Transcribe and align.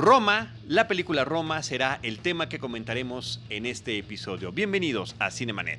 Roma, 0.00 0.54
la 0.66 0.88
película 0.88 1.26
Roma 1.26 1.62
será 1.62 1.98
el 2.02 2.20
tema 2.20 2.48
que 2.48 2.58
comentaremos 2.58 3.42
en 3.50 3.66
este 3.66 3.98
episodio. 3.98 4.50
Bienvenidos 4.50 5.14
a 5.18 5.30
Cinemanet. 5.30 5.78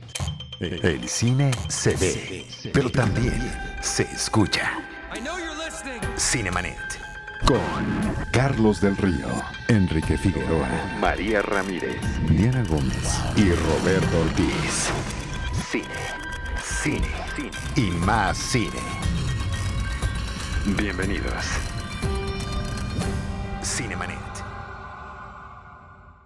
El 0.60 1.10
cine 1.10 1.50
se 1.70 1.96
ve, 1.96 2.46
pero 2.72 2.92
también 2.92 3.52
se 3.82 4.04
escucha. 4.04 4.74
Cinemanet. 6.18 6.78
Con 7.48 7.60
Carlos 8.32 8.80
del 8.80 8.96
Río, 8.96 9.42
Enrique 9.68 10.16
Figueroa, 10.20 10.70
María 11.00 11.42
Ramírez, 11.42 12.00
Diana 12.30 12.64
Gómez 12.70 13.20
y 13.36 13.52
Roberto 13.52 14.22
Ortiz. 14.22 14.90
Cine, 15.72 15.88
cine, 16.64 17.10
cine 17.36 17.50
y 17.76 17.90
más 18.06 18.38
cine. 18.38 18.80
Bienvenidos. 20.78 21.71
Cinemanet. 23.64 24.18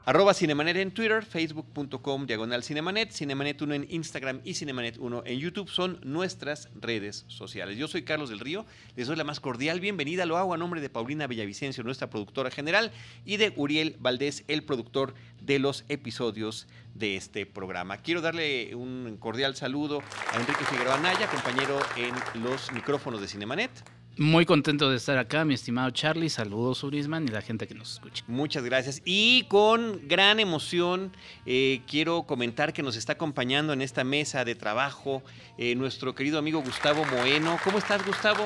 Arroba 0.06 0.34
Cinemanet 0.34 0.78
en 0.78 0.94
Twitter, 0.94 1.26
facebook.com 1.26 2.28
diagonal 2.28 2.64
Cinemanet, 2.64 3.12
Cinemanet 3.12 3.62
1 3.62 3.74
en 3.74 3.88
Instagram 3.90 4.40
y 4.44 4.54
Cinemanet 4.54 4.98
1 4.98 5.24
en 5.26 5.40
YouTube 5.40 5.68
son 5.68 6.00
nuestras 6.04 6.70
redes 6.76 7.26
sociales. 7.28 7.78
Yo 7.78 7.88
soy 7.88 8.04
Carlos 8.04 8.30
del 8.30 8.40
Río, 8.40 8.66
les 8.96 9.08
doy 9.08 9.18
la 9.18 9.24
más 9.24 9.40
cordial 9.40 9.80
bienvenida, 9.80 10.26
lo 10.26 10.38
hago 10.38 10.54
a 10.54 10.58
nombre 10.58 10.80
de 10.80 10.90
Paulina 10.90 11.28
Bellavicencio, 11.28 11.84
nuestra 11.84 12.10
productora 12.10 12.52
general, 12.52 12.92
y 13.26 13.38
de 13.38 13.52
Uriel 13.56 13.98
Valdés, 14.00 14.46
el 14.48 14.64
productor 14.64 15.14
de 15.42 15.60
los 15.60 15.84
episodios 15.90 16.68
de 16.94 17.18
este 17.18 17.46
programa. 17.46 17.98
Quiero 17.98 18.22
darle 18.22 18.76
un 18.76 19.18
cordial 19.20 19.56
saludo 19.56 20.02
a 20.32 20.40
Enrique 20.40 20.64
Figueroa 20.66 21.00
Naya, 21.00 21.28
compañero 21.28 21.80
en 21.98 22.44
los 22.44 22.72
micrófonos 22.72 23.20
de 23.20 23.28
Cinemanet. 23.28 23.72
Muy 24.18 24.46
contento 24.46 24.90
de 24.90 24.96
estar 24.96 25.18
acá, 25.18 25.44
mi 25.44 25.54
estimado 25.56 25.92
Charlie. 25.92 26.30
Saludos, 26.30 26.82
Urisman, 26.86 27.26
y 27.26 27.32
la 27.32 27.42
gente 27.42 27.68
que 27.68 27.76
nos 27.76 27.96
escucha. 27.96 28.24
Muchas 28.28 28.64
gracias. 28.64 29.02
Y 29.04 29.44
con 29.50 30.08
gran 30.08 30.40
emoción 30.40 31.12
eh, 31.46 31.82
quiero 31.86 32.24
comentar 32.24 32.72
que 32.72 32.82
nos 32.82 32.96
está 32.96 33.14
acompañando 33.14 33.74
en 33.74 33.82
esta 33.82 34.06
mesa 34.06 34.46
de 34.46 34.56
trabajo 34.56 35.22
eh, 35.58 35.76
nuestro 35.76 36.16
querido 36.16 36.40
amigo 36.40 36.62
Gustavo 36.62 37.04
Moeno. 37.04 37.60
¿Cómo 37.62 37.78
estás, 37.78 38.06
Gustavo? 38.06 38.46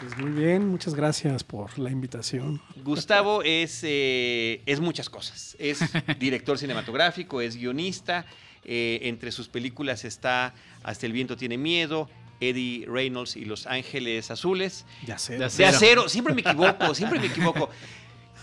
Pues 0.00 0.16
muy 0.16 0.30
bien, 0.30 0.68
muchas 0.68 0.94
gracias 0.94 1.44
por 1.44 1.78
la 1.78 1.90
invitación. 1.90 2.62
Gustavo 2.82 3.42
es, 3.44 3.80
eh, 3.82 4.62
es 4.64 4.80
muchas 4.80 5.10
cosas. 5.10 5.54
Es 5.58 5.80
director 6.18 6.56
cinematográfico, 6.56 7.42
es 7.42 7.56
guionista. 7.56 8.24
entre 8.64 9.30
sus 9.30 9.48
películas 9.48 10.06
está 10.06 10.54
Hasta 10.82 11.04
el 11.04 11.12
viento 11.12 11.36
tiene 11.36 11.58
miedo, 11.58 12.08
Eddie 12.48 12.86
Reynolds 12.86 13.36
y 13.36 13.44
Los 13.44 13.66
Ángeles 13.66 14.30
Azules. 14.30 14.84
De 15.06 15.12
acero. 15.12 15.38
De 15.40 15.44
acero. 15.46 15.70
De 15.70 15.76
acero. 15.76 16.08
Siempre 16.08 16.34
me 16.34 16.40
equivoco, 16.40 16.94
siempre 16.94 17.20
me 17.20 17.26
equivoco. 17.26 17.70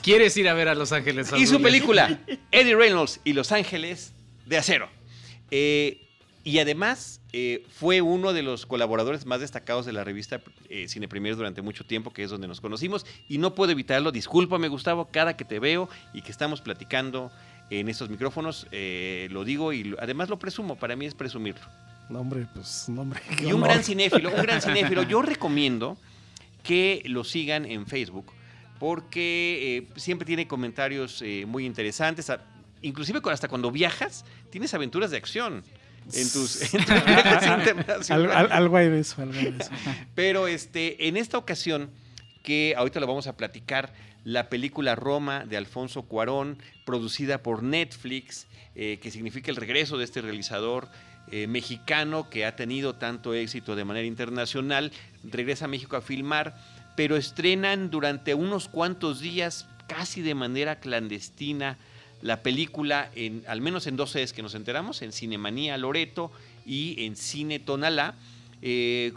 ¿Quieres 0.01 0.35
ir 0.37 0.49
a 0.49 0.53
ver 0.53 0.67
a 0.67 0.75
Los 0.75 0.91
Ángeles 0.91 1.27
Azules? 1.27 1.43
Y 1.43 1.47
su 1.47 1.61
película, 1.61 2.19
Eddie 2.51 2.75
Reynolds 2.75 3.19
y 3.23 3.33
Los 3.33 3.51
Ángeles 3.51 4.13
de 4.45 4.57
Acero. 4.57 4.89
Eh, 5.51 6.07
y 6.43 6.57
además 6.57 7.21
eh, 7.33 7.65
fue 7.69 8.01
uno 8.01 8.33
de 8.33 8.41
los 8.41 8.65
colaboradores 8.65 9.27
más 9.27 9.41
destacados 9.41 9.85
de 9.85 9.93
la 9.93 10.03
revista 10.03 10.41
eh, 10.69 10.87
Cine 10.87 11.07
Premier 11.07 11.35
durante 11.35 11.61
mucho 11.61 11.85
tiempo, 11.85 12.11
que 12.11 12.23
es 12.23 12.31
donde 12.31 12.47
nos 12.47 12.61
conocimos. 12.61 13.05
Y 13.29 13.37
no 13.37 13.53
puedo 13.53 13.71
evitarlo. 13.71 14.11
Discúlpame, 14.11 14.69
Gustavo, 14.69 15.09
cada 15.11 15.37
que 15.37 15.45
te 15.45 15.59
veo 15.59 15.87
y 16.13 16.23
que 16.23 16.31
estamos 16.31 16.61
platicando 16.61 17.31
en 17.69 17.87
estos 17.87 18.09
micrófonos, 18.09 18.67
lo 19.29 19.45
digo 19.45 19.71
y 19.71 19.95
además 19.99 20.27
lo 20.29 20.37
presumo. 20.39 20.75
Para 20.75 20.97
mí 20.97 21.05
es 21.05 21.15
presumirlo. 21.15 21.65
Nombre, 22.11 22.47
pues, 22.53 22.89
nombre. 22.89 23.21
Y 23.41 23.53
un 23.53 23.61
gran 23.61 23.83
cinéfilo, 23.83 24.29
un 24.29 24.41
gran 24.41 24.61
cinéfilo. 24.61 25.03
Yo 25.03 25.21
recomiendo 25.21 25.97
que 26.63 27.01
lo 27.05 27.23
sigan 27.23 27.65
en 27.65 27.87
Facebook 27.87 28.31
porque 28.79 29.77
eh, 29.77 29.99
siempre 29.99 30.25
tiene 30.25 30.47
comentarios 30.47 31.21
eh, 31.21 31.45
muy 31.47 31.65
interesantes. 31.65 32.31
Inclusive 32.81 33.21
hasta 33.31 33.47
cuando 33.47 33.71
viajas, 33.71 34.25
tienes 34.49 34.73
aventuras 34.73 35.11
de 35.11 35.17
acción 35.17 35.63
en 36.13 36.31
tus, 36.31 36.61
en 36.73 36.83
tus 36.83 37.05
viajes 37.05 37.47
internacionales. 37.47 38.51
algo 38.51 38.77
hay 38.77 38.89
de 38.89 38.99
eso, 38.99 39.21
algo 39.21 39.37
hay 39.37 39.51
de 39.51 39.63
eso. 39.63 39.71
Pero 40.15 40.47
este, 40.47 41.07
en 41.07 41.15
esta 41.15 41.37
ocasión, 41.37 41.91
que 42.43 42.73
ahorita 42.75 42.99
lo 42.99 43.07
vamos 43.07 43.27
a 43.27 43.37
platicar, 43.37 43.93
la 44.23 44.49
película 44.49 44.95
Roma 44.95 45.45
de 45.45 45.57
Alfonso 45.57 46.03
Cuarón, 46.03 46.57
producida 46.85 47.41
por 47.41 47.63
Netflix, 47.63 48.47
eh, 48.75 48.99
que 49.01 49.11
significa 49.11 49.51
el 49.51 49.57
regreso 49.57 49.97
de 49.97 50.05
este 50.05 50.21
realizador 50.21 50.89
eh, 51.31 51.47
mexicano 51.47 52.29
que 52.29 52.45
ha 52.45 52.55
tenido 52.55 52.95
tanto 52.95 53.33
éxito 53.33 53.75
de 53.75 53.85
manera 53.85 54.05
internacional, 54.05 54.91
regresa 55.23 55.65
a 55.65 55.67
México 55.69 55.95
a 55.95 56.01
filmar, 56.01 56.55
pero 56.95 57.15
estrenan 57.15 57.89
durante 57.89 58.33
unos 58.33 58.67
cuantos 58.67 59.21
días, 59.21 59.65
casi 59.87 60.21
de 60.21 60.35
manera 60.35 60.79
clandestina, 60.79 61.77
la 62.21 62.43
película, 62.43 63.09
en, 63.15 63.43
al 63.47 63.61
menos 63.61 63.87
en 63.87 63.95
dos 63.95 64.11
sedes 64.11 64.33
que 64.33 64.43
nos 64.43 64.55
enteramos, 64.55 65.01
en 65.01 65.11
Cinemanía 65.11 65.77
Loreto 65.77 66.31
y 66.65 67.05
en 67.05 67.15
Cine 67.15 67.59
Tonalá, 67.59 68.15
eh, 68.61 69.13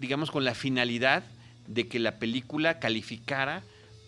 digamos 0.00 0.30
con 0.30 0.44
la 0.44 0.54
finalidad 0.54 1.24
de 1.66 1.86
que 1.86 1.98
la 1.98 2.18
película 2.18 2.78
calificara 2.78 3.62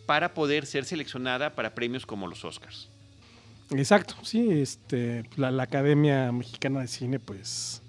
para 0.06 0.34
poder 0.34 0.66
ser 0.66 0.84
seleccionada 0.84 1.54
para 1.54 1.74
premios 1.74 2.06
como 2.06 2.26
los 2.26 2.44
Oscars. 2.44 2.88
Exacto, 3.70 4.14
sí, 4.22 4.50
este, 4.50 5.24
la, 5.36 5.62
Academia 5.62 6.32
Mexicana 6.32 6.80
de 6.80 6.88
Cine 6.88 7.18
pues 7.20 7.82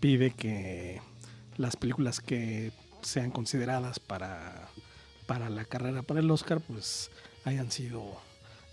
pide 0.00 0.30
que 0.30 1.00
las 1.56 1.76
películas 1.76 2.20
que 2.20 2.72
sean 3.02 3.30
consideradas 3.30 4.00
para, 4.00 4.68
para 5.26 5.48
la 5.48 5.64
carrera 5.64 6.02
para 6.02 6.20
el 6.20 6.30
Oscar 6.30 6.60
pues 6.60 7.10
hayan 7.44 7.70
sido 7.70 8.20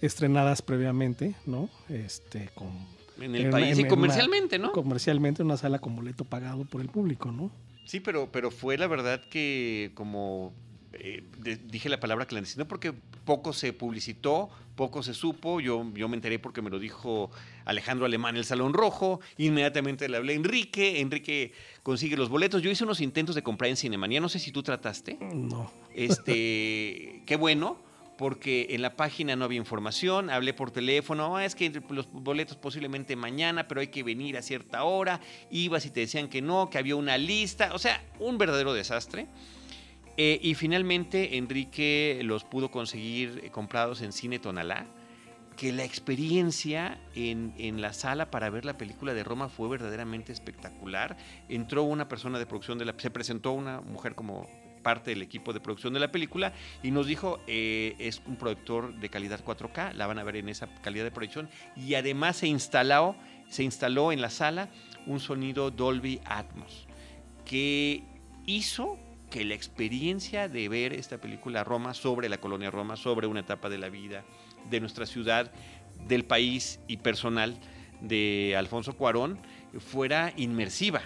estrenadas 0.02 0.62
previamente, 0.62 1.36
¿no? 1.46 1.70
Este, 1.90 2.50
con, 2.56 2.70
en 3.22 3.36
el 3.36 3.50
país 3.50 3.78
y 3.78 3.86
comercialmente, 3.86 4.58
¿no? 4.58 4.72
Comercialmente 4.72 5.42
en 5.44 5.48
una 5.48 5.58
sala 5.58 5.80
con 5.80 5.96
boleto 5.96 6.26
pagado 6.26 6.66
por 6.66 6.82
el 6.82 6.90
público, 6.90 7.32
¿no? 7.32 7.52
Sí, 7.86 8.00
pero, 8.00 8.30
pero 8.32 8.52
fue 8.52 8.78
la 8.78 8.88
verdad 8.88 9.22
que 9.30 9.92
como 9.94 10.54
eh, 10.94 11.24
dije 11.66 11.90
la 11.90 12.00
palabra 12.00 12.26
clandestino 12.26 12.68
porque 12.68 12.94
poco 13.26 13.54
se 13.54 13.74
publicitó, 13.74 14.50
poco 14.76 15.04
se 15.04 15.14
supo. 15.14 15.60
Yo, 15.60 15.86
yo 15.94 16.08
me 16.08 16.16
enteré 16.16 16.40
porque 16.40 16.62
me 16.62 16.70
lo 16.70 16.80
dijo 16.80 17.30
Alejandro 17.66 18.06
Alemán, 18.06 18.38
el 18.38 18.46
Salón 18.46 18.74
Rojo. 18.74 19.20
Inmediatamente 19.38 20.08
le 20.08 20.18
hablé 20.18 20.34
a 20.34 20.36
Enrique. 20.38 21.02
Enrique 21.02 21.54
consigue 21.84 22.16
los 22.16 22.30
boletos. 22.30 22.62
Yo 22.62 22.72
hice 22.72 22.84
unos 22.84 23.02
intentos 23.02 23.36
de 23.36 23.44
comprar 23.44 23.70
en 23.70 23.78
Cinemanía. 23.78 24.22
No 24.22 24.30
sé 24.30 24.40
si 24.40 24.52
tú 24.52 24.64
trataste. 24.64 25.18
No. 25.20 25.72
Este, 25.94 27.22
qué 27.26 27.36
bueno 27.38 27.86
porque 28.18 28.68
en 28.72 28.82
la 28.82 28.96
página 28.96 29.36
no 29.36 29.46
había 29.46 29.60
información, 29.60 30.32
hablé 30.32 30.54
por 30.54 30.72
teléfono, 30.72 31.38
ah, 31.38 31.46
es 31.46 31.54
que 31.54 31.82
los 31.90 32.12
boletos 32.12 32.58
posiblemente 32.58 33.16
mañana, 33.16 33.68
pero 33.68 33.80
hay 33.80 33.90
que 33.90 34.02
venir 34.02 34.38
a 34.38 34.42
cierta 34.42 34.84
hora, 34.84 35.22
ibas 35.52 35.86
y 35.86 35.92
te 35.92 36.00
decían 36.00 36.28
que 36.28 36.42
no, 36.42 36.70
que 36.70 36.80
había 36.80 36.96
una 36.96 37.18
lista, 37.18 37.70
o 37.74 37.80
sea, 37.80 38.04
un 38.20 38.40
verdadero 38.40 38.74
desastre. 38.74 39.28
Eh, 40.18 40.40
y 40.42 40.56
finalmente 40.56 41.38
Enrique 41.38 42.20
los 42.24 42.44
pudo 42.44 42.72
conseguir 42.72 43.40
eh, 43.44 43.52
comprados 43.52 44.02
en 44.02 44.12
Cine 44.12 44.40
Tonalá, 44.40 44.88
que 45.56 45.72
la 45.72 45.84
experiencia 45.84 47.00
en, 47.16 47.82
la 47.82 47.94
sala 47.94 48.30
para 48.30 48.50
ver 48.50 48.66
la 48.66 48.78
película 48.78 49.14
de 49.14 49.24
Roma 49.24 49.48
fue 49.50 49.70
verdaderamente 49.70 50.32
espectacular. 50.32 51.18
Entró 51.50 51.84
una 51.84 52.08
persona 52.08 52.38
de 52.40 52.46
producción 52.46 52.78
de 52.78 52.86
la... 52.86 52.96
Se 52.98 53.10
presentó 53.10 53.52
una 53.54 53.82
mujer 53.82 54.14
como 54.16 54.48
parte 54.84 55.10
del 55.12 55.22
equipo 55.22 55.54
de 55.54 55.60
producción 55.60 55.94
de 55.94 56.00
la 56.00 56.12
película 56.12 56.54
y 56.82 56.92
nos 56.92 57.08
dijo 57.08 57.40
eh, 57.48 57.96
es 58.00 58.22
un 58.26 58.38
proyector 58.38 58.94
de 58.94 59.10
calidad 59.10 59.44
4K, 59.44 59.94
la 59.94 60.08
van 60.08 60.20
a 60.20 60.24
ver 60.24 60.38
en 60.38 60.48
esa 60.48 60.68
calidad 60.82 61.04
de 61.04 61.12
proyección 61.12 61.50
y 61.76 61.96
además 61.96 62.38
se 62.38 62.48
instaló, 62.48 63.16
se 63.50 63.64
instaló 63.64 64.12
en 64.12 64.22
la 64.22 64.30
sala 64.30 64.70
un 65.06 65.20
sonido 65.20 65.72
Dolby 65.72 66.22
Atmos 66.24 66.88
que 67.44 68.04
hizo 68.46 68.98
que 69.30 69.44
la 69.44 69.56
experiencia 69.56 70.48
de 70.48 70.70
ver 70.70 70.94
esta 70.94 71.20
película 71.20 71.64
Roma 71.64 71.94
sobre 71.94 72.30
la 72.30 72.38
colonia 72.38 72.72
Roma, 72.72 72.96
sobre 72.96 73.28
una 73.28 73.42
etapa 73.42 73.70
de 73.70 73.78
la 73.78 73.90
vida 73.90 74.24
de 74.70 74.80
nuestra 74.80 75.06
ciudad, 75.06 75.52
del 76.08 76.26
país 76.26 76.80
y 76.88 76.98
personal 76.98 77.58
de 78.02 78.56
Alfonso 78.58 78.96
Cuarón 78.96 79.40
fuera 79.80 80.34
inmersiva. 80.38 81.02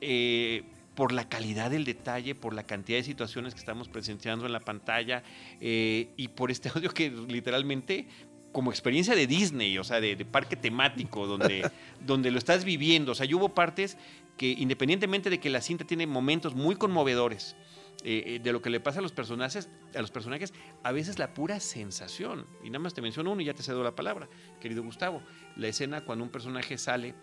Eh, 0.00 0.64
por 0.94 1.12
la 1.12 1.28
calidad 1.28 1.70
del 1.70 1.84
detalle, 1.84 2.34
por 2.34 2.54
la 2.54 2.62
cantidad 2.62 2.98
de 2.98 3.04
situaciones 3.04 3.52
que 3.52 3.60
estamos 3.60 3.88
presenciando 3.88 4.46
en 4.46 4.52
la 4.52 4.60
pantalla 4.60 5.22
eh, 5.60 6.08
y 6.16 6.28
por 6.28 6.50
este 6.50 6.68
audio 6.74 6.90
que 6.90 7.10
literalmente 7.10 8.08
como 8.50 8.70
experiencia 8.70 9.14
de 9.14 9.26
Disney, 9.26 9.76
o 9.76 9.84
sea, 9.84 10.00
de, 10.00 10.16
parque 10.24 10.56
temático, 10.56 11.26
donde, 11.26 11.70
donde 12.06 12.30
lo 12.30 12.38
estás 12.38 12.64
viviendo. 12.64 13.12
O 13.12 13.14
sea, 13.14 13.26
yo 13.26 13.36
hubo 13.36 13.50
partes 13.50 13.98
que 14.36 14.48
independientemente 14.48 15.30
de 15.30 15.40
que 15.40 15.50
la 15.50 15.60
cinta 15.60 15.84
tiene 15.84 16.06
momentos 16.06 16.54
muy 16.54 16.76
conmovedores 16.76 17.56
eh, 18.04 18.22
eh, 18.26 18.40
de 18.42 18.52
lo 18.52 18.60
que 18.60 18.70
le 18.70 18.78
pasa 18.78 18.98
a 18.98 19.02
los 19.02 19.12
personajes, 19.12 19.68
a 19.94 20.00
los 20.00 20.10
personajes, 20.10 20.52
a 20.82 20.92
veces 20.92 21.18
la 21.18 21.32
pura 21.32 21.58
sensación. 21.60 22.46
Y 22.62 22.70
nada 22.70 22.80
más 22.80 22.94
te 22.94 23.02
menciono 23.02 23.32
uno 23.32 23.40
y 23.40 23.46
ya 23.46 23.54
te 23.54 23.62
cedo 23.62 23.82
la 23.82 23.96
palabra, 23.96 24.28
querido 24.60 24.82
Gustavo. 24.82 25.22
La 25.56 25.68
escena 25.68 26.04
cuando 26.04 26.24
un 26.24 26.30
personaje 26.30 26.76
sale 26.78 27.14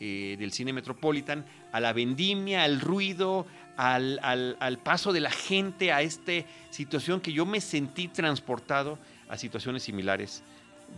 eh, 0.00 0.36
del 0.38 0.52
cine 0.52 0.72
Metropolitan 0.72 1.46
a 1.72 1.80
la 1.80 1.92
vendimia, 1.92 2.64
al 2.64 2.80
ruido, 2.80 3.46
al, 3.76 4.18
al, 4.22 4.78
paso 4.78 5.12
de 5.12 5.20
la 5.20 5.30
gente, 5.30 5.92
a 5.92 6.02
esta 6.02 6.32
situación 6.70 7.20
que 7.20 7.32
yo 7.32 7.46
me 7.46 7.60
sentí 7.60 8.08
transportado 8.08 8.98
a 9.28 9.38
situaciones 9.38 9.84
similares 9.84 10.42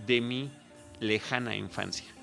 de 0.06 0.20
mi 0.20 0.50
lejana 1.00 1.54
infancia. 1.54 2.17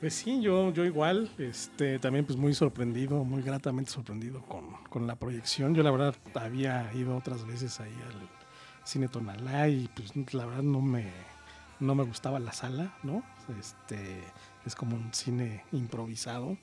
Pues 0.00 0.14
sí, 0.14 0.40
yo, 0.40 0.72
yo 0.72 0.84
igual, 0.84 1.28
este, 1.38 1.98
también 1.98 2.24
pues 2.24 2.38
muy 2.38 2.54
sorprendido, 2.54 3.24
muy 3.24 3.42
gratamente 3.42 3.90
sorprendido 3.90 4.42
con, 4.42 4.64
con 4.88 5.08
la 5.08 5.16
proyección. 5.16 5.74
Yo 5.74 5.82
la 5.82 5.90
verdad 5.90 6.14
había 6.34 6.88
ido 6.94 7.16
otras 7.16 7.44
veces 7.44 7.80
ahí 7.80 7.92
al 8.06 8.28
cine 8.84 9.08
Tonalá 9.08 9.68
y 9.68 9.88
pues 9.94 10.14
la 10.34 10.46
verdad 10.46 10.62
no 10.62 10.80
me, 10.80 11.10
no 11.80 11.96
me 11.96 12.04
gustaba 12.04 12.38
la 12.38 12.52
sala, 12.52 12.94
¿no? 13.02 13.24
Este, 13.58 14.22
es 14.64 14.76
como 14.76 14.94
un 14.94 15.12
cine 15.12 15.64
improvisado. 15.72 16.56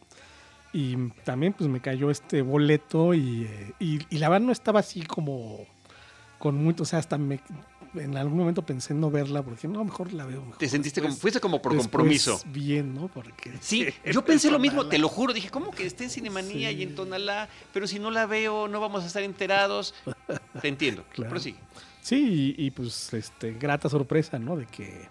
Y 0.71 0.95
también 1.25 1.51
pues 1.51 1.69
me 1.69 1.81
cayó 1.81 2.11
este 2.11 2.41
boleto 2.41 3.13
y, 3.13 3.43
eh, 3.43 3.73
y, 3.79 4.15
y 4.15 4.17
la 4.19 4.29
verdad 4.29 4.45
no 4.45 4.53
estaba 4.53 4.79
así 4.79 5.01
como 5.01 5.59
con 6.39 6.63
mucho, 6.63 6.83
o 6.83 6.85
sea, 6.85 6.99
hasta 6.99 7.17
me, 7.17 7.41
en 7.99 8.17
algún 8.17 8.37
momento 8.37 8.61
pensé 8.65 8.93
en 8.93 8.99
no 8.99 9.09
verla 9.11 9.41
porque 9.43 9.67
no, 9.67 9.83
mejor 9.83 10.13
la 10.13 10.25
veo. 10.25 10.41
Mejor. 10.41 10.57
Te 10.57 10.67
sentiste 10.69 11.01
Después- 11.01 11.13
como, 11.15 11.21
fuiste 11.21 11.39
como 11.39 11.61
por 11.61 11.75
compromiso. 11.75 12.41
Bien, 12.47 12.93
¿no? 12.93 13.07
Porque 13.07 13.53
Sí, 13.61 13.87
yo 14.11 14.23
pensé 14.25 14.49
lo 14.51 14.59
mismo, 14.59 14.87
te 14.87 14.97
lo 14.97 15.09
juro. 15.09 15.33
Dije, 15.33 15.49
¿cómo 15.49 15.71
que 15.71 15.85
esté 15.85 16.05
en 16.05 16.09
Cinemanía 16.09 16.69
Sí. 16.69 16.75
y 16.77 16.83
en 16.83 16.95
Tonalá? 16.95 17.49
Pero 17.73 17.87
si 17.87 17.99
no 17.99 18.11
la 18.11 18.25
veo, 18.25 18.67
no 18.67 18.79
vamos 18.79 19.03
a 19.03 19.07
estar 19.07 19.23
enterados. 19.23 19.93
Te 20.61 20.67
entiendo. 20.67 21.03
Claro. 21.13 21.29
Pero 21.29 21.41
sí. 21.41 21.55
Sí, 22.01 22.55
y, 22.57 22.65
y, 22.65 22.71
pues 22.71 23.11
este 23.13 23.53
grata 23.53 23.89
sorpresa, 23.89 24.37
¿no? 24.37 24.55
De 24.55 24.65
que 24.67 25.07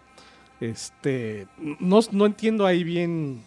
este 0.61 1.47
no, 1.59 2.01
no 2.13 2.27
entiendo 2.27 2.67
ahí 2.67 2.85
bien. 2.85 3.41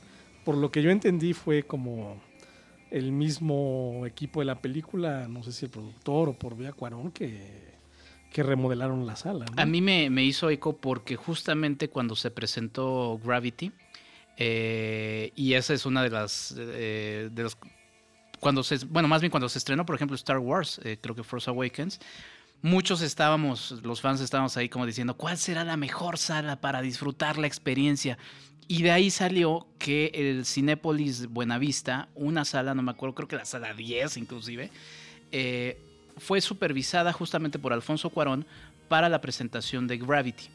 Por 0.44 0.56
lo 0.58 0.72
que 0.72 0.82
yo 0.82 0.90
entendí 0.92 1.34
fue 1.34 1.64
como 1.64 2.22
el 2.90 3.12
mismo 3.12 4.04
equipo 4.06 4.40
de 4.40 4.46
la 4.46 4.62
película, 4.62 5.28
no 5.28 5.44
sé 5.44 5.52
si 5.52 5.66
el 5.66 5.72
productor 5.72 6.30
o 6.30 6.34
por 6.34 6.56
vía 6.56 6.72
Cuarón, 6.72 7.12
que, 7.12 7.74
que 8.32 8.44
remodelaron 8.44 9.06
la 9.06 9.16
sala. 9.16 9.46
¿no? 9.46 9.62
A 9.62 9.66
mí 9.66 9.82
me, 9.82 10.10
me 10.10 10.24
hizo 10.24 10.50
eco 10.50 10.78
porque 10.78 11.16
justamente 11.16 11.90
cuando 11.90 12.16
se 12.16 12.32
presentó 12.32 13.20
Gravity, 13.24 13.72
eh, 14.38 15.32
y 15.36 15.54
esa 15.54 15.74
es 15.74 15.86
una 15.86 16.04
de 16.04 16.10
las, 16.10 16.56
eh, 16.58 17.30
de 17.32 17.44
los 17.44 17.58
cuando 18.40 18.64
se, 18.64 18.78
bueno, 18.86 19.08
más 19.08 19.22
bien 19.22 19.32
cuando 19.32 19.50
se 19.50 19.58
estrenó, 19.58 19.86
por 19.86 19.96
ejemplo, 19.96 20.16
Star 20.16 20.38
Wars, 20.38 20.80
eh, 20.84 20.98
creo 21.02 21.16
que 21.16 21.24
Force 21.24 21.50
Awakens, 21.50 22.00
muchos 22.62 23.02
estábamos, 23.02 23.72
los 23.84 24.02
fans 24.02 24.22
estábamos 24.22 24.58
ahí 24.58 24.70
como 24.70 24.86
diciendo, 24.86 25.16
¿cuál 25.16 25.38
será 25.38 25.64
la 25.64 25.78
mejor 25.78 26.18
sala 26.18 26.62
para 26.62 26.82
disfrutar 26.82 27.38
la 27.38 27.48
experiencia? 27.48 28.18
Y 28.68 28.84
de 28.84 28.92
ahí 28.92 29.10
salió 29.10 29.68
que 29.80 30.12
el 30.14 30.46
Cinépolis 30.46 31.28
Buenavista, 31.28 32.10
una 32.16 32.46
sala, 32.46 32.76
no 32.76 32.84
me 32.84 32.92
acuerdo, 32.92 33.16
creo 33.16 33.28
que 33.28 33.38
la 33.38 33.46
sala 33.46 33.74
10 33.74 34.18
inclusive, 34.18 34.70
eh, 35.32 35.82
fue 36.18 36.42
supervisada 36.42 37.14
justamente 37.14 37.60
por 37.60 37.74
Alfonso 37.74 38.10
Cuarón 38.10 38.46
para 38.88 39.10
la 39.10 39.22
presentación 39.22 39.88
de 39.88 39.98
Gravity. 39.98 40.46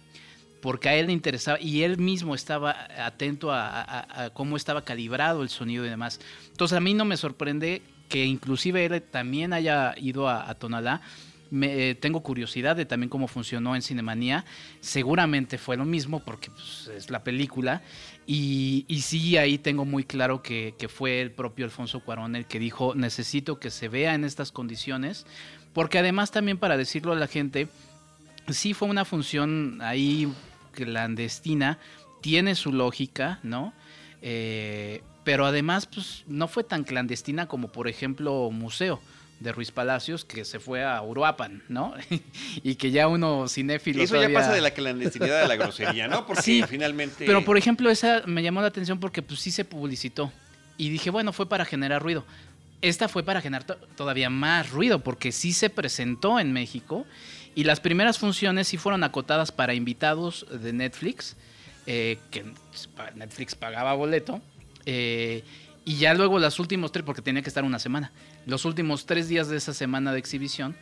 Porque 0.60 0.88
a 0.88 0.94
él 0.94 1.08
le 1.08 1.12
interesaba 1.12 1.60
y 1.60 1.82
él 1.82 1.98
mismo 1.98 2.34
estaba 2.34 2.86
atento 3.04 3.50
a, 3.52 4.30
cómo 4.32 4.56
estaba 4.56 4.84
calibrado 4.84 5.42
el 5.42 5.48
sonido 5.48 5.84
y 5.84 5.88
demás. 5.88 6.20
Entonces 6.50 6.76
a 6.76 6.80
mí 6.80 6.94
no 6.94 7.04
me 7.04 7.16
sorprende 7.16 7.82
que 8.08 8.24
inclusive 8.24 8.84
él 8.84 9.02
también 9.02 9.52
haya 9.52 9.94
ido 9.98 10.28
a, 10.28 10.48
a 10.48 10.54
Tonalá. 10.54 11.00
Me, 11.52 11.90
eh, 11.90 11.94
tengo 11.94 12.22
curiosidad 12.22 12.76
de 12.76 12.86
también 12.86 13.10
cómo 13.10 13.28
funcionó 13.28 13.76
en 13.76 13.82
Cinemanía. 13.82 14.46
Seguramente 14.80 15.58
fue 15.58 15.76
lo 15.76 15.84
mismo 15.84 16.20
porque 16.20 16.50
pues, 16.50 16.90
es 16.96 17.10
la 17.10 17.22
película. 17.22 17.82
Y, 18.26 18.86
sí, 19.02 19.36
ahí 19.36 19.58
tengo 19.58 19.84
muy 19.84 20.04
claro 20.04 20.42
que, 20.42 20.74
que 20.78 20.88
fue 20.88 21.20
el 21.20 21.30
propio 21.30 21.66
Alfonso 21.66 22.00
Cuarón 22.00 22.36
el 22.36 22.46
que 22.46 22.58
dijo, 22.58 22.94
necesito 22.94 23.60
que 23.60 23.70
se 23.70 23.88
vea 23.88 24.14
en 24.14 24.24
estas 24.24 24.50
condiciones. 24.50 25.26
Porque 25.74 25.98
además 25.98 26.30
también 26.30 26.56
para 26.56 26.78
decirlo 26.78 27.12
a 27.12 27.16
la 27.16 27.26
gente, 27.26 27.68
sí 28.48 28.72
fue 28.72 28.88
una 28.88 29.04
función 29.04 29.78
ahí 29.82 30.32
clandestina, 30.72 31.78
tiene 32.22 32.54
su 32.54 32.72
lógica, 32.72 33.40
¿no? 33.42 33.74
Eh, 34.22 35.02
pero 35.22 35.44
además, 35.44 35.84
pues 35.84 36.24
no 36.26 36.48
fue 36.48 36.64
tan 36.64 36.84
clandestina 36.84 37.46
como, 37.46 37.68
por 37.68 37.88
ejemplo, 37.88 38.50
Museo 38.50 39.02
de 39.42 39.52
Ruiz 39.52 39.70
Palacios, 39.70 40.24
que 40.24 40.44
se 40.44 40.60
fue 40.60 40.84
a 40.84 41.00
Uruapan, 41.02 41.62
¿no? 41.68 41.94
y 42.62 42.74
que 42.76 42.90
ya 42.90 43.08
uno 43.08 43.48
cinéfilo. 43.48 44.02
Eso 44.02 44.20
ya 44.20 44.32
pasa 44.32 44.52
de 44.52 44.60
la 44.60 44.70
clandestinidad 44.72 45.42
a 45.42 45.48
la 45.48 45.56
grosería, 45.56 46.08
¿no? 46.08 46.26
Porque 46.26 46.42
Sí, 46.42 46.62
finalmente. 46.68 47.26
Pero 47.26 47.44
por 47.44 47.56
ejemplo, 47.58 47.90
esa 47.90 48.22
me 48.26 48.42
llamó 48.42 48.60
la 48.60 48.68
atención 48.68 48.98
porque 49.00 49.22
pues 49.22 49.40
sí 49.40 49.50
se 49.50 49.64
publicitó. 49.64 50.32
Y 50.78 50.88
dije, 50.88 51.10
bueno, 51.10 51.32
fue 51.32 51.48
para 51.48 51.64
generar 51.64 52.02
ruido. 52.02 52.24
Esta 52.80 53.08
fue 53.08 53.22
para 53.22 53.40
generar 53.40 53.64
to- 53.64 53.76
todavía 53.96 54.28
más 54.30 54.70
ruido 54.70 55.00
porque 55.00 55.30
sí 55.32 55.52
se 55.52 55.70
presentó 55.70 56.40
en 56.40 56.52
México 56.52 57.06
y 57.54 57.64
las 57.64 57.78
primeras 57.80 58.18
funciones 58.18 58.66
sí 58.68 58.76
fueron 58.78 59.04
acotadas 59.04 59.52
para 59.52 59.74
invitados 59.74 60.46
de 60.50 60.72
Netflix, 60.72 61.36
eh, 61.86 62.18
que 62.30 62.44
Netflix 63.14 63.54
pagaba 63.54 63.92
boleto. 63.94 64.40
eh, 64.86 65.44
y 65.84 65.96
ya 65.96 66.14
luego 66.14 66.38
los 66.38 66.58
últimos 66.60 66.92
tres, 66.92 67.04
porque 67.04 67.22
tenía 67.22 67.42
que 67.42 67.48
estar 67.48 67.64
una 67.64 67.78
semana, 67.78 68.12
los 68.46 68.64
últimos 68.64 69.06
tres 69.06 69.28
días 69.28 69.48
de 69.48 69.56
esa 69.56 69.74
semana 69.74 70.12
de 70.12 70.18
exhibición, 70.18 70.76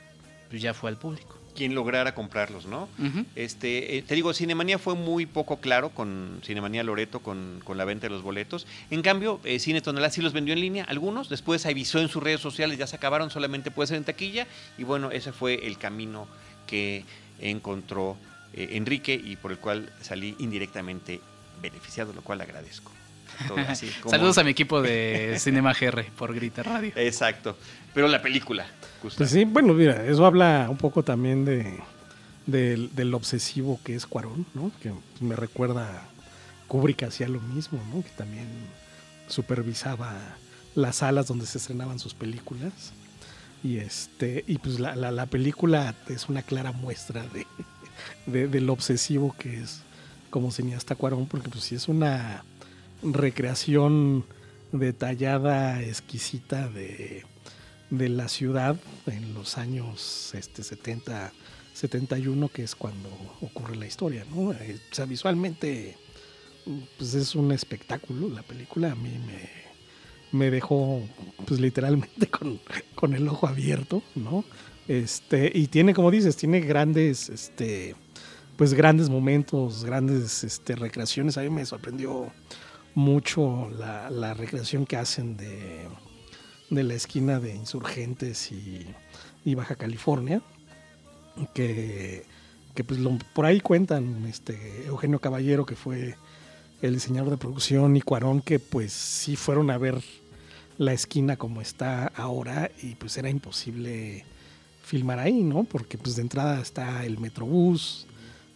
pues 0.51 0.61
ya 0.61 0.75
fue 0.75 0.91
al 0.91 0.97
público. 0.97 1.37
quien 1.55 1.75
lograra 1.75 2.15
comprarlos, 2.15 2.67
¿no? 2.67 2.89
Este, 3.35 3.97
eh, 3.99 4.03
te 4.03 4.15
digo, 4.15 4.33
Cinemanía 4.33 4.79
fue 4.79 4.95
muy 4.95 5.27
poco 5.27 5.59
claro 5.59 5.91
con 5.91 6.41
Cinemanía 6.45 6.83
Loreto 6.85 7.21
con, 7.21 7.61
con 7.65 7.77
la 7.77 7.85
venta 7.85 8.07
de 8.07 8.11
los 8.15 8.23
boletos. 8.23 8.67
En 8.91 9.03
cambio, 9.03 9.41
eh, 9.45 9.59
Cine 9.59 9.81
Tonalá 9.81 10.11
sí 10.11 10.23
los 10.23 10.33
vendió 10.33 10.55
en 10.55 10.61
línea, 10.61 10.85
algunos. 10.85 11.29
Después 11.29 11.67
avisó 11.67 11.99
en 11.99 12.09
sus 12.09 12.23
redes 12.23 12.41
sociales, 12.41 12.79
ya 12.79 12.87
se 12.87 12.97
acabaron, 12.97 13.31
solamente 13.31 13.71
puede 13.71 13.89
ser 13.89 13.97
en 13.97 14.05
taquilla. 14.05 14.47
Y 14.79 14.85
bueno, 14.85 15.11
ese 15.11 15.33
fue 15.33 15.67
el 15.67 15.77
camino 15.77 16.29
que 16.67 17.05
encontró 17.41 18.17
eh, 18.55 18.71
Enrique 18.73 19.15
y 19.15 19.37
por 19.37 19.51
el 19.51 19.59
cual 19.59 19.93
salí 20.01 20.37
indirectamente 20.39 21.21
beneficiado, 21.61 22.13
lo 22.13 22.23
cual 22.23 22.41
agradezco. 22.41 22.93
Todo 23.49 23.59
así 23.69 23.89
como- 24.01 24.11
Saludos 24.11 24.39
a 24.39 24.45
mi 24.45 24.51
equipo 24.51 24.81
de 24.83 25.37
Cinema 25.41 25.73
GR 25.73 26.05
por 26.17 26.35
Grita 26.35 26.63
Radio. 26.63 26.93
Exacto. 26.97 27.57
Pero 27.95 28.07
la 28.09 28.23
película, 28.23 28.67
Gustavo. 29.03 29.19
Pues 29.19 29.31
sí, 29.31 29.45
bueno, 29.45 29.73
mira, 29.75 30.05
eso 30.07 30.25
habla 30.27 30.67
un 30.71 30.77
poco 30.77 31.03
también 31.03 31.45
de, 31.45 31.79
del, 32.47 32.95
del 32.95 33.15
obsesivo 33.15 33.81
que 33.85 33.95
es 33.97 34.07
Cuarón, 34.07 34.47
¿no? 34.55 34.71
Que 34.83 34.93
me 35.21 35.35
recuerda 35.37 35.83
a 35.89 36.03
Kubrick 36.69 37.03
hacía 37.03 37.29
lo 37.29 37.41
mismo, 37.41 37.81
¿no? 37.93 38.03
Que 38.03 38.11
también 38.11 38.47
supervisaba 39.29 40.17
las 40.75 40.97
salas 40.97 41.27
donde 41.27 41.47
se 41.47 41.59
estrenaban 41.59 41.99
sus 41.99 42.15
películas. 42.15 42.73
Y 43.63 43.79
este, 43.79 44.45
y 44.47 44.59
pues 44.59 44.81
la, 44.81 44.95
la- 44.97 45.11
la 45.11 45.27
película 45.27 45.95
es 46.09 46.29
una 46.29 46.43
clara 46.43 46.73
muestra 46.73 47.25
de, 47.29 47.47
de- 48.27 48.49
del 48.49 48.71
obsesivo 48.71 49.35
que 49.39 49.61
es 49.61 49.83
como 50.31 50.51
cineasta 50.51 50.95
Cuarón, 50.95 51.27
porque 51.27 51.49
pues 51.49 51.65
sí 51.65 51.75
es 51.75 51.89
una 51.89 52.45
recreación 53.03 54.25
detallada, 54.73 55.83
exquisita 55.83 56.69
de, 56.69 57.25
de 57.91 58.09
la 58.09 58.29
ciudad 58.29 58.77
en 59.07 59.35
los 59.35 59.59
años 59.59 60.33
este, 60.35 60.63
70, 60.63 61.33
71, 61.75 62.49
que 62.49 62.63
es 62.63 62.75
cuando 62.75 63.09
ocurre 63.41 63.77
la 63.77 63.87
historia, 63.87 64.25
¿no? 64.35 64.53
Eh, 64.53 64.79
o 64.91 64.95
sea, 64.95 65.07
visualmente, 65.07 65.97
pues 66.99 67.15
es 67.15 67.35
un 67.35 67.53
espectáculo 67.53 68.29
la 68.29 68.43
película. 68.43 68.93
A 68.93 68.95
mí 68.95 69.11
me, 69.27 69.49
me 70.39 70.51
dejó, 70.51 71.03
pues 71.47 71.61
literalmente 71.61 72.27
con, 72.31 72.61
con 72.95 73.15
el 73.15 73.27
ojo 73.29 73.47
abierto, 73.47 74.03
¿no? 74.15 74.45
Este, 74.89 75.51
y 75.55 75.69
tiene, 75.69 75.95
como 75.95 76.11
dices, 76.11 76.37
tiene 76.37 76.61
grandes, 76.61 77.29
este, 77.29 77.95
pues 78.57 78.75
grandes 78.75 79.09
momentos, 79.09 79.85
grandes 79.85 80.45
este, 80.45 80.75
recreaciones. 80.75 81.39
A 81.39 81.43
mí 81.43 81.51
me 81.51 81.65
sorprendió 81.65 82.33
mucho 83.01 83.71
la, 83.71 84.35
recreación 84.35 84.87
que 84.87 84.97
hacen 84.97 85.37
de, 85.37 85.89
de 86.69 86.83
la 86.85 86.95
esquina 86.95 87.41
de 87.41 87.55
Insurgentes 87.55 88.53
y, 88.53 88.87
Baja 89.55 89.75
California, 89.75 90.43
que, 91.55 92.25
que 92.75 92.85
pues 92.85 93.01
por 93.35 93.47
ahí 93.47 93.61
cuentan 93.61 94.27
este, 94.27 94.85
Eugenio 94.87 95.19
Caballero, 95.19 95.67
que 95.67 95.75
fue 95.75 96.15
el 96.83 96.95
diseñador 96.95 97.31
de 97.31 97.37
producción, 97.39 97.97
y 97.97 98.03
Cuarón, 98.03 98.43
que 98.43 98.59
pues 98.59 98.93
sí 98.93 99.35
fueron 99.35 99.71
a 99.71 99.79
ver 99.79 100.03
la 100.79 100.93
esquina 100.93 101.37
como 101.37 101.61
está 101.61 102.07
ahora 102.15 102.71
y 102.83 102.95
pues 102.95 103.17
era 103.17 103.29
imposible 103.29 104.25
filmar 104.85 105.19
ahí, 105.19 105.43
¿no? 105.43 105.65
Porque 105.65 105.99
pues 105.99 106.17
de 106.17 106.23
entrada 106.23 106.61
está 106.61 107.05
el 107.05 107.19
Metrobús, 107.19 108.07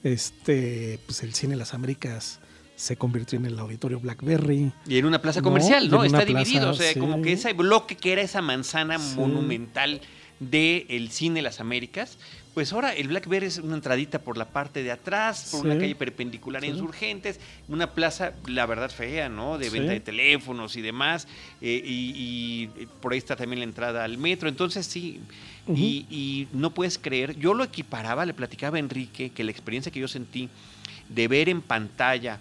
este, 0.03 0.99
pues 1.07 1.23
el 1.23 1.35
Cine 1.35 1.57
Las 1.57 1.75
Américas 1.75 2.41
se 2.77 2.97
convirtió 2.97 3.39
en 3.39 3.47
el 3.47 3.59
auditorio 3.59 4.01
Blackberry. 4.01 4.73
Y 4.89 4.99
en 4.99 5.05
una 5.07 5.21
plaza 5.23 5.41
comercial, 5.43 5.89
¿no? 5.91 6.01
en 6.05 6.07
Está 6.15 6.25
dividido, 6.25 6.61
plaza, 6.67 6.71
o 6.71 6.75
sea, 6.75 6.93
sí. 6.93 6.99
como 7.01 7.23
que 7.23 7.33
ese 7.33 7.53
bloque 7.53 7.97
que 7.97 8.13
era 8.13 8.23
esa 8.23 8.43
manzana 8.43 8.99
Sí. 8.99 9.17
monumental 9.17 10.01
del 10.41 11.11
cine 11.11 11.41
Las 11.43 11.61
Américas, 11.61 12.19
pues 12.55 12.73
ahora 12.73 12.93
el 12.95 13.09
Black 13.09 13.27
Bear 13.29 13.45
es 13.45 13.59
una 13.59 13.75
entradita 13.77 14.19
por 14.21 14.37
la 14.37 14.45
parte 14.47 14.83
de 14.83 14.91
atrás, 14.93 15.49
por 15.53 15.65
una 15.67 15.79
calle 15.79 15.95
perpendicular 15.95 16.63
a 16.63 16.67
Sí. 16.67 16.73
Insurgentes, 16.73 17.39
una 17.69 17.91
plaza, 17.93 18.33
la 18.47 18.67
verdad, 18.67 18.91
fea, 18.91 19.29
¿no? 19.29 19.59
De 19.59 19.71
venta 19.71 19.89
Sí. 19.89 19.95
de 19.95 20.01
teléfonos 20.01 20.77
y 20.77 20.83
demás. 20.83 21.27
eh, 21.61 21.81
y, 21.85 22.69
y 22.77 22.87
por 23.01 23.13
ahí 23.13 23.19
está 23.19 23.37
también 23.37 23.61
la 23.61 23.65
entrada 23.65 24.05
al 24.05 24.19
metro. 24.19 24.49
Entonces, 24.49 24.87
sí. 24.87 25.21
Y 25.69 26.49
no 26.53 26.75
puedes 26.75 26.99
creer, 26.99 27.39
yo 27.39 27.55
lo 27.55 27.65
equiparaba, 27.65 28.27
le 28.27 28.35
platicaba 28.35 28.77
a 28.77 28.81
Enrique 28.81 29.31
que 29.31 29.45
la 29.45 29.51
experiencia 29.51 29.91
que 29.91 30.01
yo 30.01 30.09
sentí 30.09 30.49
de 31.09 31.29
ver 31.29 31.49
en 31.49 31.63
pantalla 31.63 32.39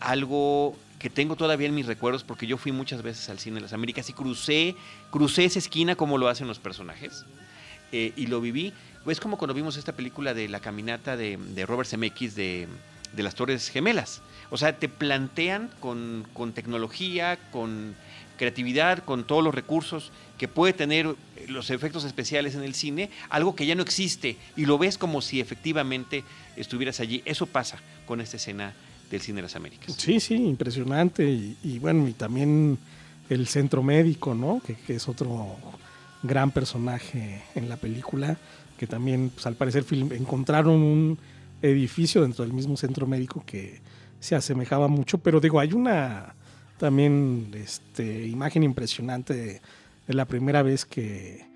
algo 0.00 0.76
que 0.98 1.10
tengo 1.10 1.36
todavía 1.36 1.68
en 1.68 1.74
mis 1.74 1.86
recuerdos 1.86 2.24
porque 2.24 2.46
yo 2.46 2.56
fui 2.56 2.72
muchas 2.72 3.02
veces 3.02 3.28
al 3.28 3.38
cine 3.38 3.56
de 3.56 3.60
las 3.62 3.72
Américas 3.72 4.08
y 4.08 4.12
crucé, 4.12 4.74
crucé 5.10 5.44
esa 5.44 5.58
esquina 5.58 5.96
como 5.96 6.16
lo 6.18 6.28
hacen 6.28 6.48
los 6.48 6.58
personajes 6.58 7.24
eh, 7.92 8.12
y 8.16 8.26
lo 8.26 8.40
viví. 8.40 8.72
Es 9.06 9.20
como 9.20 9.36
cuando 9.36 9.52
vimos 9.52 9.76
esta 9.76 9.92
película 9.92 10.32
de 10.32 10.48
la 10.48 10.60
caminata 10.60 11.16
de, 11.16 11.38
Robert 11.66 11.88
Zemeckis 11.88 12.34
de, 12.34 12.68
de 13.12 13.22
las 13.22 13.34
Torres 13.34 13.68
Gemelas. 13.68 14.22
O 14.50 14.56
sea, 14.56 14.78
te 14.78 14.88
plantean 14.88 15.68
con, 15.80 16.26
con 16.32 16.52
tecnología, 16.52 17.38
con 17.50 17.94
creatividad, 18.38 19.04
con 19.04 19.24
todos 19.24 19.44
los 19.44 19.54
recursos 19.54 20.10
que 20.38 20.48
puede 20.48 20.72
tener 20.72 21.14
los 21.48 21.70
efectos 21.70 22.04
especiales 22.04 22.54
en 22.54 22.62
el 22.62 22.74
cine, 22.74 23.10
algo 23.28 23.54
que 23.54 23.66
ya 23.66 23.74
no 23.74 23.82
existe 23.82 24.36
y 24.56 24.66
lo 24.66 24.78
ves 24.78 24.98
como 24.98 25.20
si 25.20 25.40
efectivamente 25.40 26.24
estuvieras 26.56 27.00
allí. 27.00 27.22
Eso 27.24 27.46
pasa 27.46 27.78
con 28.06 28.20
esta 28.20 28.36
escena 28.36 28.74
del 29.14 29.22
cine 29.22 29.36
de 29.36 29.42
las 29.42 29.56
Américas. 29.56 29.94
Sí, 29.96 30.20
sí, 30.20 30.34
impresionante. 30.34 31.24
Y, 31.24 31.78
bueno, 31.80 32.08
y 32.08 32.12
también 32.12 32.78
el 33.28 33.46
centro 33.46 33.82
médico, 33.82 34.34
¿no? 34.34 34.60
Que, 34.64 34.94
es 34.94 35.08
otro 35.08 35.56
gran 36.22 36.50
personaje 36.50 37.42
en 37.54 37.68
la 37.68 37.76
película, 37.76 38.38
que 38.78 38.86
también, 38.86 39.30
pues 39.30 39.46
al 39.46 39.56
parecer, 39.56 39.84
film- 39.84 40.12
encontraron 40.12 40.82
un 40.82 41.18
edificio 41.62 42.22
dentro 42.22 42.44
del 42.44 42.52
mismo 42.52 42.76
centro 42.76 43.06
médico 43.06 43.42
que 43.46 43.80
se 44.20 44.34
asemejaba 44.34 44.88
mucho, 44.88 45.18
pero 45.18 45.40
digo, 45.40 45.60
hay 45.60 45.72
una 45.72 46.34
también 46.78 47.50
este, 47.54 48.26
imagen 48.26 48.62
impresionante 48.62 49.34
de, 49.34 49.60
la 50.06 50.26
primera 50.26 50.62
vez 50.62 50.84
que 50.84 51.46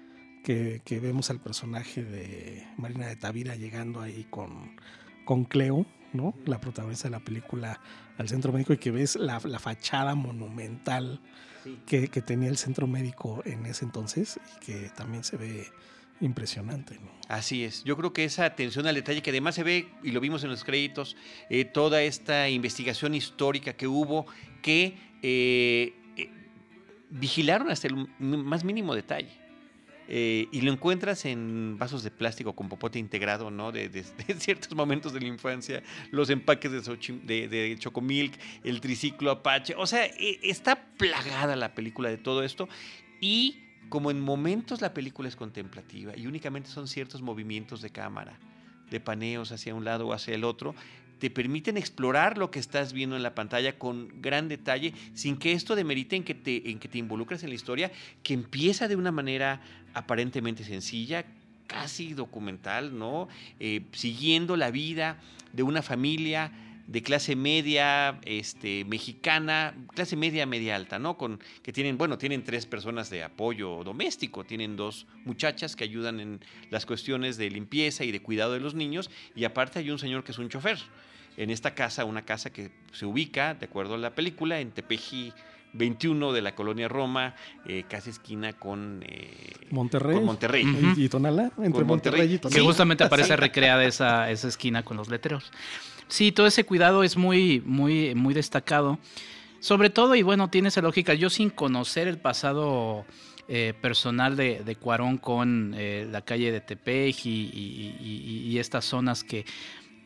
vemos 1.03 1.29
al 1.29 1.41
personaje 1.41 2.03
de 2.03 2.67
Marina 2.79 3.07
de 3.07 3.17
Tavira 3.17 3.55
llegando 3.57 4.01
ahí 4.01 4.27
con, 4.31 4.71
con 5.27 5.45
Cleo, 5.45 5.85
¿no? 6.13 6.35
La 6.47 6.61
protagonista 6.61 7.09
de 7.09 7.13
la 7.13 7.21
película 7.21 7.81
al 8.17 8.29
centro 8.29 8.53
médico 8.53 8.73
y 8.73 8.79
que 8.79 8.91
ves 8.91 9.17
la, 9.17 9.41
la 9.45 9.59
fachada 9.59 10.15
monumental 10.15 11.21
que, 11.87 12.09
que 12.09 12.23
tenía 12.23 12.49
el 12.49 12.57
centro 12.57 12.87
médico 12.87 13.43
en 13.45 13.67
ese 13.67 13.85
entonces 13.85 14.41
y 14.57 14.65
que 14.65 14.91
también 14.91 15.25
se 15.25 15.37
ve 15.37 15.67
impresionante, 16.21 16.99
¿no? 16.99 17.11
Así 17.29 17.65
es. 17.65 17.85
Yo 17.85 17.97
creo 17.97 18.13
que 18.13 18.25
esa 18.25 18.45
atención 18.45 18.87
al 18.87 18.95
detalle, 18.95 19.23
que 19.23 19.31
además 19.31 19.55
se 19.55 19.63
ve, 19.63 19.89
y 20.03 20.11
lo 20.11 20.21
vimos 20.21 20.43
en 20.45 20.51
los 20.51 20.65
créditos, 20.65 21.17
eh, 21.51 21.65
toda 21.65 22.03
esta 22.03 22.49
investigación 22.49 23.15
histórica 23.15 23.75
que 23.75 23.87
hubo, 23.87 24.27
que 24.63 24.97
eh, 25.23 25.95
eh, 26.17 26.31
vigilaron 27.11 27.71
hasta 27.71 27.87
el 27.89 28.09
más 28.19 28.65
mínimo 28.65 28.95
detalle. 28.95 29.48
Eh, 30.11 30.49
y 30.53 30.63
lo 30.63 30.73
encuentras 30.73 31.27
en 31.27 31.77
vasos 31.79 32.03
de 32.03 32.11
plástico 32.11 32.55
con 32.55 32.69
popote 32.71 32.99
integrado, 32.99 33.51
¿no? 33.51 33.73
De, 33.73 33.91
de- 33.91 34.05
ciertos 34.39 34.75
momentos 34.75 35.13
de 35.13 35.21
la 35.21 35.27
infancia, 35.27 35.83
los 36.11 36.31
empaques 36.31 36.73
de, 36.73 36.81
Xochi- 36.81 37.21
de, 37.23 37.77
Chocomilk, 37.79 38.39
el 38.65 38.81
triciclo 38.81 39.31
Apache. 39.31 39.75
O 39.77 39.87
sea, 39.87 40.07
eh, 40.07 40.39
está 40.43 40.87
plagada 40.97 41.57
la 41.57 41.75
película 41.75 42.09
de 42.09 42.17
todo 42.17 42.43
esto. 42.43 42.69
Y 43.21 43.59
como 43.91 44.11
en 44.11 44.21
momentos 44.21 44.81
la 44.81 44.95
película 44.95 45.29
es 45.29 45.37
contemplativa 45.37 46.17
y 46.17 46.27
únicamente 46.27 46.71
son 46.71 46.89
ciertos 46.89 47.21
movimientos 47.23 47.83
de 47.83 47.91
cámara, 47.91 48.39
de 48.91 49.01
paneos 49.01 49.53
hacia 49.53 49.75
un 49.75 49.85
lado 49.85 50.07
o 50.09 50.13
hacia 50.15 50.35
el 50.35 50.45
otro, 50.45 50.75
te 51.19 51.31
permiten 51.31 51.77
explorar 51.77 52.39
lo 52.39 52.51
que 52.51 52.59
estás 52.59 52.93
viendo 52.93 53.17
en 53.17 53.23
la 53.23 53.35
pantalla 53.35 53.79
con 53.79 54.21
gran 54.21 54.49
detalle, 54.49 54.95
sin 55.15 55.37
que 55.37 55.53
esto 55.53 55.77
demerite 55.77 56.17
en 56.17 56.25
que 56.25 56.35
te, 56.35 56.71
en 56.71 56.79
que 56.79 56.89
te 56.89 56.99
involucres 56.99 57.43
en 57.43 57.51
la 57.51 57.55
historia, 57.55 57.91
que 58.23 58.35
empieza 58.35 58.89
de 58.89 58.97
una 58.97 59.13
manera 59.13 59.61
aparentemente 59.95 60.65
sencilla, 60.65 61.25
casi 61.67 62.15
documental, 62.15 62.99
¿no? 62.99 63.29
Eh, 63.61 63.83
siguiendo 63.93 64.57
la 64.57 64.71
vida 64.71 65.21
de 65.53 65.63
una 65.63 65.83
familia 65.83 66.53
de 66.89 67.03
clase 67.03 67.37
media, 67.37 68.19
este, 68.25 68.87
mexicana, 68.87 69.75
clase 69.95 70.17
media, 70.17 70.47
media 70.47 70.75
alta, 70.75 70.99
¿no? 70.99 71.19
Con, 71.19 71.39
que 71.63 71.71
tienen, 71.71 71.99
bueno, 71.99 72.17
tienen 72.17 72.43
tres 72.43 72.65
personas 72.65 73.11
de 73.11 73.23
apoyo 73.23 73.85
doméstico, 73.85 74.45
tienen 74.45 74.75
dos 74.75 75.07
muchachas 75.27 75.77
que 75.77 75.85
ayudan 75.85 76.19
en 76.19 76.41
las 76.71 76.87
cuestiones 76.87 77.37
de 77.37 77.51
limpieza 77.51 78.05
y 78.05 78.11
de 78.11 78.23
cuidado 78.23 78.55
de 78.55 78.61
los 78.61 78.75
niños, 78.75 79.11
y 79.37 79.45
aparte 79.45 79.81
hay 79.81 79.91
un 79.91 79.99
señor 79.99 80.25
que 80.25 80.33
es 80.33 80.39
un 80.39 80.49
chofer. 80.49 80.79
En 81.39 81.51
esta 81.51 81.75
casa, 81.75 82.05
una 82.05 82.23
casa 82.27 82.51
que 82.51 82.71
se 82.93 83.07
ubica, 83.07 83.55
de 83.55 83.67
acuerdo 83.67 83.95
a 83.95 83.99
la 83.99 84.15
película, 84.15 84.61
en 84.61 84.73
Tepeji 84.73 85.33
21 85.73 86.33
de 86.33 86.43
la 86.43 86.55
colonia 86.55 86.89
Roma, 86.89 87.35
eh, 87.67 87.85
casi 87.89 88.11
esquina 88.11 88.53
con, 88.55 89.05
eh, 89.07 89.53
Monterrey. 89.71 90.17
con 90.17 90.25
Monterrey. 90.25 90.65
Y, 90.97 91.05
y 91.05 91.09
Tonalá, 91.09 91.45
entre 91.59 91.71
Con 91.73 91.87
Monterrey. 91.87 91.87
Monterrey 91.87 92.27
y 92.35 92.39
Que 92.39 92.39
Tonalá. 92.41 92.65
justamente 92.65 93.05
aparece 93.05 93.37
recreada 93.37 93.85
esa, 93.85 94.31
esa 94.31 94.49
esquina 94.49 94.83
con 94.83 94.97
los 94.97 95.09
letreros. 95.09 95.53
Sí, 96.09 96.33
todo 96.33 96.47
ese 96.47 96.65
cuidado 96.65 97.05
es 97.05 97.17
muy, 97.17 97.63
muy, 97.65 98.15
muy 98.15 98.35
destacado. 98.35 98.99
Sobre 99.61 99.91
todo, 99.91 100.15
y 100.15 100.23
bueno, 100.23 100.49
tiene 100.51 100.69
esa 100.69 100.81
lógica. 100.83 101.15
Yo 101.15 101.31
sin 101.31 101.51
conocer 101.51 102.09
el 102.09 102.19
pasado 102.19 103.05
eh, 103.47 103.75
personal 103.81 104.37
de, 104.37 104.63
de 104.65 104.77
Cuarón 104.77 105.19
con 105.19 105.75
eh, 105.77 106.07
la 106.11 106.23
calle 106.23 106.51
de 106.53 106.61
Tepej 106.61 107.27
y, 107.27 107.31
y- 107.31 107.97
y- 108.01 108.49
y 108.51 108.59
estas 108.59 108.85
zonas 108.85 109.23
que... 109.23 109.45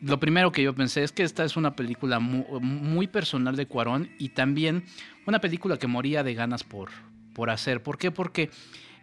Lo 0.03 0.19
primero 0.19 0.51
que 0.51 0.61
yo 0.63 0.73
pensé 0.75 1.03
es 1.03 1.11
que 1.11 1.23
esta 1.23 1.45
es 1.45 1.55
una 1.55 1.75
película 1.75 2.19
mu- 2.19 2.59
muy, 2.59 3.07
personal 3.07 3.55
de 3.55 3.65
Cuarón 3.67 4.09
y 4.19 4.29
también 4.29 4.83
una 5.25 5.39
película 5.39 5.77
que 5.77 5.87
moría 5.87 6.23
de 6.23 6.33
ganas 6.33 6.63
por, 6.63 6.89
por 7.33 7.49
hacer. 7.49 7.81
¿Por 7.81 7.97
qué? 7.97 8.11
Porque 8.11 8.49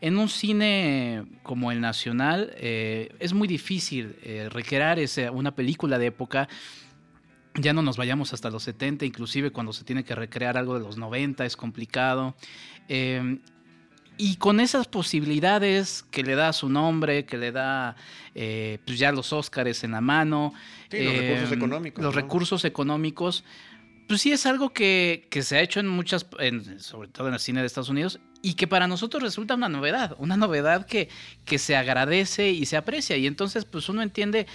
en 0.02 0.19
un 0.19 0.28
cine 0.28 1.25
como 1.42 1.73
el 1.73 1.80
nacional 1.80 2.52
eh, 2.57 3.14
es 3.19 3.33
muy 3.33 3.49
difícil 3.49 4.16
eh, 4.23 4.49
recrear 4.50 4.99
ese- 4.99 5.30
una 5.30 5.54
película 5.54 5.99
de 5.99 6.07
época. 6.07 6.49
Ya 7.54 7.73
no 7.73 7.83
nos 7.83 7.97
vayamos 7.97 8.33
hasta 8.33 8.50
los 8.50 8.62
70, 8.62 9.04
inclusive 9.07 9.50
cuando 9.50 9.73
se 9.73 9.85
tiene 9.85 10.04
que 10.04 10.14
recrear 10.14 10.57
algo 10.57 10.75
de 10.78 10.85
los 10.85 10.99
90 10.99 11.45
es 11.47 11.57
complicado. 11.57 12.37
Eh, 12.88 13.38
y 14.21 14.37
con 14.37 14.61
esas 14.61 14.87
posibilidades 14.89 16.05
que 16.11 16.23
le 16.23 16.35
da 16.35 16.53
su 16.53 16.69
nombre, 16.69 17.25
que 17.25 17.39
le 17.39 17.53
da 17.53 17.97
eh, 18.35 18.79
pues 18.85 18.99
ya 18.99 19.12
los 19.12 19.33
Óscares 19.33 19.83
en 19.85 19.93
la 19.93 20.00
mano. 20.00 20.53
Sí, 20.91 20.99
los 21.03 21.15
eh, 21.15 21.21
recursos 21.21 21.53
económicos, 21.53 22.05
Los 22.05 22.15
¿no? 22.15 22.21
recursos 22.21 22.65
económicos. 22.65 23.45
Pues 24.09 24.23
sí 24.23 24.33
es 24.33 24.45
algo 24.45 24.71
que, 24.73 25.29
que 25.31 25.43
se 25.43 25.57
ha 25.57 25.61
hecho 25.62 25.79
en 25.81 25.87
muchas, 25.87 26.27
en- 26.41 26.81
sobre 26.81 27.09
todo 27.09 27.29
en 27.29 27.35
el 27.35 27.41
cine 27.41 27.61
de 27.61 27.67
Estados 27.67 27.89
Unidos, 27.91 28.19
y 28.43 28.55
que 28.55 28.67
para 28.67 28.89
nosotros 28.89 29.23
resulta 29.23 29.55
una 29.55 29.69
novedad, 29.69 30.17
una 30.19 30.37
novedad 30.37 30.85
que, 30.85 31.09
que 31.45 31.59
se 31.59 31.77
agradece 31.77 32.50
y 32.50 32.67
se 32.67 32.77
aprecia. 32.77 33.17
Y 33.17 33.27
entonces, 33.29 33.65
pues 33.65 33.89
uno 33.89 34.03
entiende 34.03 34.47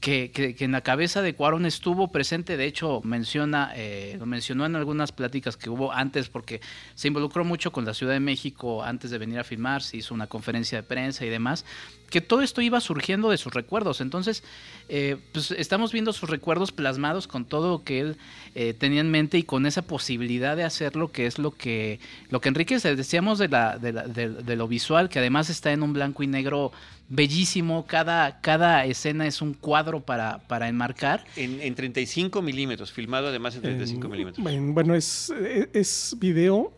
que, 0.00 0.30
que- 0.30 0.64
en 0.64 0.72
la 0.72 0.80
cabeza 0.82 1.22
de 1.22 1.34
Cuarón 1.34 1.66
estuvo 1.66 2.08
presente, 2.08 2.56
de 2.56 2.66
hecho, 2.66 3.00
menciona, 3.02 3.72
eh, 3.74 4.16
lo 4.18 4.26
mencionó 4.26 4.64
en 4.64 4.76
algunas 4.76 5.10
pláticas 5.12 5.56
que 5.56 5.70
hubo 5.70 5.92
antes, 5.92 6.28
porque 6.28 6.60
se 6.94 7.08
involucró 7.08 7.44
mucho 7.44 7.72
con 7.72 7.84
la 7.84 7.94
Ciudad 7.94 8.12
de 8.12 8.20
México 8.20 8.82
antes 8.84 9.10
de 9.10 9.18
venir 9.18 9.38
a 9.38 9.44
filmar, 9.44 9.82
se 9.82 9.96
hizo 9.96 10.14
una 10.14 10.26
conferencia 10.28 10.78
de 10.78 10.82
prensa 10.86 11.24
y 11.24 11.28
demás, 11.28 11.64
que 12.10 12.20
todo 12.20 12.42
esto 12.42 12.60
iba 12.62 12.80
surgiendo 12.80 13.30
de 13.30 13.36
sus 13.36 13.52
recuerdos. 13.52 14.00
Entonces, 14.00 14.42
eh, 14.88 15.16
pues 15.32 15.50
estamos 15.50 15.92
viendo 15.92 16.12
sus 16.12 16.30
recuerdos 16.30 16.72
plasmados 16.72 17.26
con 17.26 17.44
todo 17.44 17.68
lo 17.70 17.84
que 17.84 18.00
él 18.00 18.16
eh, 18.54 18.72
tenía 18.74 19.00
en 19.02 19.10
mente 19.10 19.36
y 19.38 19.42
con 19.42 19.66
esa 19.66 19.82
posibilidad 19.82 20.56
de 20.56 20.64
hacerlo, 20.64 21.12
que 21.12 21.26
es 21.26 21.38
lo 21.38 21.50
que, 21.50 22.00
lo 22.30 22.40
que 22.40 22.48
Enrique 22.48 22.78
decíamos 22.78 23.38
de, 23.38 23.48
la, 23.48 23.78
de, 23.78 23.92
la- 23.92 24.06
de- 24.08 24.30
de 24.30 24.56
lo 24.56 24.68
visual, 24.68 25.08
que 25.08 25.18
además 25.18 25.50
está 25.50 25.72
en 25.72 25.82
un 25.82 25.92
blanco 25.92 26.22
y 26.22 26.26
negro 26.26 26.72
bellísimo, 27.10 27.86
cada, 27.86 28.40
cada 28.40 28.84
escena 28.84 29.26
es 29.26 29.40
un 29.42 29.54
cuadro 29.54 30.00
para, 30.00 30.38
para 30.48 30.68
enmarcar. 30.68 31.24
En, 31.36 31.60
en 31.60 31.74
35 31.74 32.40
milímetros, 32.42 32.92
filmado 32.92 33.28
además 33.28 33.54
en 33.56 33.62
35 33.62 34.04
En- 34.06 34.10
milímetros. 34.10 34.46
en- 34.46 34.74
bueno, 34.74 34.94
es, 34.94 35.30
es- 35.30 35.68
es 35.72 36.16
video 36.18 36.72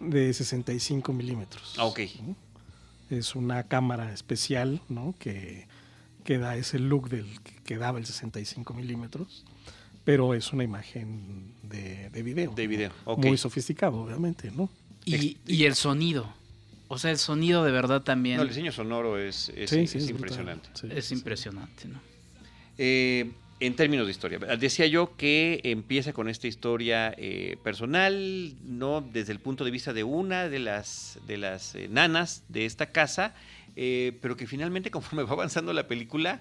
de 0.00 0.32
65 0.32 1.12
milímetros. 1.12 1.74
Ah, 1.78 1.84
ok. 1.84 2.00
¿no? 2.26 2.36
Es 3.10 3.34
una 3.36 3.62
cámara 3.64 4.12
especial, 4.12 4.80
¿no? 4.88 5.14
Que, 5.18 5.66
que 6.24 6.38
da 6.38 6.56
ese 6.56 6.78
look 6.78 7.08
del 7.08 7.26
que, 7.64 7.76
daba 7.78 7.98
el 7.98 8.06
65 8.06 8.74
milímetros, 8.74 9.44
pero 10.04 10.34
es 10.34 10.52
una 10.52 10.64
imagen 10.64 11.52
de, 11.62 12.10
de 12.10 12.22
video. 12.22 12.52
De 12.54 12.66
video, 12.66 12.90
ok. 13.04 13.24
Muy 13.24 13.36
sofisticado, 13.36 13.98
obviamente, 14.02 14.50
¿no? 14.50 14.68
Y, 15.04 15.36
y 15.46 15.64
el 15.64 15.74
sonido. 15.76 16.32
O 16.88 16.98
sea, 16.98 17.10
el 17.10 17.18
sonido 17.18 17.64
de 17.64 17.72
verdad 17.72 18.02
también 18.02 18.36
No, 18.36 18.42
el 18.42 18.48
diseño 18.48 18.70
sonoro 18.72 19.18
es, 19.18 19.50
es- 19.56 19.70
Sí, 19.70 19.80
es 19.80 19.90
sí, 19.90 19.98
es 19.98 20.08
impresionante. 20.10 20.68
Sí, 20.74 20.88
es 20.90 21.04
sí. 21.06 21.14
impresionante, 21.14 21.88
¿no? 21.88 22.00
Eh, 22.78 23.32
en 23.58 23.74
términos 23.74 24.06
de 24.06 24.10
historia, 24.10 24.38
decía 24.38 24.86
yo 24.86 25.16
que 25.16 25.60
empieza 25.64 26.12
con 26.12 26.28
esta 26.28 26.46
historia 26.46 27.14
eh, 27.16 27.56
personal, 27.62 28.54
no 28.62 29.00
desde 29.00 29.32
el 29.32 29.40
punto 29.40 29.64
de 29.64 29.70
vista 29.70 29.94
de 29.94 30.04
una 30.04 30.48
de 30.48 30.58
las 30.58 31.18
de 31.26 31.38
las 31.38 31.74
eh, 31.74 31.88
nanas 31.90 32.42
de 32.48 32.66
esta 32.66 32.86
casa, 32.86 33.34
eh, 33.74 34.12
pero 34.20 34.36
que 34.36 34.46
finalmente 34.46 34.90
conforme 34.96 35.22
va 35.22 35.32
avanzando 35.32 35.72
la 35.72 35.88
película 35.88 36.40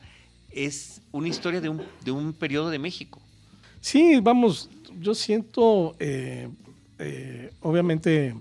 es 0.52 1.02
una 1.12 1.28
historia 1.28 1.62
de 1.62 1.70
un, 1.70 1.84
de 2.04 2.12
un 2.12 2.34
periodo 2.34 2.70
de 2.70 2.80
México. 2.80 3.22
Sí, 3.82 4.20
vamos, 4.22 4.70
yo 5.00 5.14
siento, 5.14 5.96
obviamente, 7.62 8.34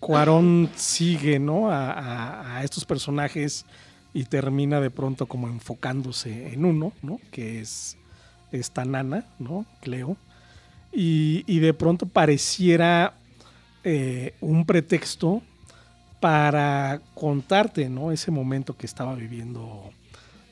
Cuarón 0.00 0.70
sigue, 0.74 1.38
¿no? 1.38 1.70
A, 1.70 2.56
a, 2.56 2.64
estos 2.64 2.84
personajes 2.84 3.64
y 4.14 4.24
termina 4.24 4.80
de 4.80 4.90
pronto 4.90 5.26
como 5.26 5.48
enfocándose 5.48 6.52
en 6.52 6.64
uno, 6.64 6.92
¿no? 7.02 7.20
Que 7.30 7.60
es 7.60 7.96
esta 8.50 8.84
nana, 8.84 9.26
¿no? 9.38 9.64
Cleo. 9.80 10.16
Y, 10.92 11.44
y 11.46 11.60
de 11.60 11.72
pronto 11.72 12.06
pareciera 12.06 13.14
un 14.40 14.64
pretexto 14.64 15.42
para 16.20 17.00
contarte, 17.14 17.88
¿no? 17.88 18.12
Ese 18.12 18.30
momento 18.30 18.76
que 18.76 18.86
estaba 18.86 19.14
viviendo 19.16 19.90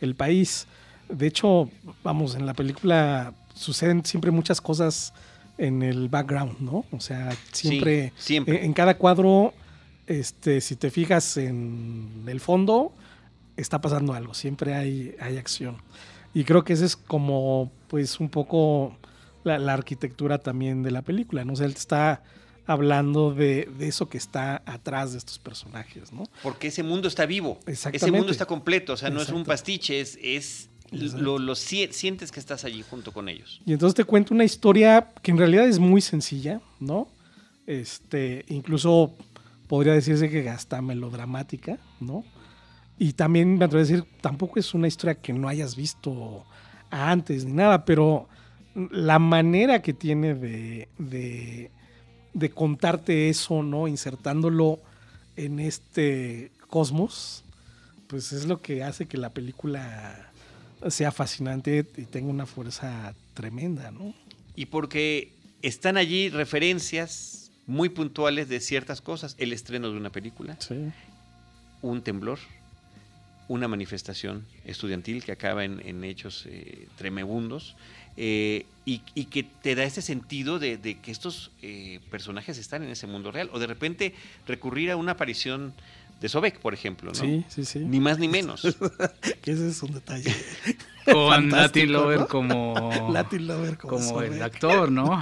el 0.00 0.16
país. 0.16 0.66
De 1.08 1.28
hecho, 1.28 1.70
vamos, 2.02 2.34
en 2.34 2.44
la 2.44 2.54
película 2.54 3.32
suceden 3.54 4.04
siempre 4.04 4.32
muchas 4.32 4.60
cosas 4.60 5.12
en 5.58 5.82
el 5.82 6.08
background, 6.08 6.58
¿no? 6.60 6.84
O 6.90 7.00
sea, 7.00 7.30
siempre, 7.52 8.12
siempre. 8.16 8.64
En, 8.64 8.72
cada 8.72 8.96
cuadro, 8.96 9.54
este, 10.06 10.60
si 10.60 10.74
te 10.74 10.90
fijas 10.90 11.36
en 11.36 12.24
el 12.26 12.40
fondo, 12.40 12.92
está 13.60 13.80
pasando 13.80 14.12
algo, 14.12 14.34
siempre 14.34 14.74
hay, 14.74 15.14
hay 15.20 15.36
acción. 15.36 15.76
Y 16.32 16.44
creo 16.44 16.64
que 16.64 16.72
esa 16.72 16.84
es 16.84 16.96
como, 16.96 17.72
pues, 17.88 18.20
un 18.20 18.28
poco 18.28 18.96
la, 19.44 19.58
la 19.58 19.74
arquitectura 19.74 20.38
también 20.38 20.82
de 20.82 20.90
la 20.90 21.02
película, 21.02 21.44
¿no? 21.44 21.54
O 21.54 21.56
sea, 21.56 21.66
él 21.66 21.72
está 21.72 22.22
hablando 22.70 23.34
de, 23.34 23.68
eso 23.80 24.08
que 24.08 24.16
está 24.16 24.62
atrás 24.64 25.10
de 25.12 25.18
estos 25.18 25.40
personajes, 25.40 26.12
¿no? 26.12 26.24
Porque 26.42 26.68
ese 26.68 26.84
mundo 26.84 27.08
está 27.08 27.26
vivo. 27.26 27.58
Ese 27.66 28.12
mundo 28.12 28.30
está 28.30 28.46
completo, 28.46 28.92
o 28.92 28.96
sea, 28.96 29.10
no 29.10 29.20
es 29.20 29.30
un 29.30 29.44
pastiche, 29.44 30.00
es, 30.00 30.16
es 30.22 30.68
lo, 30.92 31.54
sientes 31.56 32.30
que 32.30 32.38
estás 32.38 32.64
allí 32.64 32.84
junto 32.88 33.12
con 33.12 33.28
ellos. 33.28 33.60
Y 33.66 33.72
entonces 33.72 33.96
te 33.96 34.04
cuento 34.04 34.34
una 34.34 34.44
historia 34.44 35.12
que 35.20 35.32
en 35.32 35.38
realidad 35.38 35.66
es 35.66 35.80
muy 35.80 36.00
sencilla, 36.00 36.60
¿no? 36.78 37.08
Este, 37.66 38.44
incluso 38.48 39.16
podría 39.66 39.92
decirse 39.92 40.30
que 40.30 40.48
hasta 40.48 40.80
melodramática, 40.80 41.78
¿no? 41.98 42.24
Y 43.00 43.14
también 43.14 43.59
me 43.59 43.64
atrevo 43.64 43.83
a 43.83 43.87
decir, 43.88 44.04
tampoco 44.21 44.61
es 44.61 44.75
una 44.75 44.87
historia 44.87 45.16
que 45.16 45.33
no 45.33 45.49
hayas 45.49 45.75
visto 45.75 46.45
antes 46.90 47.45
ni 47.45 47.52
nada, 47.52 47.85
pero 47.85 48.28
la 48.92 49.19
manera 49.19 49.83
que 49.83 49.92
tiene 49.92 50.35
de 50.35 51.71
de 52.33 52.50
contarte 52.50 53.28
eso, 53.28 53.62
¿no? 53.62 53.88
Insertándolo 53.88 54.80
en 55.37 55.61
este 55.61 56.50
cosmos, 56.69 57.45
pues 58.07 58.33
es 58.33 58.47
lo 58.47 58.61
que 58.61 58.85
hace 58.85 59.07
que 59.07 59.16
la 59.16 59.30
película 59.30 60.30
sea 60.88 61.12
fascinante 61.12 61.85
y 61.97 62.04
tenga 62.04 62.30
una 62.30 62.47
fuerza 62.47 63.14
tremenda, 63.35 63.90
¿no? 63.90 64.14
Y 64.54 64.66
porque 64.66 65.33
están 65.62 65.97
allí 65.97 66.28
referencias 66.28 67.50
muy 67.66 67.88
puntuales 67.88 68.49
de 68.49 68.61
ciertas 68.61 69.00
cosas, 69.00 69.35
el 69.38 69.52
estreno 69.52 69.90
de 69.90 69.97
una 69.97 70.11
película, 70.11 70.57
un 71.83 72.02
temblor, 72.02 72.38
una 73.50 73.66
manifestación 73.66 74.47
estudiantil 74.64 75.25
que 75.25 75.33
acaba 75.33 75.64
en, 75.64 76.04
hechos 76.04 76.47
eh, 76.47 76.87
tremebundos, 76.97 77.75
eh, 78.16 78.64
y, 78.85 78.99
que 79.25 79.42
te 79.42 79.75
da 79.75 79.83
ese 79.83 80.02
sentido 80.02 80.61
de, 80.61 80.78
que 80.78 81.11
estos 81.11 81.50
eh, 81.61 81.99
personajes 82.12 82.59
están 82.59 82.85
en 82.85 82.90
ese 82.90 83.09
mundo 83.09 83.33
real. 83.33 83.50
O 83.52 83.59
de 83.59 83.66
repente 83.66 84.14
recurrir 84.47 84.92
a 84.92 84.97
una 84.97 85.12
aparición 85.12 85.73
de 86.20 86.28
Sobek, 86.28 86.60
por 86.60 86.74
ejemplo, 86.74 87.12
¿no? 87.12 87.18
Sí, 87.18 87.44
sí, 87.48 87.64
sí. 87.64 87.78
Ni 87.78 87.98
más 87.98 88.18
ni 88.18 88.28
menos. 88.28 88.62
que 89.40 89.50
ese 89.52 89.68
es 89.68 89.82
un 89.82 89.94
detalle. 89.94 90.34
Con 91.10 91.50
Latin 91.50 91.92
Lover 91.92 92.26
como, 92.28 93.08
Latin 93.12 93.46
Lover 93.46 93.78
como, 93.78 94.20
el 94.20 94.40
actor, 94.42 94.92
¿no? 94.92 95.20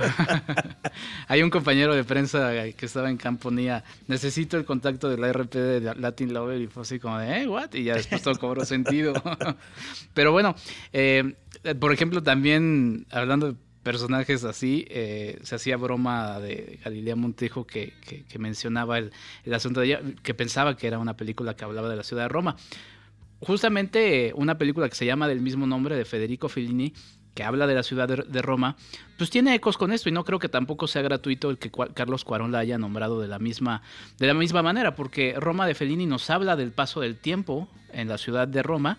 Hay 1.29 1.43
un 1.43 1.51
compañero 1.51 1.95
de 1.95 2.03
prensa 2.03 2.51
que 2.77 2.85
estaba 2.85 3.09
en 3.09 3.17
Camponía, 3.17 3.85
necesito 4.09 4.57
el 4.57 4.65
contacto 4.65 5.09
de 5.09 5.17
la 5.17 5.33
RP 5.33 5.55
de 5.55 5.95
Latin 5.95 6.35
Lover 6.35 6.61
y 6.61 6.67
fue 6.67 6.83
así 6.83 6.99
como 6.99 7.19
de, 7.19 7.43
¿eh? 7.43 7.47
¿What? 7.47 7.75
Y 7.75 7.85
ya 7.85 7.95
después 7.95 8.21
todo 8.21 8.37
cobró 8.39 8.65
sentido. 8.67 9.15
Pero 10.13 10.33
bueno, 10.33 10.57
eh, 10.93 11.37
por 11.79 11.93
ejemplo, 11.93 12.23
también 12.23 13.07
hablando 13.11 13.53
de 13.53 13.59
personajes 13.89 14.45
así, 14.45 14.85
eh, 14.91 15.39
se 15.45 15.55
hacía 15.55 15.79
broma 15.79 16.39
de 16.41 16.79
Galilea 16.85 17.17
Montejo 17.17 17.67
que, 17.67 17.95
mencionaba 18.39 18.99
el, 18.99 19.13
asunto 19.51 19.81
de 19.81 19.87
ella, 19.87 20.01
que 20.23 20.35
pensaba 20.35 20.77
que 20.77 20.87
era 20.87 20.99
una 20.99 21.17
película 21.17 21.57
que 21.57 21.65
hablaba 21.65 21.89
de 21.89 21.97
la 21.97 22.03
ciudad 22.03 22.25
de 22.25 22.29
Roma. 22.29 22.57
Justamente 23.41 24.35
una 24.37 24.59
película 24.59 24.91
que 24.91 24.95
se 24.95 25.07
llama 25.07 25.27
del 25.27 25.41
mismo 25.41 25.67
nombre 25.67 25.97
de 25.97 26.05
Federico 26.05 26.51
Fellini, 26.51 26.93
que 27.35 27.45
habla 27.45 27.67
de 27.67 27.75
la 27.77 27.83
ciudad 27.83 28.07
de, 28.07 28.43
Roma, 28.43 28.77
pues 29.17 29.31
tiene 29.31 29.55
ecos 29.55 29.79
con 29.79 29.91
esto 29.91 30.11
y 30.11 30.13
no 30.13 30.23
creo 30.23 30.39
que 30.39 30.51
tampoco 30.51 30.87
sea 30.87 31.01
gratuito 31.01 31.49
el 31.49 31.57
que 31.57 31.71
Carlos 31.95 32.25
Cuarón 32.25 32.53
la 32.53 32.59
haya 32.59 32.77
nombrado 32.77 33.23
de 33.23 33.29
la 33.29 33.39
misma 33.39 33.81
de 34.19 34.27
la 34.27 34.35
misma 34.35 34.63
manera, 34.63 34.97
porque 34.97 35.35
Roma 35.39 35.67
de 35.67 35.75
Fellini 35.75 36.05
nos 36.05 36.29
habla 36.29 36.57
del 36.57 36.73
paso 36.73 37.01
del 37.01 37.17
tiempo 37.17 37.71
en 37.95 38.09
la 38.09 38.19
ciudad 38.19 38.49
de 38.49 38.63
Roma 38.63 38.99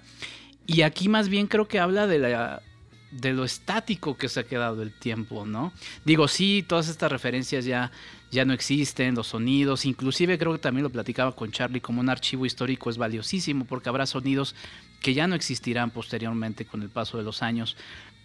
y 0.65 0.81
aquí 0.81 1.09
más 1.09 1.29
bien 1.29 1.45
creo 1.45 1.67
que 1.67 1.79
habla 1.79 2.07
de 2.07 2.17
la 2.17 2.63
de 3.11 3.33
lo 3.33 3.43
estático 3.43 4.17
que 4.17 4.29
se 4.29 4.41
ha 4.41 4.43
quedado 4.43 4.81
el 4.81 4.91
tiempo, 4.91 5.45
¿no? 5.45 5.73
Digo, 6.05 6.27
sí, 6.27 6.63
todas 6.67 6.87
estas 6.89 7.11
referencias 7.11 7.65
ya, 7.65 7.91
ya 8.31 8.45
no 8.45 8.53
existen, 8.53 9.15
los 9.15 9.27
sonidos, 9.27 9.85
inclusive 9.85 10.37
creo 10.37 10.53
que 10.53 10.59
también 10.59 10.83
lo 10.83 10.89
platicaba 10.89 11.35
con 11.35 11.51
Charlie, 11.51 11.81
como 11.81 12.01
un 12.01 12.09
archivo 12.09 12.45
histórico 12.45 12.89
es 12.89 12.97
valiosísimo 12.97 13.65
porque 13.65 13.89
habrá 13.89 14.05
sonidos 14.05 14.55
que 15.01 15.13
ya 15.13 15.27
no 15.27 15.35
existirán 15.35 15.91
posteriormente 15.91 16.65
con 16.65 16.81
el 16.83 16.89
paso 16.89 17.17
de 17.17 17.23
los 17.23 17.41
años, 17.41 17.77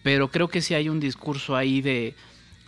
pero 0.03 0.31
creo 0.31 0.49
que 0.49 0.61
sí 0.61 0.75
hay 0.75 0.89
un 0.89 1.01
discurso 1.01 1.57
ahí 1.57 1.81
de, 1.81 2.15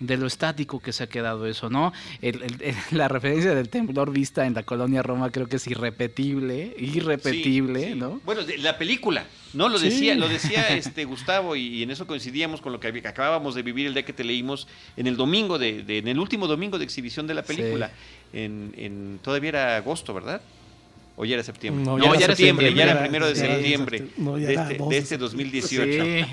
de 0.00 0.16
lo 0.16 0.26
estático 0.26 0.80
que 0.80 0.92
se 0.92 1.04
ha 1.04 1.06
quedado 1.06 1.46
eso, 1.46 1.70
¿no? 1.70 1.92
la 2.90 3.08
referencia 3.08 3.54
del 3.54 3.68
temblor 3.68 4.10
vista 4.10 4.46
en 4.46 4.54
la 4.54 4.62
colonia 4.62 5.02
Roma 5.02 5.30
creo 5.30 5.46
que 5.46 5.56
es 5.56 5.66
irrepetible, 5.66 6.74
irrepetible, 6.78 7.94
¿no? 7.94 8.20
Bueno, 8.24 8.42
la 8.58 8.78
película, 8.78 9.26
¿no? 9.54 9.68
Lo 9.68 9.78
decía, 9.78 10.14
lo 10.14 10.28
decía 10.28 10.68
este 10.76 11.04
Gustavo 11.04 11.56
y, 11.56 11.82
en 11.82 11.90
eso 11.90 12.06
coincidíamos 12.06 12.60
con 12.60 12.72
lo 12.72 12.80
que 12.80 12.88
acabábamos 12.88 13.54
de 13.54 13.62
vivir 13.62 13.86
el 13.86 13.94
día 13.94 14.04
que 14.04 14.12
te 14.12 14.24
leímos 14.24 14.68
en 14.96 15.06
el 15.06 15.16
domingo, 15.16 15.58
de, 15.58 15.84
en 15.86 16.08
el 16.08 16.18
último 16.18 16.46
domingo 16.46 16.78
de 16.78 16.84
exhibición 16.84 17.26
de 17.26 17.34
la 17.34 17.42
película. 17.42 17.90
En, 18.32 18.74
en, 18.76 19.18
todavía 19.22 19.48
era 19.48 19.76
agosto, 19.76 20.12
¿verdad? 20.12 20.42
¿O 21.18 21.24
ya 21.24 21.34
era 21.34 21.42
septiembre? 21.42 21.82
No, 21.82 21.98
ya, 21.98 22.10
era 22.10 22.36
septiembre, 22.36 22.74
ya 22.74 22.84
era 22.84 23.00
primero 23.00 23.26
de 23.26 23.34
septiembre. 23.34 24.06
de, 24.16 24.54
este, 24.54 24.78
de, 24.90 24.98
este, 24.98 25.16
2018. 25.16 26.26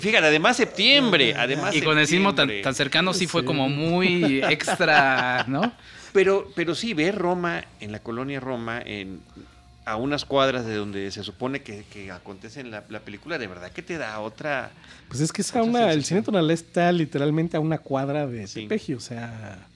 fíjate, 0.00 0.26
además 0.26 0.56
septiembre, 0.56 1.34
además 1.36 1.74
Y 1.74 1.82
con 1.82 1.98
el 1.98 2.06
sismo 2.06 2.34
tan, 2.34 2.50
tan 2.62 2.74
cercano 2.74 3.12
sí, 3.12 3.26
fue 3.26 3.44
como 3.44 3.68
muy 3.68 4.42
extra, 4.48 5.44
¿no? 5.48 5.72
Pero, 6.14 6.50
pero 6.54 6.74
sí, 6.74 6.94
ver 6.94 7.16
Roma, 7.16 7.64
en 7.78 7.92
la 7.92 7.98
colonia 7.98 8.40
Roma, 8.40 8.80
en, 8.82 9.20
a 9.84 9.96
unas 9.96 10.24
cuadras 10.24 10.64
de 10.64 10.74
donde 10.74 11.10
se 11.10 11.22
supone 11.22 11.60
que, 11.60 11.84
que 11.92 12.10
acontece 12.10 12.60
en 12.60 12.70
la, 12.70 12.82
película, 12.82 13.36
de 13.36 13.46
verdad 13.46 13.70
que 13.70 13.82
te 13.82 13.98
da 13.98 14.20
otra... 14.20 14.70
Pues 15.08 15.20
es 15.20 15.30
que 15.32 15.42
es 15.42 15.54
a 15.54 15.62
una, 15.62 15.92
el 15.92 16.02
cine 16.04 16.22
tonal 16.22 16.50
está 16.50 16.90
literalmente 16.90 17.58
a 17.58 17.60
una 17.60 17.76
cuadra 17.76 18.26
de 18.26 18.46
Tepeji, 18.46 18.94
o 18.94 19.00
sea... 19.00 19.68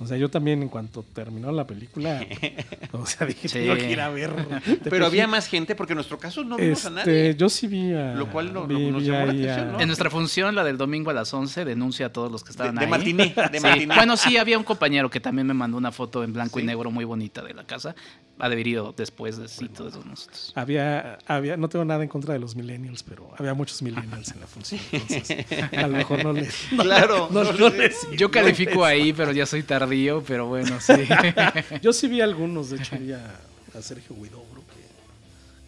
O 0.00 0.06
sea, 0.06 0.16
yo 0.16 0.28
también 0.28 0.60
en 0.60 0.68
cuanto 0.68 1.04
terminó 1.14 1.52
la 1.52 1.66
película, 1.66 2.26
o 2.92 3.06
sea, 3.06 3.26
dije, 3.26 3.48
tengo 3.48 3.76
que 3.76 3.92
ir 3.92 4.00
a 4.00 4.08
ver. 4.08 4.32
Pero 4.90 5.06
había 5.06 5.28
más 5.28 5.46
gente, 5.46 5.76
porque 5.76 5.92
en 5.92 5.98
nuestro 5.98 6.18
caso 6.18 6.42
no 6.42 6.56
vimos 6.56 6.84
a 6.84 6.88
este, 6.88 7.10
nadie. 7.12 7.36
Yo 7.36 7.48
sí 7.48 7.68
vi 7.68 7.92
a... 7.92 8.14
Lo 8.14 8.28
cual 8.28 8.52
no, 8.52 8.66
nos 8.66 9.04
llamó 9.04 9.26
la 9.26 9.32
atención, 9.32 9.72
¿no? 9.72 9.80
En 9.80 9.86
nuestra 9.86 10.10
función, 10.10 10.54
la 10.56 10.64
del 10.64 10.76
domingo 10.76 11.10
a 11.10 11.14
las 11.14 11.32
11, 11.32 11.64
denuncia 11.64 12.06
a 12.06 12.12
todos 12.12 12.30
los 12.30 12.42
que 12.42 12.50
estaban 12.50 12.74
de, 12.74 12.84
ahí. 12.84 12.90
Matiné, 12.90 13.34
de 13.52 13.60
matiné. 13.62 13.94
Bueno, 13.94 14.16
sí, 14.16 14.36
había 14.36 14.58
un 14.58 14.64
compañero 14.64 15.08
que 15.08 15.20
también 15.20 15.46
me 15.46 15.54
mandó 15.54 15.78
una 15.78 15.92
foto 15.92 16.24
en 16.24 16.32
blanco 16.32 16.58
y 16.58 16.64
negro 16.64 16.90
muy 16.90 17.04
bonita 17.04 17.42
de 17.42 17.54
la 17.54 17.64
casa. 17.64 17.94
Ha 18.40 18.48
debido 18.48 18.92
después 18.96 19.36
de 19.36 19.46
sí, 19.46 19.68
todos 19.68 20.04
nosotros. 20.04 20.52
Había, 20.56 21.18
había, 21.26 21.56
no 21.56 21.68
tengo 21.68 21.84
nada 21.84 22.02
en 22.02 22.08
contra 22.08 22.34
de 22.34 22.40
los 22.40 22.56
millennials, 22.56 23.04
pero 23.04 23.30
había 23.38 23.54
muchos 23.54 23.80
millennials 23.80 24.32
en 24.32 24.40
la 24.40 24.46
función. 24.48 24.80
Entonces, 24.90 25.46
a 25.72 25.86
lo 25.86 25.96
mejor 25.96 26.24
no 26.24 26.32
les... 26.32 26.66
claro. 26.76 27.28
No, 27.30 27.44
les, 27.70 28.08
yo 28.16 28.32
califico 28.32 28.84
ahí, 28.84 29.12
pero 29.12 29.30
ya 29.30 29.46
soy 29.46 29.62
tardío, 29.84 30.22
pero 30.26 30.46
bueno 30.46 30.80
sí. 30.80 30.92
Yo 31.82 31.92
sí 31.92 32.08
vi 32.08 32.20
algunos, 32.20 32.70
de 32.70 32.76
hecho 32.76 32.96
vi 32.98 33.12
a, 33.12 33.40
Sergio 33.80 34.14
Huidobro, 34.16 34.62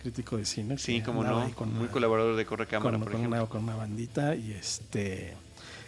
crítico 0.00 0.36
de 0.36 0.44
cine. 0.44 0.78
Sí, 0.78 1.00
como 1.00 1.24
no, 1.24 1.50
muy 1.66 1.88
colaborador 1.88 2.36
de 2.36 2.46
Correcámara, 2.46 2.98
por 2.98 3.08
ejemplo. 3.08 3.28
Una, 3.28 3.46
con 3.46 3.64
una 3.64 3.74
bandita 3.74 4.34
y 4.36 4.52
este... 4.52 5.34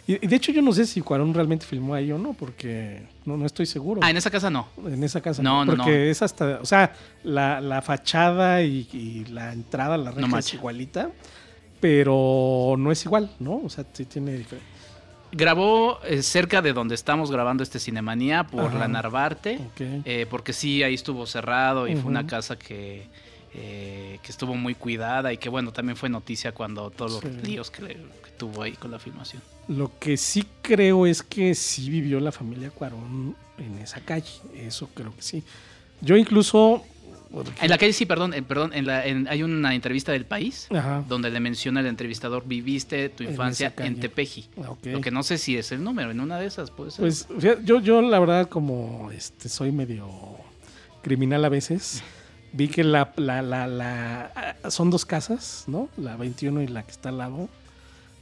Y, 0.05 0.27
de 0.27 0.35
hecho 0.35 0.51
yo 0.51 0.61
no 0.61 0.73
sé 0.73 0.85
si 0.85 1.01
Cuarón 1.01 1.33
realmente 1.33 1.65
filmó 1.65 1.93
ahí 1.93 2.11
o 2.11 2.17
no, 2.17 2.33
porque 2.33 3.03
no, 3.25 3.37
no 3.37 3.45
estoy 3.45 3.65
seguro. 3.65 4.01
Ah, 4.03 4.09
en 4.09 4.17
esa 4.17 4.31
casa 4.31 4.49
no. 4.49 4.67
En 4.85 5.03
esa 5.03 5.21
casa 5.21 5.41
no. 5.43 5.63
no 5.63 5.75
porque 5.75 6.09
es 6.09 6.21
hasta, 6.21 6.59
o 6.61 6.65
sea, 6.65 6.93
la, 7.23 7.61
la 7.61 7.81
fachada 7.81 8.63
y, 8.63 9.25
la 9.29 9.53
entrada, 9.53 9.97
la 9.97 10.11
reja 10.11 10.39
es 10.39 10.53
igualita, 10.53 11.11
pero 11.79 12.75
no 12.77 12.91
es 12.91 13.05
igual, 13.05 13.31
¿no? 13.39 13.61
O 13.63 13.69
sea, 13.69 13.85
sí 13.93 14.05
tiene 14.05 14.33
diferencia. 14.33 14.78
Grabó 15.31 15.99
eh, 16.03 16.23
cerca 16.23 16.61
de 16.61 16.73
donde 16.73 16.95
estamos 16.95 17.31
grabando 17.31 17.63
este 17.63 17.79
Cinemanía, 17.79 18.45
por 18.45 18.65
Ajá. 18.65 18.79
la 18.79 18.87
Narvarte, 18.87 19.59
eh, 19.79 20.25
porque 20.29 20.53
sí, 20.53 20.81
ahí 20.83 20.95
estuvo 20.95 21.25
cerrado 21.27 21.87
y 21.87 21.95
fue 21.95 22.09
una 22.09 22.25
casa 22.25 22.57
que, 22.57 23.07
eh, 23.53 24.19
que 24.23 24.31
estuvo 24.31 24.55
muy 24.55 24.75
cuidada 24.75 25.31
y 25.31 25.37
que 25.37 25.49
bueno, 25.49 25.71
también 25.71 25.95
fue 25.97 26.09
noticia 26.09 26.51
cuando 26.51 26.89
todos 26.89 27.23
los 27.23 27.43
líos 27.43 27.69
que, 27.69 27.81
que 27.81 28.31
tuvo 28.37 28.63
ahí 28.63 28.73
con 28.73 28.91
la 28.91 28.99
filmación. 28.99 29.41
Lo 29.67 29.91
que 29.99 30.17
sí 30.17 30.45
creo 30.61 31.05
es 31.05 31.21
que 31.21 31.53
sí 31.53 31.89
vivió 31.89 32.19
la 32.19 32.31
familia 32.31 32.71
Cuarón 32.71 33.35
en 33.59 33.77
esa 33.77 33.99
calle. 34.01 34.31
Eso 34.55 34.89
creo 34.93 35.15
que 35.15 35.21
sí. 35.21 35.43
Yo 36.01 36.17
incluso. 36.17 36.83
En 37.61 37.69
la 37.69 37.77
calle 37.77 37.93
sí, 37.93 38.05
perdón, 38.05 38.33
perdón 38.47 38.71
en 38.73 38.87
la, 38.87 39.05
en- 39.05 39.27
hay 39.27 39.43
una 39.43 39.75
entrevista 39.75 40.11
del 40.11 40.25
país 40.25 40.67
Ajá. 40.71 41.03
donde 41.07 41.29
le 41.29 41.39
menciona 41.39 41.79
el 41.79 41.85
entrevistador, 41.85 42.43
viviste 42.47 43.09
tu 43.09 43.23
infancia 43.23 43.71
en. 43.77 43.99
Tepeji. 43.99 44.49
Ok. 44.57 44.85
Lo 44.85 45.01
que 45.01 45.11
no 45.11 45.21
sé 45.23 45.37
si 45.37 45.55
es 45.57 45.71
el 45.71 45.83
número, 45.83 46.09
en 46.11 46.19
una 46.19 46.39
de 46.39 46.47
esas 46.47 46.71
puede 46.71 46.89
ser. 46.91 47.01
Pues 47.01 47.27
fíjate, 47.39 47.63
yo, 47.63 47.79
yo 47.81 48.01
la 48.01 48.19
verdad 48.19 48.49
como 48.49 49.11
este 49.11 49.47
soy 49.49 49.71
medio 49.71 50.09
criminal 51.03 51.45
a 51.45 51.49
veces, 51.49 52.01
vi 52.53 52.67
que 52.67 52.83
la, 52.83 53.13
la, 53.15 53.41
la, 53.43 53.67
la- 53.67 54.55
ah, 54.63 54.71
son 54.71 54.89
dos 54.89 55.05
casas, 55.05 55.65
¿no? 55.67 55.87
La 55.97 56.15
21 56.17 56.63
y 56.63 56.67
la 56.67 56.83
que 56.83 56.91
está 56.91 57.09
al 57.09 57.19
lado. 57.19 57.47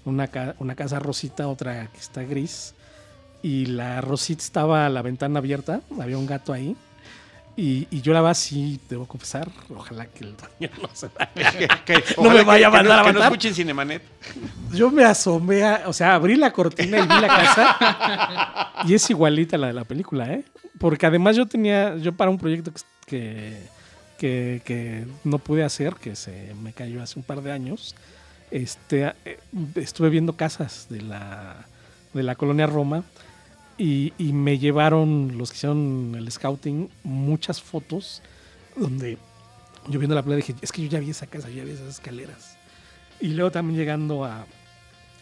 Una, 0.04 0.28
ca- 0.28 0.56
una 0.60 0.76
casa 0.76 1.00
rosita, 1.00 1.48
otra 1.48 1.88
que 1.88 2.00
está 2.00 2.24
gris. 2.24 2.74
Y 3.42 3.68
la 3.68 4.02
rosita 4.02 4.42
estaba 4.44 4.86
a 4.86 4.90
la 4.90 5.02
ventana 5.02 5.40
abierta, 5.40 5.82
había 6.00 6.18
un 6.18 6.26
gato 6.26 6.52
ahí. 6.54 6.76
Y, 7.60 7.88
y 7.90 8.02
yo 8.02 8.14
la 8.14 8.22
verdad 8.22 8.36
sí, 8.36 8.80
debo 8.88 9.08
confesar, 9.08 9.50
ojalá 9.76 10.06
que 10.06 10.26
el 10.26 10.36
dueño 10.38 10.72
no 10.80 10.90
se 10.94 11.08
vaya. 11.08 11.74
No 12.22 12.30
me 12.30 12.44
vaya 12.44 12.68
a 12.68 12.72
que 12.72 12.78
mandar 12.78 13.00
a 13.00 13.04
Que 13.04 13.08
no 13.14 13.20
matar. 13.20 13.32
escuchen 13.32 13.56
Cinemanet. 13.56 14.04
Yo 14.74 14.92
me 14.92 15.04
asomé, 15.04 15.64
a- 15.64 15.84
o 15.88 15.94
sea, 15.94 16.14
abrí 16.14 16.36
la 16.36 16.54
cortina 16.54 17.00
y 17.00 17.02
vi 17.02 17.08
la 17.20 17.28
casa. 17.28 18.74
y 18.88 18.94
es 18.94 19.10
igualita 19.10 19.56
a 19.56 19.60
la 19.60 19.68
de 19.68 19.74
la 19.74 19.86
película, 19.86 20.32
¿eh? 20.32 20.44
Porque 20.80 21.08
además 21.08 21.36
yo 21.36 21.48
tenía, 21.48 21.98
yo 21.98 22.14
para 22.14 22.30
un 22.30 22.38
proyecto 22.38 22.72
que, 23.08 23.58
que, 24.20 24.62
que 24.64 25.08
no 25.24 25.40
pude 25.40 25.64
hacer, 25.64 25.96
que 25.96 26.16
se 26.16 26.54
me 26.62 26.74
cayó 26.74 27.02
hace 27.02 27.18
un 27.18 27.24
par 27.26 27.42
de 27.42 27.52
años, 27.52 27.96
este, 28.52 29.14
eh, 29.26 29.40
estuve 29.76 30.10
viendo 30.10 30.36
casas 30.38 30.86
de 30.92 31.02
la, 31.02 31.66
de 32.14 32.22
la 32.22 32.36
colonia 32.36 32.68
Roma 32.68 33.04
y, 33.78 34.14
y 34.18 34.34
me 34.34 34.58
llevaron 34.58 35.38
los 35.38 35.52
que 35.52 35.58
hicieron 35.58 36.16
el 36.18 36.32
scouting 36.32 36.90
muchas 37.04 37.62
fotos 37.62 38.22
donde 38.76 39.18
yo 39.90 40.00
viendo 40.00 40.16
la 40.16 40.24
playa 40.24 40.38
dije, 40.38 40.56
es 40.62 40.72
que 40.72 40.82
yo 40.84 40.90
ya 40.90 41.00
vi 41.00 41.10
esa 41.12 41.28
casa, 41.28 41.50
yo 41.50 41.56
ya 41.58 41.64
vi 41.64 41.72
esas 41.72 41.88
escaleras. 41.90 42.58
Y 43.20 43.30
luego 43.30 43.52
también 43.52 43.80
llegando 43.80 44.26
a, 44.26 44.42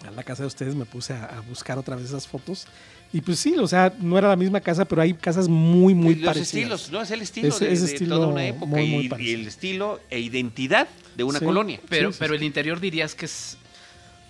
a 0.07 0.11
la 0.15 0.23
casa 0.23 0.43
de 0.43 0.47
ustedes 0.47 0.75
me 0.75 0.85
puse 0.85 1.13
a, 1.13 1.25
a 1.25 1.39
buscar 1.41 1.77
otra 1.77 1.95
vez 1.95 2.05
esas 2.05 2.27
fotos. 2.27 2.67
Y 3.13 3.21
pues 3.21 3.39
sí, 3.39 3.55
o 3.57 3.67
sea, 3.67 3.93
no 4.01 4.17
era 4.17 4.27
la 4.29 4.35
misma 4.35 4.59
casa, 4.59 4.83
pero 4.85 5.01
hay 5.01 5.13
casas 5.13 5.47
muy, 5.47 5.93
muy 5.93 6.15
los 6.15 6.25
parecidas. 6.25 6.47
estilos, 6.81 6.91
¿no? 6.91 7.01
Es 7.01 7.11
el 7.11 7.21
estilo 7.21 7.47
Es- 7.49 7.59
de, 7.59 7.71
es 7.71 7.81
de 7.85 7.93
estilo 7.93 8.15
toda 8.15 8.27
una 8.27 8.45
época 8.45 8.65
muy, 8.65 8.89
muy 8.89 9.09
y- 9.19 9.29
y, 9.29 9.33
el 9.33 9.47
estilo 9.47 10.01
e 10.09 10.19
identidad 10.19 10.87
de 11.15 11.23
una 11.23 11.39
Sí. 11.39 11.45
colonia. 11.45 11.79
pero 11.87 12.11
sí, 12.11 12.17
pero 12.19 12.33
sí. 12.33 12.37
el 12.37 12.43
interior 12.43 12.79
dirías 12.79 13.15
que 13.15 13.25
es 13.25 13.57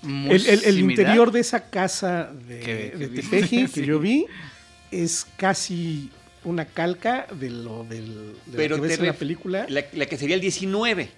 muy 0.05 0.35
El, 0.35 0.45
el- 0.45 0.49
el 0.49 0.59
similar. 0.75 0.91
interior 0.91 1.31
de 1.31 1.39
esa 1.41 1.69
casa 1.69 2.31
de, 2.47 2.59
Que- 2.59 2.91
que 2.91 2.97
de 2.97 3.07
vi- 3.07 3.21
Tepeji 3.21 3.61
que 3.63 3.67
Sí. 3.81 3.85
yo 3.85 3.99
vi 3.99 4.25
es 4.91 5.27
casi 5.37 6.09
una 6.43 6.65
calca 6.65 7.27
de 7.31 7.49
lo 7.49 7.83
del, 7.83 8.33
de 8.45 8.55
Pero 8.57 8.77
lo 8.77 8.83
que 8.83 8.89
ves 8.89 8.99
en 8.99 9.07
la 9.07 9.13
película. 9.13 9.65
La, 9.67 9.83
la 9.93 10.05
que 10.05 10.15
sería 10.17 10.35
el 10.35 10.41
19 10.41 11.09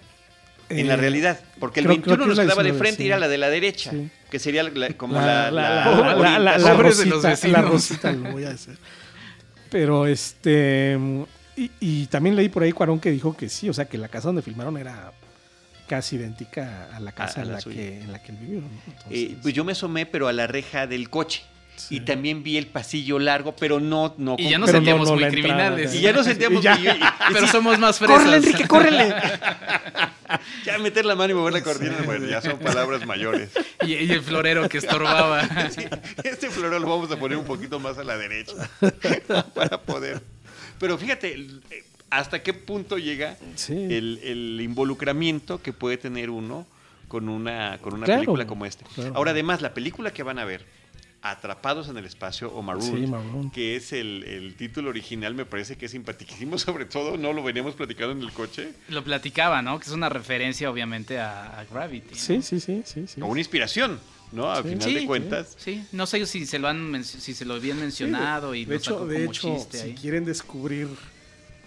en 0.70 0.78
Eh, 0.78 0.84
la 0.84 0.96
realidad. 0.96 1.38
Porque 1.60 1.80
el 1.80 1.86
creo- 1.86 1.96
21 1.96 2.16
creo 2.16 2.24
que 2.26 2.28
nos 2.34 2.38
quedaba 2.46 2.62
de 2.62 2.70
19, 2.70 2.78
frente 2.78 3.02
y 3.04 3.06
era 3.06 3.18
la 3.18 3.28
de 3.28 3.38
la 3.38 3.50
derecha. 3.50 3.90
Sí. 3.90 4.08
Que 4.30 4.38
sería 4.38 4.62
la- 4.62 4.88
como 4.94 5.14
la, 5.14 5.50
la, 5.50 5.50
la, 5.50 5.50
la 5.50 5.90
la- 5.90 6.14
la- 6.14 6.14
la- 6.16 6.38
la- 6.38 6.58
la 6.58 6.74
Pobres 6.76 6.98
de 6.98 7.06
los 7.06 7.22
rosita, 7.22 7.48
la 7.48 7.60
vecinos. 7.62 7.70
rosita, 7.72 8.12
lo 8.12 8.32
voy 8.32 8.44
a 8.44 8.50
decir. 8.50 8.76
Pero 9.70 10.06
este. 10.06 10.98
Y, 11.56 11.70
y 11.80 12.06
también 12.06 12.36
leí 12.36 12.48
por 12.48 12.62
ahí 12.62 12.72
Cuarón 12.72 13.00
que 13.00 13.10
dijo 13.10 13.36
que 13.36 13.48
sí, 13.48 13.68
o 13.68 13.72
sea, 13.74 13.84
que 13.86 13.98
la 13.98 14.08
casa 14.08 14.28
donde 14.28 14.42
filmaron 14.42 14.76
era 14.78 15.12
casi 15.88 16.16
idéntica 16.16 16.88
a 16.94 17.00
la 17.00 17.10
casa 17.12 17.40
a 17.40 17.42
en, 17.44 17.52
la 17.52 17.58
que, 17.60 18.00
en 18.02 18.12
la 18.12 18.22
que 18.22 18.32
él 18.32 18.38
vivió. 18.40 18.60
¿no? 18.60 18.68
Eh, 19.10 19.36
pues 19.42 19.52
yo 19.54 19.64
me 19.64 19.72
asomé, 19.72 20.06
pero 20.06 20.28
a 20.28 20.32
la 20.32 20.46
reja 20.46 20.86
del 20.86 21.10
coche. 21.10 21.42
Sí. 21.76 21.96
Y 21.96 22.00
también 22.00 22.42
vi 22.42 22.56
el 22.58 22.66
pasillo 22.66 23.20
largo, 23.20 23.54
pero 23.54 23.78
no. 23.78 24.12
no 24.18 24.34
Y 24.36 24.50
ya 24.50 24.58
nos 24.58 24.66
no- 24.68 24.72
sentíamos 24.74 25.08
no 25.08 25.14
muy 25.14 25.22
entrada, 25.22 25.42
criminales. 25.44 25.94
y 25.94 26.00
ya 26.00 26.12
nos 26.12 26.26
sentíamos. 26.26 26.58
Y 26.60 26.62
ya. 26.64 26.76
y 26.76 26.82
yo- 26.82 26.90
y- 26.92 26.96
y 26.98 27.32
pero 27.32 27.46
sí, 27.46 27.52
somos 27.52 27.78
más 27.78 27.98
fresas. 27.98 28.16
¡Córrele, 28.16 28.36
Enrique, 28.38 28.66
córrele! 28.66 29.14
ya 30.66 30.78
meter 30.78 31.04
la 31.04 31.14
mano 31.14 31.32
y 31.32 31.36
mover 31.36 31.52
la 31.52 31.62
cortina, 31.62 31.94
bueno, 32.04 32.26
ya 32.26 32.40
son 32.42 32.58
palabras 32.58 33.06
mayores. 33.06 33.50
Y, 33.86 33.94
y 33.94 34.10
el 34.10 34.22
florero 34.22 34.68
que 34.68 34.78
estorbaba. 34.78 35.48
Sí, 35.70 35.84
este 36.24 36.50
florero 36.50 36.78
lo 36.80 36.88
vamos 36.88 37.10
a 37.12 37.16
poner 37.16 37.38
un 37.38 37.44
poquito 37.44 37.78
más 37.78 37.96
a 37.98 38.04
la 38.04 38.16
derecha 38.18 38.54
para 39.54 39.80
poder. 39.80 40.20
Pero 40.80 40.98
fíjate, 40.98 41.34
eh, 41.70 41.84
hasta 42.10 42.42
qué 42.42 42.52
punto 42.54 42.98
llega 42.98 43.36
Sí. 43.56 43.72
el, 43.74 44.18
el 44.22 44.60
involucramiento 44.62 45.60
que 45.62 45.72
puede 45.72 45.96
tener 45.98 46.30
uno 46.30 46.66
con 47.08 47.28
una, 47.28 47.78
con 47.80 47.94
una 47.94 48.04
Claro, 48.04 48.20
película 48.20 48.46
como 48.46 48.66
esta. 48.66 48.84
claro. 48.94 49.12
Ahora, 49.16 49.30
además, 49.32 49.62
la 49.62 49.74
película 49.74 50.12
que 50.12 50.22
van 50.22 50.38
a 50.38 50.44
ver, 50.44 50.64
Atrapados 51.20 51.88
en 51.88 51.96
el 51.96 52.04
Espacio 52.04 52.48
o 52.54 52.60
Sí, 52.80 53.06
Marooned. 53.08 53.50
que 53.50 53.74
es 53.74 53.92
el, 53.92 54.22
el 54.22 54.54
título 54.54 54.88
original, 54.90 55.34
me 55.34 55.44
parece 55.44 55.76
que 55.76 55.86
es 55.86 55.90
simpaticísimo, 55.92 56.56
sobre 56.58 56.84
todo, 56.84 57.16
no 57.16 57.32
lo 57.32 57.42
veníamos 57.42 57.74
platicando 57.74 58.12
en 58.12 58.22
el 58.22 58.30
coche, 58.32 58.68
Lo 58.88 59.02
platicaba, 59.02 59.60
¿no? 59.60 59.80
Que 59.80 59.86
es 59.86 59.90
una 59.92 60.08
referencia, 60.08 60.70
obviamente, 60.70 61.18
a, 61.18 61.58
a 61.58 61.64
Gravity. 61.64 62.10
¿no? 62.14 62.16
Sí, 62.20 62.40
sí, 62.40 62.60
sí, 62.60 62.82
sí. 62.84 63.06
sí. 63.08 63.20
o 63.20 63.26
una 63.26 63.40
inspiración, 63.40 63.98
¿no? 64.30 64.48
Al 64.52 64.62
Sí. 64.62 64.68
final 64.68 64.88
Sí, 64.88 64.94
de 64.94 65.06
cuentas. 65.06 65.54
Sí, 65.58 65.84
no 65.90 66.06
sé 66.06 66.24
si 66.24 66.46
se 66.46 66.60
lo 66.60 66.68
han 66.68 67.02
si 67.04 67.34
se 67.34 67.44
lo 67.44 67.54
habían 67.54 67.80
mencionado 67.80 68.54
y 68.54 68.64
de 68.64 68.74
lo 68.74 68.80
sacó 68.80 68.96
hecho, 68.98 69.06
de 69.08 69.24
hecho 69.24 69.56
chiste 69.58 69.78
si 69.78 69.84
ahí. 69.88 69.94
quieren 70.00 70.24
descubrir 70.24 70.86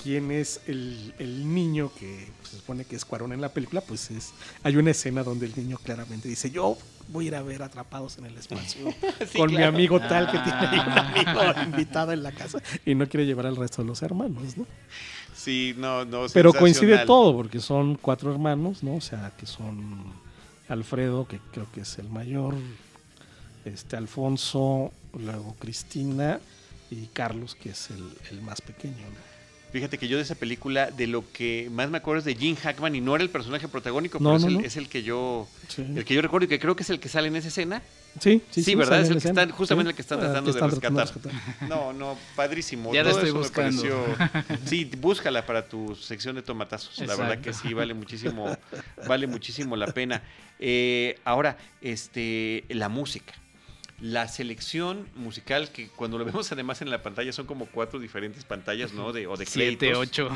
quién 0.04 0.32
es 0.32 0.62
el, 0.68 1.14
el 1.20 1.54
niño 1.54 1.92
que 2.00 2.28
pues, 2.40 2.50
se 2.50 2.58
supone 2.58 2.86
que 2.86 2.96
es 2.96 3.06
Cuarón 3.06 3.34
en 3.34 3.42
la 3.42 3.50
película, 3.50 3.82
pues 3.82 4.10
es 4.12 4.32
hay 4.64 4.76
una 4.78 4.92
escena 4.92 5.24
donde 5.24 5.46
el 5.46 5.54
niño 5.56 5.78
claramente 5.84 6.28
dice, 6.28 6.50
yo 6.52 6.78
voy 7.10 7.26
a 7.26 7.28
ir 7.30 7.36
a 7.36 7.42
ver 7.42 7.62
Atrapados 7.62 8.18
en 8.18 8.26
el 8.26 8.38
Espacio 8.38 8.94
Sí, 9.32 9.38
con 9.38 9.54
mi 9.54 9.64
amigo 9.64 10.00
tal 10.00 10.26
que 10.32 10.40
tiene 10.40 10.60
ahí 10.60 10.80
un 10.80 10.92
Ah. 10.94 11.14
amigo 11.50 11.62
invitado 11.64 12.12
en 12.14 12.24
la 12.24 12.32
casa 12.32 12.60
y 12.86 12.96
no 12.96 13.08
quiere 13.08 13.26
llevar 13.26 13.46
al 13.48 13.56
resto 13.56 13.82
de 13.82 13.88
los 13.88 14.02
hermanos, 14.02 14.58
¿no? 14.58 14.66
Sí, 15.36 15.74
no, 15.78 16.06
no. 16.06 16.26
Pero 16.34 16.54
coincide 16.54 17.00
todo, 17.06 17.36
porque 17.36 17.60
son 17.60 17.96
cuatro 17.96 18.32
hermanos, 18.32 18.84
¿no? 18.84 18.96
O 18.96 19.02
sea, 19.02 19.32
que 19.38 19.46
son 19.48 20.04
Alfredo, 20.70 21.28
que 21.28 21.40
creo 21.52 21.68
que 21.72 21.82
es 21.82 21.98
el 21.98 22.10
mayor, 22.10 22.56
este 23.66 23.96
Alfonso, 23.96 24.92
luego 25.18 25.56
Cristina 25.60 26.40
y 26.92 27.08
Carlos, 27.08 27.56
que 27.56 27.70
es 27.72 27.90
el, 27.90 28.04
el 28.32 28.42
más 28.42 28.62
pequeño, 28.62 28.96
¿no? 28.98 29.32
Fíjate 29.72 29.98
que 29.98 30.08
yo 30.10 30.18
de 30.18 30.24
esa 30.24 30.36
película, 30.36 30.92
de 30.92 31.08
lo 31.08 31.24
que 31.32 31.70
más 31.72 31.90
me 31.90 31.98
acuerdo 31.98 32.20
es 32.20 32.26
de 32.26 32.36
Jim 32.36 32.56
Hackman 32.58 32.94
y 32.96 33.00
no 33.02 33.16
era 33.16 33.24
el 33.24 33.30
personaje 33.30 33.70
protagónico, 33.70 34.20
No, 34.20 34.32
pero 34.32 34.38
es, 34.38 34.44
el, 34.44 34.54
no. 34.56 34.60
es 34.60 34.76
el 34.78 34.90
que 34.90 35.02
yo 35.04 35.48
Sí, 35.70 35.82
el 35.96 36.04
que 36.04 36.14
yo 36.14 36.22
recuerdo 36.22 36.46
y 36.46 36.48
que 36.50 36.60
creo 36.60 36.76
que 36.76 36.84
es 36.84 36.90
el 36.90 37.00
que 37.00 37.08
sale 37.08 37.30
en 37.30 37.38
esa 37.38 37.48
escena. 37.48 37.82
sí, 38.20 38.42
Sí, 38.50 38.76
¿verdad? 38.76 38.92
sale 38.98 39.04
Es 39.04 39.08
el 39.10 39.16
la 39.16 39.22
que 39.22 39.28
escena. 39.30 39.42
están- 39.44 39.56
justamente 39.58 39.90
el 39.92 39.96
que 39.96 40.02
están 40.02 40.18
Ah, 40.20 40.22
tratando 40.24 40.52
de 40.52 40.60
rescatar. 40.60 41.08
rescatar. 41.08 41.32
No, 41.70 41.94
no, 41.94 42.18
padrísimo. 42.36 42.94
Ya 42.94 43.04
la 43.04 43.12
Todo 43.12 43.22
estoy 43.24 43.30
eso 43.30 43.38
me 43.38 43.44
buscando. 43.72 44.18
pareció- 44.18 44.58
Sí, 44.70 44.92
búscala 45.00 45.46
para 45.46 45.66
tu 45.68 45.96
sección 45.96 46.36
de 46.36 46.42
tomatazos. 46.42 46.98
La 47.08 47.16
verdad 47.16 47.40
que 47.40 47.54
sí, 47.54 47.74
vale 47.74 47.94
muchísimo, 47.94 48.58
vale 49.08 49.26
muchísimo 49.28 49.78
la 49.78 49.88
pena. 49.88 50.22
Eh, 50.60 51.18
ahora, 51.24 51.58
este, 51.82 52.66
la 52.70 52.90
música. 52.90 53.34
La 54.02 54.28
selección 54.28 55.08
musical, 55.16 55.72
que 55.72 55.88
cuando 55.90 56.18
lo 56.18 56.26
vemos 56.26 56.52
además 56.52 56.82
en 56.82 56.90
la 56.90 57.04
pantalla 57.04 57.32
son 57.32 57.46
como 57.46 57.68
cuatro 57.68 58.00
diferentes 58.00 58.44
pantallas, 58.46 58.94
¿no? 58.94 59.14
De, 59.14 59.28
o 59.28 59.38
de 59.38 59.46
Siete, 59.46 59.78
créditos 59.78 59.98
ocho. 60.00 60.30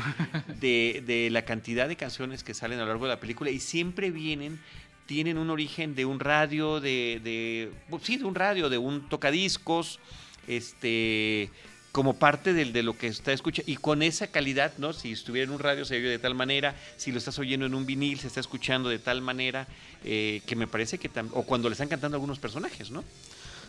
de, 0.60 1.02
de 1.04 1.30
la 1.30 1.44
cantidad 1.44 1.88
de 1.88 1.96
canciones 1.96 2.44
que 2.44 2.54
salen 2.54 2.78
a 2.78 2.82
lo 2.82 2.88
largo 2.88 3.06
de 3.06 3.14
la 3.14 3.20
película 3.20 3.50
y 3.50 3.58
siempre 3.58 4.12
vienen, 4.12 4.60
tienen 5.06 5.36
un 5.36 5.50
origen 5.50 5.96
de 5.96 6.04
un 6.04 6.20
radio, 6.20 6.80
de, 6.80 7.20
de 7.24 7.72
pues 7.90 8.04
sí, 8.04 8.18
de 8.18 8.24
un 8.24 8.36
radio, 8.36 8.68
de 8.70 8.78
un 8.78 9.08
tocadiscos, 9.08 9.98
este 10.46 11.50
como 11.90 12.18
parte 12.18 12.52
del, 12.52 12.74
de 12.74 12.82
lo 12.82 12.96
que 12.98 13.06
está 13.06 13.32
escuchando 13.32 13.72
y 13.72 13.76
con 13.76 14.02
esa 14.02 14.26
calidad, 14.26 14.74
¿no? 14.76 14.92
Si 14.92 15.12
estuviera 15.12 15.46
en 15.48 15.54
un 15.54 15.58
radio 15.58 15.86
se 15.86 15.96
oye 15.96 16.08
de 16.08 16.18
tal 16.18 16.34
manera, 16.34 16.76
si 16.98 17.10
lo 17.10 17.16
estás 17.16 17.38
oyendo 17.38 17.64
en 17.64 17.74
un 17.74 17.86
vinil 17.86 18.20
se 18.20 18.26
está 18.26 18.38
escuchando 18.38 18.90
de 18.90 18.98
tal 18.98 19.22
manera 19.22 19.66
eh, 20.04 20.42
que 20.46 20.56
me 20.56 20.66
parece 20.66 20.98
que 20.98 21.10
o 21.32 21.44
cuando 21.44 21.70
le 21.70 21.72
están 21.72 21.88
cantando 21.88 22.16
algunos 22.16 22.38
personajes, 22.38 22.90
¿no? 22.90 23.02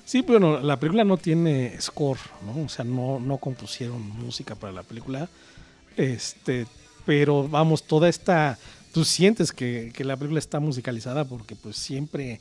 Sí, 0.08 0.22
bueno, 0.22 0.62
la 0.62 0.80
película 0.80 1.04
no 1.04 1.17
tiene 1.17 1.76
score, 1.82 2.17
¿no? 2.46 2.63
O 2.63 2.70
sea, 2.70 2.86
no, 2.86 3.20
no 3.20 3.38
compusieron 3.39 4.02
música 4.02 4.56
para 4.56 4.72
la 4.72 4.82
película. 4.84 5.28
Este, 5.98 6.65
pero 7.06 7.46
vamos, 7.50 7.84
toda 7.84 8.08
esta. 8.08 8.58
Tú 8.93 9.04
sientes 9.04 9.52
que, 9.52 9.91
que 9.93 10.06
la 10.06 10.15
película 10.15 10.39
está 10.39 10.62
musicalizada 10.62 11.26
porque 11.26 11.58
pues 11.58 11.76
siempre 11.76 12.39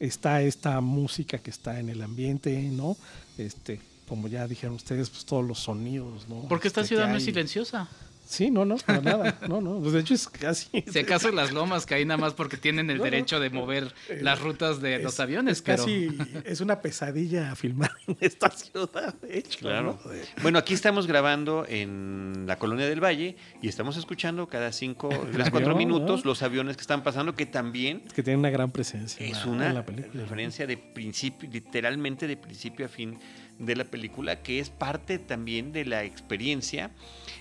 está 0.00 0.42
esta 0.42 0.80
música 0.80 1.38
que 1.38 1.50
está 1.50 1.78
en 1.78 1.90
el 1.90 2.02
ambiente, 2.02 2.60
¿no? 2.72 2.96
Este, 3.38 3.80
como 4.08 4.26
ya 4.26 4.48
dijeron 4.48 4.74
ustedes, 4.74 5.08
pues 5.08 5.24
todos 5.24 5.46
los 5.46 5.60
sonidos, 5.60 6.28
¿no? 6.28 6.42
Porque 6.48 6.66
esta 6.66 6.80
Este, 6.80 6.96
ciudad 6.96 7.06
que 7.06 7.12
no 7.12 7.18
es 7.18 7.24
silenciosa. 7.24 7.88
Sí, 8.26 8.50
no, 8.50 8.64
no, 8.64 8.76
para 8.76 9.00
nada. 9.00 9.38
No, 9.48 9.60
no. 9.60 9.78
Pues 9.80 9.92
de 9.92 10.00
hecho 10.00 10.14
es 10.14 10.28
casi. 10.28 10.68
Si 10.90 10.98
acaso 10.98 11.28
en 11.28 11.36
las 11.36 11.52
lomas 11.52 11.86
que 11.86 11.94
hay 11.94 12.04
nada 12.04 12.18
más 12.18 12.34
porque 12.34 12.56
tienen 12.56 12.90
el 12.90 12.98
No, 12.98 13.04
derecho 13.04 13.38
de 13.40 13.50
mover 13.50 13.94
Eh, 14.08 14.18
las 14.20 14.40
rutas 14.40 14.80
de 14.80 14.98
los 14.98 15.14
es- 15.14 15.20
aviones, 15.20 15.58
es 15.58 15.62
pero. 15.62 15.78
casi. 15.84 16.08
Es 16.44 16.60
una 16.60 16.80
pesadilla 16.82 17.54
filmar 17.54 17.92
en 18.06 18.16
esta 18.20 18.50
ciudad, 18.50 19.14
de 19.14 19.38
hecho. 19.38 19.60
Claro. 19.60 19.98
¿no? 20.04 20.10
De- 20.10 20.24
Bueno, 20.42 20.58
aquí 20.58 20.74
estamos 20.74 21.06
grabando 21.06 21.64
en 21.68 22.44
la 22.46 22.58
Colonia 22.58 22.86
del 22.86 23.02
Valle 23.02 23.36
y 23.62 23.68
estamos 23.68 23.96
escuchando 23.96 24.48
cada 24.48 24.72
cinco, 24.72 25.08
tres, 25.32 25.48
cuatro 25.50 25.72
avión, 25.72 25.78
minutos 25.78 26.24
¿no? 26.24 26.30
los 26.30 26.42
aviones 26.42 26.76
que 26.76 26.80
están 26.82 27.02
pasando, 27.04 27.34
que 27.34 27.46
también 27.46 28.00
que 28.14 28.22
tiene 28.22 28.38
una 28.40 28.50
gran 28.50 28.70
presencia. 28.70 29.24
en 29.24 29.32
es 29.32 29.44
una 29.46 29.68
en 29.68 29.74
la 29.74 29.84
película. 29.86 30.22
referencia 30.22 30.66
de 30.66 30.76
principio, 30.76 31.48
literalmente 31.50 32.26
de 32.26 32.36
principio 32.36 32.86
a 32.86 32.88
fin 32.88 33.18
de 33.58 33.76
la 33.76 33.84
película, 33.84 34.42
que 34.42 34.58
es 34.58 34.70
parte 34.70 35.18
también 35.18 35.72
de 35.72 35.84
la 35.84 36.04
experiencia 36.04 36.90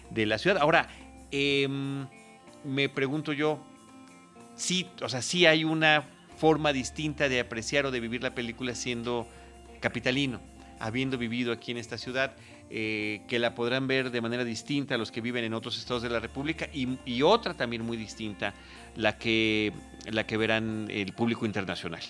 de 0.10 0.25
la 0.25 0.38
ciudad. 0.38 0.58
Ahora, 0.58 0.88
em, 1.32 2.08
me 2.63 2.89
pregunto 2.89 3.34
yo, 3.34 3.60
sí, 4.56 4.88
o 5.01 5.10
sea, 5.10 5.21
sí 5.21 5.45
hay 5.45 5.63
una 5.63 6.06
forma 6.38 6.73
distinta 6.73 7.30
de 7.30 7.39
apreciar 7.39 7.86
o 7.86 7.91
de 7.91 7.99
vivir 7.99 8.23
la 8.23 8.36
película 8.36 8.75
siendo 8.75 9.28
capitalino, 9.80 10.41
habiendo 10.80 11.17
vivido 11.17 11.51
aquí 11.51 11.71
en 11.71 11.78
esta 11.78 11.97
ciudad, 11.97 12.36
eh, 12.69 13.21
que 13.28 13.38
la 13.38 13.54
podrán 13.54 13.88
ver 13.88 14.10
de 14.10 14.21
manera 14.21 14.43
distinta 14.43 14.95
a 14.95 14.97
los 14.97 15.12
que 15.12 15.21
viven 15.21 15.43
en 15.43 15.54
otros 15.54 15.78
estados 15.78 16.01
de 16.01 16.10
la 16.10 16.19
República 16.19 16.67
y, 16.73 16.97
y 17.06 17.21
otra 17.21 17.54
también 17.54 17.84
muy 17.84 17.95
distinta, 17.95 18.54
la 18.95 19.17
que, 19.17 19.71
la 20.10 20.25
que 20.25 20.38
verán 20.38 20.88
el 20.89 21.13
público 21.13 21.45
internacional. 21.45 22.01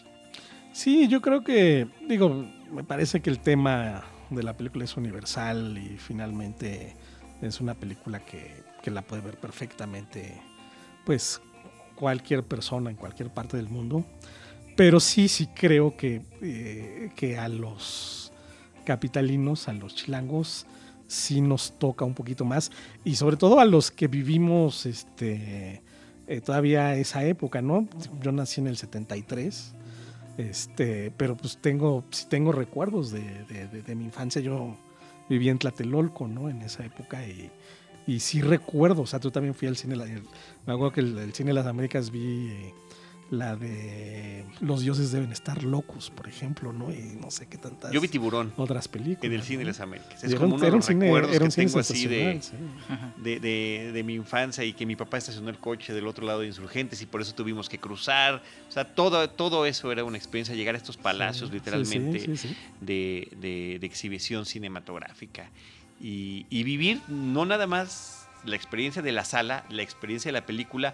Sí, 0.76 1.08
yo 1.08 1.22
creo 1.22 1.42
que, 1.42 1.88
digo, 2.06 2.46
me 2.70 2.84
parece 2.84 3.22
que 3.22 3.30
el 3.30 3.40
tema 3.40 4.04
de 4.30 4.44
la 4.44 4.58
película 4.58 4.84
es 4.84 4.98
universal 4.98 5.78
y 5.78 5.98
finalmente 5.98 6.98
es 7.42 7.62
una 7.62 7.76
película 7.76 8.26
que, 8.26 8.62
que 8.84 8.92
la 8.92 9.02
puede 9.02 9.22
ver 9.22 9.38
perfectamente, 9.38 10.34
pues 11.06 11.42
cualquier 11.96 12.44
persona 12.44 12.90
en 12.90 12.98
cualquier 12.98 13.30
parte 13.30 13.56
del 13.56 13.70
mundo. 13.70 14.06
Pero 14.76 15.00
sí, 15.00 15.30
sí 15.30 15.48
creo 15.48 15.96
que, 15.96 16.24
eh, 16.42 17.10
que 17.16 17.38
a 17.38 17.48
los 17.48 18.34
capitalinos, 18.84 19.70
a 19.70 19.74
los 19.74 19.96
chilangos, 19.96 20.66
sí 21.08 21.40
nos 21.40 21.80
toca 21.80 22.04
un 22.04 22.14
poquito 22.14 22.44
más. 22.44 22.70
Y 23.06 23.16
sobre 23.16 23.38
todo 23.38 23.62
a 23.62 23.66
los 23.66 23.92
que 23.92 24.10
vivimos 24.10 24.86
este, 24.86 25.84
eh, 26.28 26.42
todavía 26.42 26.96
esa 26.96 27.24
época, 27.24 27.62
¿no? 27.62 27.88
Yo 28.22 28.34
nací 28.34 28.60
en 28.60 28.68
el 28.68 28.76
73. 28.76 29.76
Este, 30.38 31.12
pero 31.16 31.36
pues 31.38 31.58
tengo, 31.62 32.04
sí 32.12 32.26
tengo 32.30 32.52
recuerdos 32.52 33.12
de, 33.12 33.22
de- 33.46 33.68
de- 33.68 33.82
de 33.82 33.96
mi 33.96 34.06
infancia. 34.06 34.42
Yo 34.42 34.76
vivía 35.30 35.52
en 35.52 35.60
Tlatelolco, 35.60 36.28
¿no? 36.28 36.50
En 36.50 36.62
esa 36.62 36.86
época 36.86 37.26
y, 37.28 37.50
y 38.08 38.20
sí 38.20 38.42
recuerdo, 38.42 39.04
o 39.04 39.08
sea, 39.08 39.20
tú 39.20 39.32
también 39.32 39.56
fui 39.56 39.68
al 39.68 39.78
cine, 39.78 39.96
me 39.96 40.74
acuerdo 40.74 40.92
que 40.92 41.00
el, 41.02 41.18
el 41.18 41.34
cine 41.34 41.50
de 41.50 41.54
las 41.56 41.66
Américas 41.66 42.12
vi 42.12 42.50
eh, 42.52 42.74
la 43.32 43.56
de 43.56 44.46
Los 44.62 44.82
dioses 44.82 45.12
deben 45.12 45.32
estar 45.32 45.64
locos, 45.64 46.12
por 46.12 46.28
ejemplo, 46.28 46.72
¿no? 46.72 46.92
Y 46.94 47.18
no 47.20 47.32
sé 47.32 47.48
qué 47.48 47.58
tantas 47.58 47.92
Yo 47.92 48.00
vi 48.00 48.08
Tiburón 48.08 48.54
otras 48.56 48.88
películas. 48.88 49.24
en 49.24 49.34
el 49.34 49.42
cine 49.42 49.60
de 49.60 49.66
las 49.66 49.80
Américas. 49.80 50.24
Es 50.24 50.36
como 50.36 50.50
un- 50.50 50.54
uno 50.62 50.66
de 50.66 50.72
los 50.72 50.86
cine- 50.86 51.06
recuerdos 51.06 51.56
que 51.56 51.66
tengo 51.66 51.80
así 51.80 52.06
de, 52.08 52.40
sí. 52.42 52.52
De, 53.18 53.40
de- 53.40 53.92
de 53.94 54.04
mi 54.04 54.14
infancia 54.14 54.64
y 54.64 54.74
que 54.74 54.86
mi 54.86 54.96
papá 54.96 55.18
estacionó 55.18 55.50
el 55.50 55.58
coche 55.58 55.92
del 55.94 56.06
otro 56.08 56.26
lado 56.26 56.42
de 56.42 56.48
Insurgentes 56.48 57.02
y 57.02 57.08
por 57.08 57.20
eso 57.22 57.34
tuvimos 57.34 57.68
que 57.68 57.80
cruzar. 57.80 58.44
O 58.70 58.72
sea, 58.72 58.94
todo, 58.94 59.28
todo 59.30 59.66
eso 59.66 59.92
era 59.92 60.04
una 60.04 60.18
experiencia, 60.18 60.54
llegar 60.56 60.76
a 60.76 60.78
estos 60.78 60.96
palacios 60.98 61.50
Sí, 61.50 61.56
literalmente 61.56 62.20
sí, 62.20 62.38
sí, 62.38 62.48
sí. 62.50 62.56
De, 62.80 63.28
de- 63.42 63.78
de 63.80 63.86
exhibición 63.88 64.46
cinematográfica. 64.46 65.50
Y, 66.00 66.46
y 66.52 66.64
vivir 66.64 67.02
no 67.08 67.46
nada 67.46 67.66
más 67.68 68.28
la 68.44 68.56
experiencia 68.56 69.02
de 69.02 69.12
la 69.12 69.26
sala, 69.26 69.66
la 69.70 69.82
experiencia 69.82 70.30
de 70.30 70.34
la 70.34 70.46
película, 70.46 70.94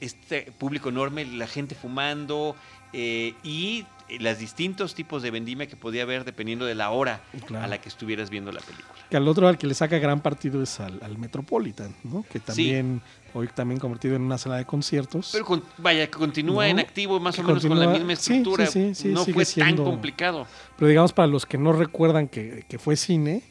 este 0.00 0.52
público 0.58 0.88
enorme, 0.88 1.24
la 1.24 1.46
gente 1.46 1.74
fumando 1.74 2.54
eh, 2.92 3.34
y 3.42 3.84
los 4.20 4.38
distintos 4.38 4.94
tipos 4.94 5.22
de 5.22 5.30
vendimia 5.30 5.66
que 5.66 5.76
podía 5.76 6.02
haber 6.02 6.24
dependiendo 6.24 6.66
de 6.66 6.74
la 6.74 6.90
hora 6.90 7.22
Claro. 7.46 7.64
a 7.64 7.68
la 7.68 7.80
que 7.80 7.88
estuvieras 7.88 8.28
viendo 8.28 8.52
la 8.52 8.60
película. 8.60 8.92
Que 9.08 9.16
al 9.16 9.26
otro 9.26 9.48
al 9.48 9.56
que 9.56 9.66
le 9.66 9.72
saca 9.72 9.98
gran 9.98 10.20
partido 10.20 10.62
es 10.62 10.78
al, 10.80 11.00
al 11.02 11.16
Metropolitan, 11.16 11.94
¿no? 12.04 12.22
Que 12.30 12.38
también, 12.38 13.00
hoy 13.32 13.48
también 13.54 13.80
convertido 13.80 14.14
en 14.16 14.22
una 14.22 14.36
sala 14.36 14.56
de 14.56 14.66
conciertos. 14.66 15.30
Pero 15.32 15.46
con- 15.46 15.64
vaya, 15.78 16.06
que 16.06 16.12
continúa 16.18 16.64
No, 16.64 16.70
en 16.70 16.78
activo 16.80 17.18
más 17.20 17.38
o 17.38 17.42
menos 17.42 17.64
con 17.64 17.78
la 17.80 17.86
misma 17.88 18.12
estructura. 18.12 18.66
sí, 18.66 18.94
sí, 18.94 19.02
sí, 19.04 19.08
no 19.08 19.24
fue 19.24 19.46
siendo- 19.46 19.82
tan 19.84 19.90
complicado. 19.92 20.46
Pero 20.76 20.88
digamos, 20.88 21.14
para 21.14 21.28
los 21.28 21.46
que 21.46 21.56
no 21.56 21.72
recuerdan 21.72 22.28
que, 22.28 22.66
que 22.68 22.78
fue 22.78 22.96
cine, 22.96 23.42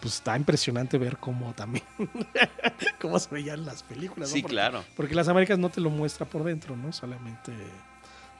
pues 0.00 0.14
está 0.14 0.36
impresionante 0.36 0.98
ver 0.98 1.16
cómo 1.18 1.52
también, 1.54 1.84
cómo 3.00 3.18
se 3.18 3.28
veían 3.34 3.64
las 3.66 3.82
películas. 3.82 4.30
¿no? 4.30 4.34
Sí, 4.36 4.42
Porque- 4.42 4.54
claro. 4.54 4.84
Porque 4.96 5.14
las 5.14 5.28
Américas 5.28 5.58
no 5.58 5.68
te 5.70 5.80
lo 5.80 5.90
muestra 5.90 6.26
por 6.26 6.44
dentro, 6.44 6.76
¿no? 6.76 6.92
Solamente 6.92 7.52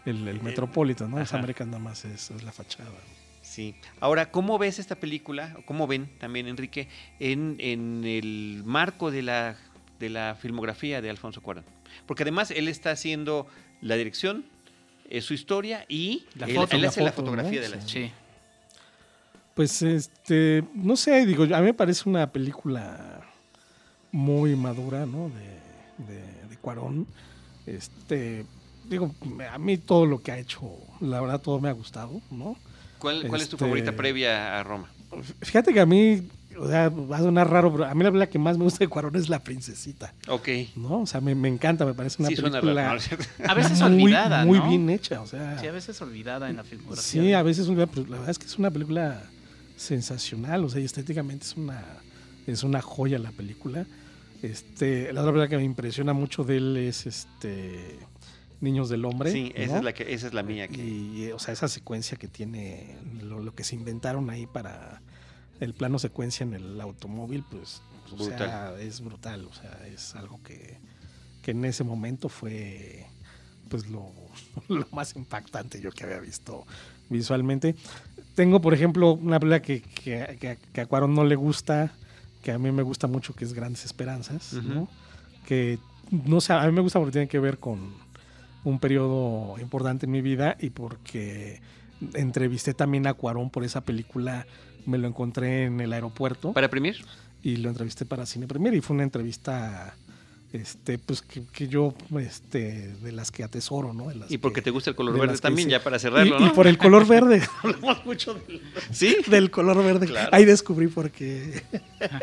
el, 0.07 0.27
el 0.27 0.43
Metropolitan, 0.43 1.11
¿no? 1.11 1.19
Las 1.19 1.29
ajá. 1.31 1.39
Américas 1.39 1.67
nada 1.67 1.79
más 1.79 2.05
es, 2.05 2.31
es 2.31 2.43
la 2.43 2.53
fachada. 2.53 2.91
Sí. 3.43 3.75
Ahora, 4.01 4.31
¿cómo 4.31 4.59
ves 4.59 4.79
esta 4.79 4.95
película? 4.97 5.57
¿Cómo 5.65 5.87
ven 5.87 6.09
también, 6.19 6.47
Enrique, 6.47 6.89
en, 7.19 7.57
en 7.59 8.05
el 8.05 8.63
marco 8.65 9.11
de 9.11 9.23
la, 9.23 9.57
de 9.99 10.09
la 10.09 10.37
filmografía 10.41 11.03
de 11.03 11.11
Alfonso 11.11 11.41
Cuarón? 11.43 11.65
Porque 12.07 12.23
además 12.23 12.51
él 12.53 12.69
está 12.69 12.93
haciendo 12.93 13.47
la 13.81 13.97
dirección, 13.97 14.45
es 15.09 15.25
su 15.25 15.35
historia 15.35 15.85
y 15.89 16.25
La 16.37 16.47
él, 16.47 16.55
foto, 16.55 16.77
él 16.77 16.85
hace 16.85 17.03
la 17.03 17.11
foto, 17.11 17.23
fotografía 17.23 17.61
¿no? 17.61 17.69
de 17.69 17.77
la 17.77 17.81
Sí. 17.83 18.13
Pues 19.55 19.83
este, 19.83 20.65
no 20.75 20.97
sé, 20.97 21.27
digo, 21.27 21.45
a 21.45 21.59
mí 21.61 21.65
me 21.67 21.75
parece 21.75 22.09
una 22.09 22.31
película 22.31 23.21
muy 24.13 24.57
madura, 24.57 25.07
¿no? 25.07 25.31
De, 25.31 26.13
de, 26.13 26.21
de 26.49 26.57
Cuarón. 26.61 27.07
Este, 27.67 28.45
digo, 28.89 29.15
me- 29.37 29.47
a 29.47 29.59
mí 29.59 29.77
todo 29.77 30.07
lo 30.07 30.23
que 30.23 30.33
ha 30.33 30.39
hecho, 30.39 30.63
la 31.01 31.21
verdad, 31.21 31.41
todo 31.41 31.61
me 31.61 31.69
ha 31.69 31.73
gustado, 31.73 32.21
¿no? 32.31 32.57
¿Cuál, 32.99 33.27
cuál 33.29 33.41
es 33.41 33.49
tu 33.49 33.57
Este- 33.57 33.65
favorita 33.65 33.93
previa 33.93 34.59
a 34.59 34.63
Roma? 34.63 34.89
Fíjate 35.43 35.73
que 35.75 35.81
a 35.81 35.87
mí, 35.87 36.23
o 36.59 36.69
sea, 36.69 36.89
va 36.89 37.17
a 37.17 37.21
sonar 37.21 37.51
raro, 37.51 37.73
pero 37.73 37.85
a 37.87 37.95
mí 37.95 38.03
la 38.05 38.11
película 38.11 38.29
que 38.29 38.39
más 38.39 38.57
me 38.57 38.65
gusta 38.65 38.79
de 38.79 38.89
Cuarón 38.89 39.17
es 39.17 39.29
La 39.29 39.41
Princesita, 39.41 40.15
Ok. 40.29 40.49
¿no? 40.77 41.01
O 41.01 41.07
sea, 41.07 41.21
me, 41.21 41.35
me 41.35 41.49
encanta, 41.49 41.85
me 41.85 41.95
parece 41.95 42.23
una 42.23 42.29
Sí, 42.29 42.37
suena 42.37 42.61
película 42.61 42.85
raro. 42.87 42.97
¿Es 42.99 43.05
cierto? 43.05 43.25
A 43.47 43.55
veces 43.55 43.81
muy, 43.81 44.05
olvidada, 44.05 44.45
muy 44.45 44.59
¿no? 44.59 44.69
bien 44.69 44.89
hecha, 44.91 45.21
o 45.21 45.27
sea. 45.27 45.59
Sí, 45.59 45.67
a 45.67 45.73
veces 45.73 46.01
olvidada 46.01 46.49
en 46.49 46.57
la 46.57 46.65
filmografía. 46.65 47.03
Sí, 47.23 47.33
a 47.33 47.43
veces 47.43 47.69
olvidada, 47.69 47.91
pero 47.93 48.07
la 48.07 48.17
verdad 48.17 48.31
es 48.31 48.39
que 48.39 48.47
es 48.47 48.59
una 48.59 48.71
película 48.71 49.23
sensacional, 49.81 50.65
o 50.65 50.69
sea, 50.69 50.81
y 50.81 50.85
estéticamente 50.85 51.47
es 51.47 51.57
una, 51.57 51.83
es 52.47 52.63
una 52.63 52.83
joya 52.83 53.19
la 53.19 53.33
película. 53.33 53.87
Este, 54.43 55.13
la 55.13 55.23
otra 55.23 55.33
película 55.33 55.49
que 55.49 55.57
me 55.57 55.65
impresiona 55.65 56.13
mucho 56.13 56.45
de 56.45 56.59
él 56.59 56.77
es 56.77 57.07
este 57.07 57.99
Niños 58.61 58.91
del 58.91 59.07
Hombre. 59.07 59.33
Sí, 59.33 59.53
esa, 59.55 59.73
¿no? 59.73 59.79
es 59.79 59.85
la 59.85 59.95
que, 59.95 60.13
esa 60.13 60.27
es 60.27 60.35
la 60.35 60.43
mía. 60.43 60.69
Que, 60.69 60.85
Y, 60.85 61.31
o 61.33 61.39
sea, 61.39 61.55
esa 61.55 61.67
secuencia 61.67 62.19
que 62.19 62.29
tiene, 62.29 62.99
lo, 63.23 63.41
lo 63.41 63.55
que 63.55 63.65
se 63.65 63.75
inventaron 63.75 64.29
ahí 64.29 64.47
para 64.47 65.01
el 65.61 65.73
plano 65.73 65.99
secuencia 65.99 66.45
en 66.45 66.55
el 66.55 66.81
automóvil, 66.81 67.43
pues, 67.51 67.81
o 68.13 68.25
sea, 68.25 68.79
es 68.79 69.01
brutal, 69.01 69.47
o 69.47 69.55
sea, 69.55 69.87
es 69.87 70.15
algo 70.15 70.43
que, 70.43 70.79
que 71.43 71.53
en 71.53 71.65
ese 71.65 71.85
momento 71.85 72.29
fue, 72.29 73.07
pues, 73.71 73.89
lo, 73.89 74.13
lo 74.69 74.87
más 74.93 75.17
impactante 75.17 75.81
yo 75.81 75.91
que 75.91 76.05
había 76.05 76.21
visto 76.21 76.67
visualmente. 77.11 77.75
Tengo, 78.35 78.61
por 78.61 78.75
ejemplo, 78.75 79.13
una 79.15 79.39
película 79.39 79.61
que, 79.61 79.83
que, 79.83 80.37
que- 80.41 80.59
que 80.73 80.81
a 80.81 80.87
Cuarón 80.87 81.15
no 81.15 81.25
le 81.25 81.35
gusta, 81.37 81.93
que 82.43 82.53
a 82.53 82.59
mí 82.59 82.71
me 82.73 82.83
gusta 82.83 83.07
mucho, 83.07 83.35
que 83.35 83.45
es 83.45 83.53
Grandes 83.53 83.85
Esperanzas. 83.85 84.55
Que, 85.47 85.79
no 86.11 86.41
sé, 86.41 86.53
a 86.53 86.65
mí 86.67 86.73
me 86.73 86.81
gusta 86.81 86.99
porque 86.99 87.13
tiene 87.13 87.29
que 87.29 87.39
ver 87.39 87.59
con 87.59 87.79
un 88.65 88.79
periodo 88.79 89.57
importante 89.61 90.07
en 90.07 90.13
mi 90.13 90.21
vida 90.23 90.57
y 90.61 90.71
porque 90.71 91.61
entrevisté 92.15 92.73
también 92.75 93.07
a 93.07 93.15
Cuarón 93.15 93.51
por 93.51 93.65
esa 93.65 93.83
película, 93.83 94.47
me 94.87 94.97
lo 94.99 95.07
encontré 95.09 95.65
en 95.65 95.81
el 95.81 95.93
aeropuerto 95.93 96.53
¿Para 96.53 96.67
imprimir? 96.67 97.05
y 97.43 97.57
lo 97.57 97.69
entrevisté 97.69 98.07
para 98.07 98.25
Cine 98.27 98.47
Premier 98.47 98.75
y 98.75 98.81
fue 98.81 98.95
una 98.95 99.03
entrevista 99.05 99.95
este 100.53 100.99
pues 100.99 101.23
que, 101.23 101.45
que 101.53 101.69
yo 101.69 101.95
este 102.19 102.89
de 102.95 103.13
las 103.13 103.31
que 103.31 103.45
atesoro, 103.45 103.93
¿no? 103.93 104.09
De 104.09 104.17
las 104.17 104.31
Y 104.31 104.39
porque 104.39 104.57
que- 104.57 104.63
te 104.65 104.71
gusta 104.71 104.91
el 104.91 104.97
color 104.97 105.15
de 105.15 105.21
verde 105.21 105.39
también, 105.39 105.69
ya 105.69 105.83
para 105.83 105.99
cerrarlo, 105.99 106.45
y, 106.45 106.51
por 106.51 106.67
el 106.67 106.77
color 106.77 107.07
verde. 107.07 107.43
Hablamos 107.63 108.05
mucho 108.05 108.35
del, 108.35 108.61
¿Sí? 108.91 109.17
del 109.29 109.51
color 109.51 109.83
verde. 109.85 110.07
Claro. 110.07 110.31
Ahí 110.33 110.45
descubrí 110.45 110.89
por 110.89 111.11
qué. 111.11 111.63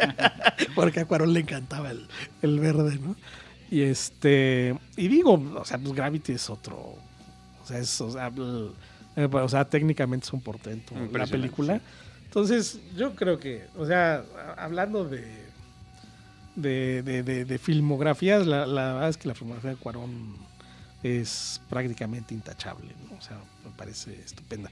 porque 0.75 0.99
a 1.01 1.05
Cuarón 1.05 1.33
le 1.33 1.39
encantaba 1.41 1.91
el, 1.91 2.07
el 2.41 2.59
verde, 2.59 2.99
¿no? 2.99 3.15
Y 3.69 3.81
este. 3.81 4.77
Y 4.95 5.07
digo, 5.07 5.33
o 5.55 5.65
sea, 5.65 5.77
pues 5.77 5.93
Gravity 5.93 6.33
es 6.33 6.49
otro. 6.49 6.75
O 6.75 7.65
sea, 7.65 7.77
es. 7.79 7.99
O 8.01 8.11
sea, 8.11 8.27
el- 8.27 8.71
eh, 9.15 9.27
o 9.31 9.49
sea, 9.49 9.65
técnicamente 9.65 10.25
es 10.27 10.33
un 10.33 10.41
portento 10.41 10.93
la 11.11 11.25
película. 11.27 11.75
sí. 11.77 11.81
Entonces, 12.25 12.79
yo 12.95 13.15
creo 13.15 13.39
que, 13.39 13.63
o 13.77 13.85
sea, 13.85 14.23
hablando 14.57 15.05
de. 15.05 15.46
De, 16.57 17.03
de, 17.03 17.23
de- 17.45 17.57
filmografías, 17.59 18.47
la, 18.47 18.65
la 18.65 18.93
verdad 18.93 19.09
es 19.09 19.17
que 19.17 19.27
la 19.27 19.35
filmografía 19.35 19.71
de 19.71 19.75
Cuarón 19.77 20.35
es 21.03 21.61
prácticamente 21.69 22.33
intachable, 22.33 22.95
¿no? 23.09 23.15
O 23.17 23.21
sea, 23.21 23.37
me 23.63 23.71
parece 23.77 24.19
estupenda. 24.19 24.71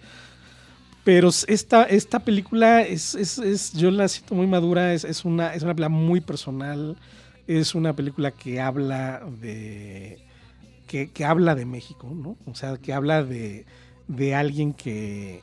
Pero 1.03 1.29
esta, 1.47 1.83
esta 1.83 2.19
película 2.19 2.81
es, 2.81 3.13
es, 3.13 3.37
es- 3.37 3.73
yo 3.73 3.91
la 3.91 4.07
siento 4.07 4.33
muy 4.35 4.47
madura, 4.47 4.93
es, 4.93 5.03
es 5.03 5.23
una, 5.25 5.53
es 5.53 5.61
una 5.63 5.73
película 5.73 5.89
muy 5.89 6.21
personal 6.21 6.97
es 7.47 7.75
una 7.75 7.95
película 7.95 8.31
que 8.31 8.59
habla 8.59 9.21
de. 9.39 10.17
que, 10.87 11.11
que 11.11 11.25
habla 11.25 11.55
de 11.55 11.65
México, 11.65 12.11
¿no? 12.15 12.37
O 12.45 12.55
sea, 12.55 12.77
que 12.77 12.93
habla 12.93 13.23
de, 13.23 13.65
de 14.07 14.35
alguien 14.35 14.73
que, 14.73 15.41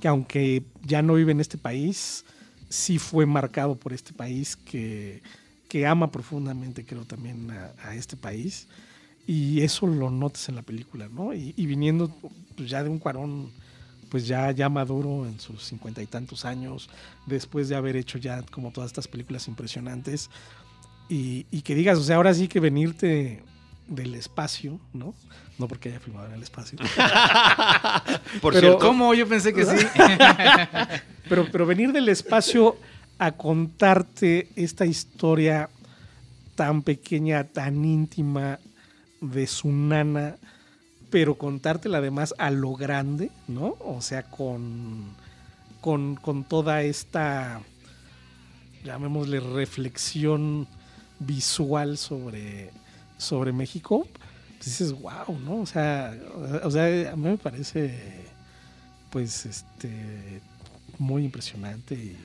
que 0.00 0.08
aunque 0.08 0.64
ya 0.82 1.02
no 1.02 1.14
vive 1.14 1.32
en 1.32 1.40
este 1.40 1.58
país, 1.58 2.24
sí 2.68 2.98
fue 2.98 3.26
marcado 3.26 3.76
por 3.76 3.92
este 3.92 4.12
país, 4.12 4.56
que, 4.56 5.22
que 5.70 5.86
ama 5.86 6.10
profundamente, 6.10 6.84
creo, 6.84 7.04
también 7.04 7.48
a, 7.52 7.72
a 7.88 7.94
este 7.94 8.16
país. 8.16 8.66
Y 9.26 9.60
eso 9.62 9.86
lo 9.86 10.10
notas 10.10 10.48
en 10.48 10.56
la 10.56 10.62
película, 10.62 11.08
¿no? 11.08 11.32
Y, 11.32 11.54
y 11.56 11.66
viniendo 11.66 12.10
pues, 12.56 12.68
ya 12.68 12.82
de 12.82 12.90
un 12.90 12.98
cuarón, 12.98 13.50
pues 14.08 14.26
ya, 14.26 14.50
ya 14.50 14.68
maduro 14.68 15.26
en 15.26 15.38
sus 15.38 15.62
cincuenta 15.62 16.02
y 16.02 16.06
tantos 16.06 16.44
años, 16.44 16.90
después 17.26 17.68
de 17.68 17.76
haber 17.76 17.94
hecho 17.94 18.18
ya 18.18 18.42
como 18.50 18.72
todas 18.72 18.90
estas 18.90 19.06
películas 19.06 19.46
impresionantes, 19.46 20.28
y, 21.08 21.46
y 21.52 21.62
que 21.62 21.76
digas, 21.76 21.98
o 21.98 22.02
sea, 22.02 22.16
ahora 22.16 22.34
sí 22.34 22.48
que 22.48 22.58
venirte 22.58 23.42
del 23.86 24.14
espacio, 24.16 24.80
¿no? 24.92 25.14
No 25.58 25.68
porque 25.68 25.90
haya 25.90 26.00
filmado 26.00 26.26
en 26.26 26.32
el 26.34 26.42
espacio. 26.42 26.78
Por 28.40 28.52
Pero- 28.54 28.60
cierto, 28.60 28.78
¿Cómo? 28.78 29.14
Yo 29.14 29.28
pensé 29.28 29.52
que 29.52 29.64
sí. 29.64 29.86
pero, 31.28 31.46
pero 31.52 31.66
venir 31.66 31.92
del 31.92 32.08
espacio 32.08 32.76
a 33.20 33.32
contarte 33.32 34.48
esta 34.56 34.86
historia 34.86 35.68
tan 36.54 36.80
pequeña, 36.80 37.44
tan 37.44 37.84
íntima 37.84 38.58
de 39.20 39.46
su 39.46 39.70
nana, 39.70 40.36
pero 41.10 41.34
contártela 41.34 41.98
además 41.98 42.34
a 42.38 42.50
lo 42.50 42.72
grande, 42.72 43.30
¿no? 43.46 43.76
O 43.80 44.00
sea, 44.00 44.22
con, 44.22 45.04
con, 45.82 46.16
con 46.16 46.44
toda 46.44 46.82
esta, 46.82 47.60
llamémosle, 48.84 49.40
reflexión 49.40 50.66
visual 51.18 51.98
sobre, 51.98 52.70
sobre 53.18 53.52
México, 53.52 54.08
pues 54.56 54.64
dices, 54.64 54.92
wow, 54.92 55.38
¿no? 55.44 55.60
O 55.60 55.66
sea, 55.66 56.18
o 56.62 56.70
sea, 56.70 57.12
a 57.12 57.16
mí 57.16 57.28
me 57.28 57.36
parece, 57.36 58.24
pues, 59.10 59.44
este, 59.44 60.40
muy 60.98 61.24
impresionante 61.24 61.94
y, 61.94 62.16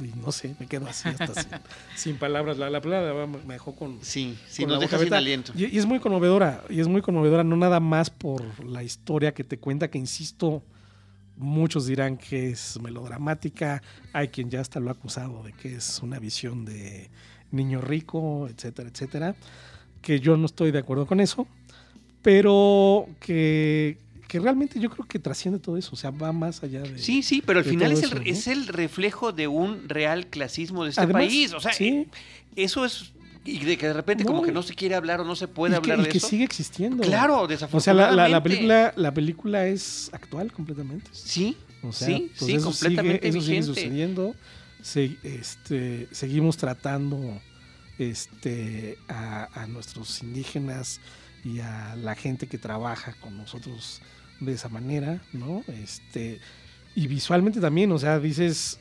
y 0.00 0.12
no 0.18 0.32
sé, 0.32 0.54
me 0.58 0.66
quedo 0.66 0.86
así 0.86 1.08
hasta 1.08 1.34
sin, 1.34 1.50
sin 1.96 2.16
palabras. 2.16 2.58
La, 2.58 2.70
la 2.70 2.80
me 2.80 3.54
dejó 3.54 3.74
con, 3.74 3.98
sí, 4.02 4.38
sí, 4.48 4.62
con 4.62 4.72
nos 4.72 4.80
deja 4.80 4.98
sin 4.98 5.12
aliento. 5.12 5.52
Y, 5.56 5.66
y 5.66 5.78
es 5.78 5.86
muy 5.86 6.00
conmovedora, 6.00 6.64
y 6.68 6.80
es 6.80 6.88
muy 6.88 7.02
conmovedora, 7.02 7.44
no 7.44 7.56
nada 7.56 7.80
más 7.80 8.10
por 8.10 8.64
la 8.64 8.82
historia 8.82 9.34
que 9.34 9.44
te 9.44 9.58
cuenta, 9.58 9.88
que 9.88 9.98
insisto, 9.98 10.62
muchos 11.36 11.86
dirán 11.86 12.16
que 12.16 12.50
es 12.50 12.78
melodramática, 12.80 13.82
hay 14.12 14.28
quien 14.28 14.50
ya 14.50 14.60
hasta 14.60 14.80
lo 14.80 14.88
ha 14.88 14.92
acusado 14.92 15.42
de 15.42 15.52
que 15.52 15.76
es 15.76 16.00
una 16.02 16.18
visión 16.18 16.64
de 16.64 17.10
niño 17.50 17.80
rico, 17.80 18.48
etcétera, 18.48 18.88
etcétera, 18.88 19.36
que 20.02 20.20
yo 20.20 20.36
no 20.36 20.46
estoy 20.46 20.70
de 20.70 20.78
acuerdo 20.78 21.06
con 21.06 21.20
eso, 21.20 21.46
pero 22.22 23.08
que, 23.20 23.98
que 24.28 24.38
realmente 24.38 24.78
yo 24.78 24.90
creo 24.90 25.06
que 25.08 25.18
trasciende 25.18 25.58
todo 25.58 25.76
eso, 25.76 25.90
o 25.94 25.96
sea, 25.96 26.10
va 26.10 26.32
más 26.32 26.62
allá 26.62 26.82
de... 26.82 26.98
Sí, 26.98 27.22
sí, 27.22 27.42
pero 27.44 27.58
al 27.60 27.64
final 27.64 27.90
es 27.92 27.98
el, 28.00 28.04
eso, 28.04 28.14
¿no? 28.16 28.22
es 28.22 28.46
el 28.46 28.66
reflejo 28.68 29.32
de 29.32 29.48
un 29.48 29.88
real 29.88 30.26
clasismo 30.26 30.84
de 30.84 30.90
este 30.90 31.00
Además, 31.00 31.22
país. 31.24 31.52
O 31.54 31.60
sea, 31.60 31.72
sí. 31.72 31.88
eh, 31.88 32.08
eso 32.54 32.84
es. 32.84 33.12
Y 33.44 33.60
de 33.64 33.78
que 33.78 33.86
de 33.86 33.94
repente, 33.94 34.26
como 34.26 34.42
que 34.42 34.52
no 34.52 34.62
se 34.62 34.74
quiere 34.74 34.94
hablar 34.94 35.20
o 35.22 35.24
no 35.24 35.34
se 35.34 35.48
puede 35.48 35.72
y 35.78 35.80
que, 35.80 35.90
hablar 35.92 36.00
y 36.00 36.02
de 36.02 36.08
que 36.12 36.18
eso. 36.18 36.28
sigue 36.28 36.44
existiendo. 36.44 37.02
Claro, 37.02 37.36
O 37.36 37.38
sea, 37.38 37.42
la, 37.46 37.48
desafortunadamente. 37.48 38.16
la, 38.16 38.28
la 38.28 38.42
película, 38.42 38.92
la 38.96 39.14
película 39.14 39.66
es 39.66 40.10
actual 40.12 40.52
completamente. 40.52 41.08
Sí, 41.12 41.56
O 41.82 41.90
sea, 41.90 42.08
sí, 42.08 42.30
pues 42.38 42.50
sí, 42.50 42.56
eso 42.56 42.64
completamente 42.70 43.26
sigue, 43.32 43.38
eso 43.38 43.46
sigue 43.46 43.62
sucediendo. 43.62 44.34
Se- 44.82 45.16
este, 45.22 46.06
seguimos 46.12 46.58
tratando 46.58 47.40
este, 47.98 48.98
a, 49.08 49.48
a 49.62 49.66
nuestros 49.66 50.22
indígenas 50.22 51.00
y 51.44 51.60
a 51.60 51.96
la 51.96 52.14
gente 52.14 52.46
que 52.48 52.58
trabaja 52.58 53.14
con 53.20 53.36
nosotros 53.36 54.02
de 54.40 54.52
esa 54.52 54.68
manera, 54.68 55.20
¿no? 55.32 55.62
Este, 55.68 56.40
y 56.94 57.06
visualmente 57.06 57.60
también, 57.60 57.90
o 57.92 57.98
sea, 57.98 58.18
dices, 58.18 58.78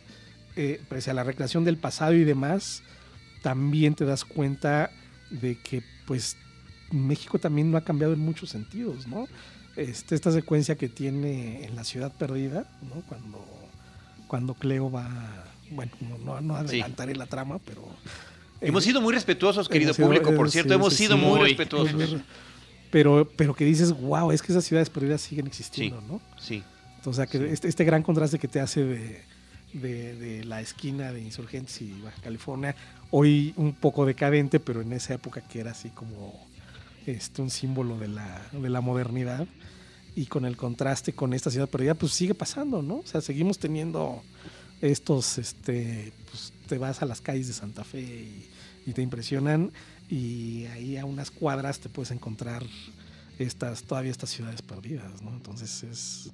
eh, 0.55 0.81
pese 0.89 1.11
a 1.11 1.13
la 1.13 1.23
recreación 1.23 1.63
del 1.63 1.77
pasado 1.77 2.13
y 2.13 2.23
demás, 2.23 2.83
también 3.41 3.95
te 3.95 4.05
das 4.05 4.25
cuenta 4.25 4.91
de 5.29 5.57
que, 5.59 5.83
pues, 6.05 6.37
México 6.91 7.37
también 7.39 7.69
no 7.71 7.77
ha 7.77 7.81
cambiado 7.83 8.13
en 8.13 8.19
muchos 8.19 8.49
sentidos, 8.49 9.07
¿no? 9.07 9.27
Este, 9.75 10.15
esta 10.15 10.31
secuencia 10.31 10.75
que 10.75 10.89
tiene 10.89 11.65
en 11.65 11.75
la 11.75 11.83
ciudad 11.83 12.11
perdida, 12.11 12.65
¿no? 12.81 13.01
Cuando, 13.07 13.45
cuando 14.27 14.53
Cleo 14.55 14.89
va, 14.89 15.07
bueno, 15.69 15.91
no, 16.25 16.41
no, 16.41 16.55
adelantaré 16.55 17.15
la 17.15 17.25
trama, 17.27 17.59
pero... 17.59 17.87
Hemos 18.59 18.83
eh, 18.83 18.87
sido 18.87 19.01
muy 19.01 19.13
respetuosos, 19.13 19.69
querido 19.69 19.93
sido- 19.93 20.07
público, 20.07 20.33
por 20.35 20.47
eh, 20.47 20.51
cierto. 20.51 20.69
sí, 20.69 20.75
hemos 20.75 20.93
sí, 20.93 21.03
sido 21.05 21.17
Muy, 21.17 21.41
respetuosos. 21.41 22.15
Pero, 22.91 23.29
pero 23.35 23.53
que 23.53 23.65
dices, 23.65 23.91
wow, 23.91 24.31
es 24.31 24.41
que 24.41 24.51
esas 24.51 24.63
ciudades 24.65 24.89
perdidas 24.89 25.21
siguen 25.21 25.47
existiendo, 25.47 26.01
¿no? 26.01 26.21
Sí. 26.39 26.63
O 27.05 27.13
sea, 27.13 27.25
que 27.27 27.37
Sí. 27.37 27.45
este, 27.49 27.67
este 27.67 27.83
gran 27.83 28.03
contraste 28.03 28.39
que 28.39 28.47
te 28.47 28.59
hace 28.59 28.83
de, 28.83 29.21
de- 29.73 30.15
de 30.15 30.43
la 30.45 30.61
esquina 30.61 31.11
de 31.11 31.21
Insurgentes 31.21 31.81
y 31.81 31.91
Baja 32.01 32.21
California, 32.21 32.75
hoy 33.11 33.53
un 33.57 33.73
poco 33.73 34.05
decadente, 34.05 34.59
pero 34.59 34.81
en 34.81 34.93
esa 34.93 35.13
época 35.13 35.41
que 35.41 35.59
era 35.59 35.71
así 35.71 35.89
como 35.89 36.45
este, 37.05 37.41
un 37.41 37.49
símbolo 37.49 37.97
de 37.97 38.07
la, 38.09 38.41
de 38.51 38.69
la 38.69 38.81
modernidad, 38.81 39.47
y 40.15 40.25
con 40.25 40.45
el 40.45 40.57
contraste 40.57 41.13
con 41.13 41.33
esta 41.33 41.51
ciudad 41.51 41.69
perdida, 41.69 41.93
pues 41.93 42.11
sigue 42.11 42.33
pasando, 42.33 42.81
¿no? 42.81 42.95
O 42.95 43.05
sea, 43.05 43.21
seguimos 43.21 43.59
teniendo 43.59 44.23
estos, 44.81 45.37
este, 45.37 46.11
pues 46.31 46.53
te 46.67 46.77
vas 46.77 47.01
a 47.01 47.05
las 47.05 47.21
calles 47.21 47.47
de 47.47 47.53
Santa 47.53 47.83
Fe 47.83 48.01
y, 48.01 48.45
y 48.87 48.93
te 48.93 49.01
impresionan, 49.01 49.71
y 50.09 50.65
ahí 50.67 50.97
a 50.97 51.05
unas 51.05 51.31
cuadras 51.31 51.79
te 51.79 51.89
puedes 51.89 52.11
encontrar 52.11 52.63
estas, 53.39 53.83
todavía 53.83 54.11
estas 54.11 54.29
ciudades 54.29 54.61
perdidas, 54.61 55.21
¿no? 55.21 55.31
Entonces 55.31 55.83
es... 55.83 56.31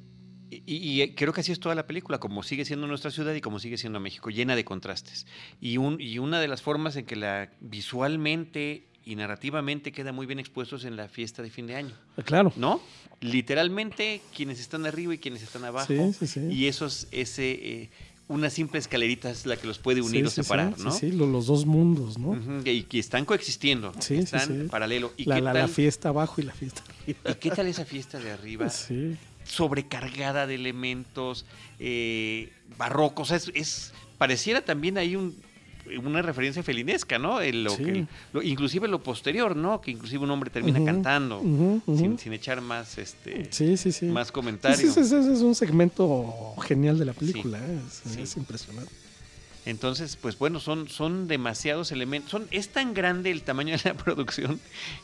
Y, 0.51 0.61
y- 0.67 1.01
y 1.01 1.15
creo 1.15 1.33
que 1.33 1.41
así 1.41 1.51
es 1.51 1.59
toda 1.59 1.73
la 1.73 1.87
película, 1.87 2.19
como 2.19 2.43
sigue 2.43 2.63
siendo 2.63 2.85
nuestra 2.85 3.09
ciudad 3.09 3.33
y 3.33 3.41
como 3.41 3.57
sigue 3.59 3.77
siendo 3.79 3.99
México, 3.99 4.29
llena 4.29 4.55
de 4.55 4.63
contrastes. 4.63 5.25
Y, 5.59 5.77
un, 5.77 5.99
y 5.99 6.19
una 6.19 6.39
de 6.39 6.47
las 6.47 6.61
formas 6.61 6.95
en 6.95 7.05
que 7.05 7.15
la 7.15 7.49
visualmente 7.59 8.87
y 9.05 9.15
narrativamente 9.15 9.91
queda 9.91 10.11
muy 10.11 10.25
bien 10.27 10.39
expuesto 10.39 10.75
es 10.77 10.85
en 10.85 10.95
la 10.95 11.09
fiesta 11.09 11.41
de 11.41 11.49
fin 11.49 11.65
de 11.67 11.75
año, 11.75 11.95
Claro. 12.23 12.53
¿no? 12.55 12.81
Literalmente, 13.19 14.21
quienes 14.35 14.59
están 14.59 14.85
arriba 14.85 15.13
y 15.15 15.17
quienes 15.17 15.41
están 15.41 15.65
abajo. 15.65 15.87
Sí, 15.87 16.13
sí, 16.13 16.27
sí. 16.27 16.39
Y 16.51 16.67
eso 16.67 16.85
es 16.85 17.07
ese, 17.11 17.51
eh, 17.51 17.89
una 18.27 18.49
simple 18.49 18.79
escalerita 18.79 19.29
es 19.29 19.45
la 19.45 19.57
que 19.57 19.67
los 19.67 19.77
puede 19.79 20.01
unir 20.01 20.21
Sí, 20.21 20.27
o 20.27 20.29
sí, 20.29 20.35
separar, 20.43 20.73
sí, 20.77 20.83
¿no? 20.83 20.91
Sí, 20.91 21.11
lo- 21.11 21.27
los 21.27 21.45
dos 21.47 21.65
mundos, 21.65 22.17
¿no? 22.17 22.37
Y 22.65 22.83
que 22.83 22.97
están 22.99 23.25
coexistiendo, 23.25 23.91
Sí, 23.99 24.15
están 24.15 24.67
paralelo. 24.71 25.13
¿Y, 25.17 25.25
la, 25.25 25.35
qué 25.35 25.41
la- 25.41 25.53
tal, 25.53 25.61
la 25.63 25.67
fiesta 25.67 26.09
abajo 26.09 26.39
y 26.41 26.45
la 26.45 26.53
fiesta 26.53 26.81
arriba. 26.87 27.19
¿Y 27.31 27.33
qué 27.35 27.51
tal 27.51 27.67
esa 27.67 27.85
fiesta 27.85 28.19
de 28.19 28.31
arriba? 28.31 28.69
Sí. 28.69 29.17
sobrecargada 29.45 30.47
de 30.47 30.55
elementos 30.55 31.45
eh, 31.79 32.51
barrocos. 32.77 33.27
O 33.29 33.29
sea, 33.29 33.37
es, 33.37 33.51
es- 33.55 33.93
pareciera 34.17 34.63
también 34.63 34.97
ahí 34.97 35.15
un, 35.17 35.35
una 36.03 36.21
referencia 36.21 36.63
felinesca, 36.63 37.19
¿no? 37.19 37.41
En 37.41 37.63
lo 37.63 37.71
Sí. 37.71 37.83
que, 37.83 38.05
lo- 38.31 38.41
inclusive 38.41 38.87
lo 38.87 39.03
posterior, 39.03 39.55
¿no? 39.55 39.81
Que 39.81 39.91
inclusive 39.91 40.23
un 40.23 40.31
hombre 40.31 40.49
termina 40.49 40.83
cantando 40.83 41.41
sin, 41.85 42.17
sin 42.17 42.33
echar 42.33 42.61
más, 42.61 42.97
este, 42.97 43.47
Sí, 43.51 43.75
sí, 43.77 43.91
sí. 43.91 44.05
más 44.05 44.27
Ese, 44.27 44.33
comentarios. 44.33 44.79
ese- 44.97 45.01
ese 45.01 45.33
es 45.33 45.39
un 45.41 45.55
segmento 45.55 46.53
genial 46.67 46.97
de 46.97 47.05
la 47.05 47.13
película, 47.13 47.57
¿eh? 47.59 47.79
es, 48.05 48.17
es 48.17 48.37
impresionante. 48.37 48.91
Entonces, 49.65 50.17
pues 50.17 50.37
bueno, 50.37 50.59
son, 50.59 50.89
son 50.89 51.27
demasiados 51.29 51.93
elementos. 51.93 52.31
Son, 52.31 52.47
es 52.51 52.67
tan 52.69 52.93
grande 52.93 53.31
el 53.31 53.43
tamaño 53.43 53.77
de 53.77 53.81
la 53.85 53.93
producción 54.03 54.59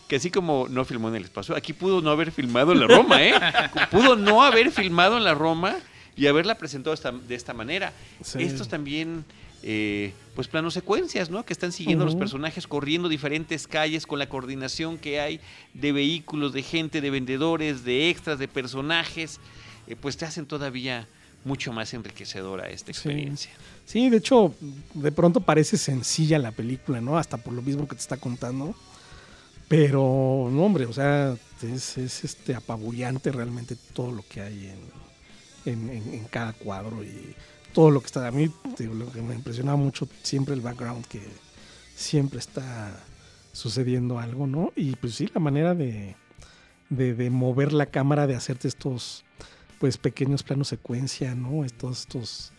que 0.10 0.18
así 0.18 0.30
como 0.32 0.68
no 0.70 0.84
filmó 0.84 1.08
en 1.08 1.16
el 1.16 1.24
espacio, 1.24 1.56
aquí 1.56 1.72
pudo 1.72 2.02
no 2.02 2.10
haber 2.12 2.32
filmado 2.32 2.74
en 2.74 2.82
la 2.82 2.88
Roma, 2.88 3.24
¿eh? 3.24 3.34
pudo 3.92 4.16
no 4.18 4.44
haber 4.44 4.72
filmado 4.72 5.18
en 5.18 5.24
la 5.24 5.34
Roma 5.34 5.78
y 6.18 6.28
haberla 6.28 6.56
presentado 6.58 6.94
esta- 6.94 7.12
de 7.14 7.36
esta 7.36 7.54
manera. 7.54 7.94
Sí. 8.22 8.44
Estos 8.44 8.68
también, 8.68 9.24
eh, 9.64 10.14
pues 10.40 10.48
planos 10.48 10.74
secuencias, 10.74 11.30
¿no? 11.30 11.44
Que 11.44 11.52
están 11.52 11.74
siguiendo 11.74 12.06
a 12.06 12.06
los 12.06 12.16
personajes 12.16 12.66
corriendo 12.66 13.10
diferentes 13.10 13.68
calles 13.68 14.08
con 14.08 14.20
la 14.20 14.30
coordinación 14.30 14.98
que 14.98 15.20
hay 15.20 15.42
de 15.74 15.92
vehículos, 15.92 16.54
de 16.54 16.64
gente, 16.64 17.02
de 17.02 17.10
vendedores, 17.10 17.84
de 17.84 18.10
extras, 18.10 18.40
de 18.40 18.48
personajes, 18.48 19.38
eh, 19.86 19.98
pues 20.00 20.16
te 20.16 20.24
hacen 20.24 20.46
todavía 20.46 21.10
mucho 21.44 21.74
más 21.74 21.94
enriquecedora 21.94 22.70
esta 22.70 22.86
Sí. 22.94 23.00
experiencia. 23.00 23.52
Sí, 23.86 24.10
de 24.10 24.16
hecho, 24.16 24.56
de 24.94 25.12
pronto 25.12 25.42
parece 25.42 25.76
sencilla 25.76 26.40
la 26.40 26.54
película, 26.54 27.02
¿no? 27.02 27.18
Hasta 27.18 27.36
por 27.36 27.52
lo 27.52 27.62
mismo 27.62 27.86
que 27.86 27.96
te 27.96 28.02
está 28.02 28.16
contando. 28.16 28.74
Pero, 29.68 30.48
no, 30.54 30.64
hombre, 30.64 30.86
o 30.86 30.94
sea, 30.94 31.36
es, 31.62 31.98
es, 31.98 32.24
este 32.24 32.56
apabullante 32.56 33.30
realmente 33.34 33.76
todo 33.94 34.14
lo 34.14 34.24
que 34.26 34.40
hay 34.40 34.68
en, 35.66 35.74
en- 35.74 35.90
en- 35.90 36.14
en 36.14 36.24
cada 36.28 36.54
cuadro 36.54 37.04
y 37.04 37.36
todo 37.74 37.92
lo 37.92 38.00
que 38.00 38.08
está. 38.08 38.28
A 38.28 38.32
mí 38.32 38.52
digo, 38.78 38.94
lo 38.94 39.12
que 39.12 39.22
me 39.22 39.36
impresionaba 39.36 39.78
mucho 39.78 40.08
siempre 40.24 40.54
el 40.54 40.62
background, 40.62 41.06
que 41.06 41.22
siempre 41.96 42.40
está 42.40 42.92
sucediendo 43.52 44.20
algo, 44.20 44.48
¿no? 44.48 44.72
Y 44.76 44.96
pues 44.96 45.16
sí, 45.16 45.30
la 45.34 45.40
manera 45.40 45.76
de, 45.76 46.16
de, 46.90 47.14
de 47.14 47.30
mover 47.30 47.74
la 47.74 47.88
cámara, 47.88 48.28
de 48.28 48.36
hacerte 48.36 48.68
estos 48.68 49.26
pues 49.80 49.98
pequeños 49.98 50.44
planos 50.44 50.68
secuencia, 50.68 51.36
¿no? 51.36 51.64
Estos, 51.64 52.02
estos 52.02 52.52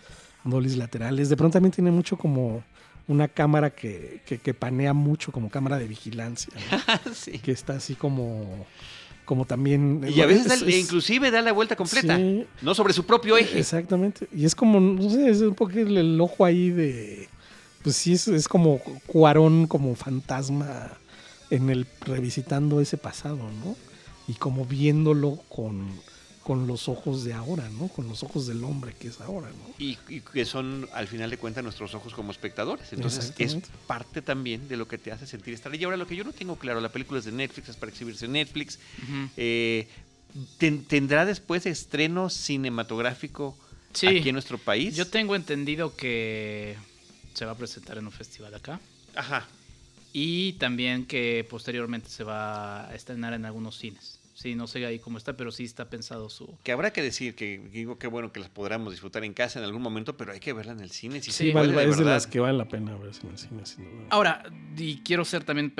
dolis 0.45 0.76
laterales. 0.76 1.28
De 1.28 1.37
pronto 1.37 1.55
también 1.55 1.72
tiene 1.72 1.91
mucho 1.91 2.16
como 2.16 2.64
una 3.09 3.28
cámara 3.28 3.70
que, 3.70 4.22
que, 4.24 4.55
panea 4.55 4.93
mucho 4.93 5.32
como 5.32 5.51
cámara 5.51 5.78
de 5.78 5.89
vigilancia, 5.89 6.53
que 7.43 7.53
está 7.53 7.74
así 7.74 7.95
como 7.95 8.66
como 9.25 9.45
también... 9.45 10.05
Y 10.09 10.21
a 10.21 10.27
veces 10.27 10.62
inclusive 10.66 11.31
da 11.31 11.43
la 11.43 11.53
vuelta 11.53 11.77
completa, 11.77 12.18
no 12.62 12.75
sobre 12.75 12.93
su 12.93 13.05
propio 13.05 13.37
eje. 13.37 13.59
Exactamente. 13.59 14.29
Y 14.35 14.45
es 14.45 14.55
como, 14.55 14.81
no 14.81 15.09
sé, 15.11 15.31
es 15.31 15.41
un 15.41 15.55
poco 15.55 15.73
el, 15.73 16.21
ojo 16.21 16.45
ahí 16.45 16.71
de... 16.71 17.29
Pues 17.83 17.97
sí, 17.97 18.12
es, 18.12 18.29
es 18.29 18.47
como 18.47 18.79
Cuarón 19.07 19.66
como 19.66 19.95
fantasma 19.95 20.93
en 21.49 21.71
el 21.71 21.87
revisitando 22.03 22.81
ese 22.81 22.99
pasado, 22.99 23.39
¿no? 23.64 23.77
Y 24.29 24.35
como 24.35 24.64
viéndolo 24.64 25.41
con 25.49 25.89
con 26.51 26.66
los 26.66 26.88
ojos 26.88 27.22
de 27.22 27.32
ahora, 27.32 27.70
¿no? 27.78 27.86
Con 27.86 28.09
los 28.09 28.24
ojos 28.24 28.48
del 28.48 28.64
hombre 28.64 28.92
que 28.98 29.07
es 29.07 29.20
ahora, 29.20 29.51
¿no? 29.51 29.72
Y, 29.78 29.94
que 29.94 30.44
son, 30.44 30.88
al 30.92 31.07
final 31.07 31.30
de 31.30 31.36
cuentas, 31.36 31.62
nuestros 31.62 31.94
ojos 31.94 32.12
como 32.12 32.32
espectadores. 32.32 32.92
Entonces, 32.92 33.32
es 33.38 33.57
parte 33.86 34.20
también 34.20 34.66
de 34.66 34.76
lo 34.76 34.88
que 34.88 34.98
te 34.98 35.12
hace 35.12 35.28
sentir 35.28 35.55
estar 35.55 35.72
Y 35.72 35.84
ahora, 35.84 35.96
lo 35.96 36.09
que 36.09 36.16
yo 36.16 36.24
no 36.24 36.32
tengo 36.32 36.57
claro, 36.57 36.80
la 36.80 36.88
película 36.88 37.20
es 37.20 37.24
de 37.24 37.30
Netflix, 37.30 37.68
es 37.68 37.76
para 37.76 37.92
exhibirse 37.92 38.24
en 38.24 38.32
Netflix. 38.32 38.80
Eh, 39.36 39.86
¿Tendrá 40.88 41.24
después 41.24 41.66
estreno 41.66 42.28
cinematográfico 42.28 43.57
aquí 43.92 44.28
en 44.28 44.32
nuestro 44.32 44.59
país? 44.59 44.96
Yo 44.96 45.07
tengo 45.07 45.36
entendido 45.36 45.94
que 45.94 46.74
se 47.32 47.44
va 47.44 47.53
a 47.53 47.57
presentar 47.57 47.96
en 47.96 48.07
un 48.07 48.12
festival 48.12 48.57
acá. 48.57 48.80
Ajá. 49.14 49.46
Y 50.12 50.55
también 50.55 51.07
que 51.07 51.46
posteriormente 51.48 52.11
se 52.11 52.24
va 52.24 52.88
a 52.88 52.94
estrenar 52.96 53.34
en 53.34 53.44
algunos 53.44 53.78
cines. 53.78 54.20
Sí, 54.41 54.55
no 54.55 54.66
sé 54.66 54.86
ahí 54.86 54.99
cómo 54.99 55.18
está, 55.18 55.36
pero 55.36 55.53
sí 55.53 55.64
está 55.64 55.91
pensado 55.91 56.30
su... 56.30 56.57
Que 56.62 56.72
habrá 56.72 56.95
que 56.95 57.03
decir 57.03 57.34
que 57.34 57.59
digo 57.59 57.99
que 57.99 58.07
bueno 58.07 58.32
que 58.32 58.41
las 58.41 58.49
podamos 58.49 58.91
disfrutar 58.91 59.22
en 59.22 59.34
casa 59.34 59.59
en 59.59 59.66
algún 59.66 59.82
momento, 59.82 60.16
pero 60.16 60.32
hay 60.32 60.41
que 60.41 60.55
verla 60.55 60.72
en 60.72 60.80
el 60.80 60.91
cine. 60.93 61.20
Si 61.20 61.30
sí, 61.30 61.53
vale, 61.53 61.74
es 61.84 61.99
de 61.99 62.07
las 62.07 62.26
que 62.26 62.41
vale 62.41 62.57
la 62.57 62.66
pena 62.66 62.97
verse 62.97 63.20
en 63.26 63.32
el 63.32 63.38
cine. 63.38 63.66
Sin 63.66 63.84
duda. 63.84 64.07
Ahora, 64.09 64.43
y 64.78 65.03
quiero 65.03 65.26
ser 65.26 65.45
también 65.45 65.74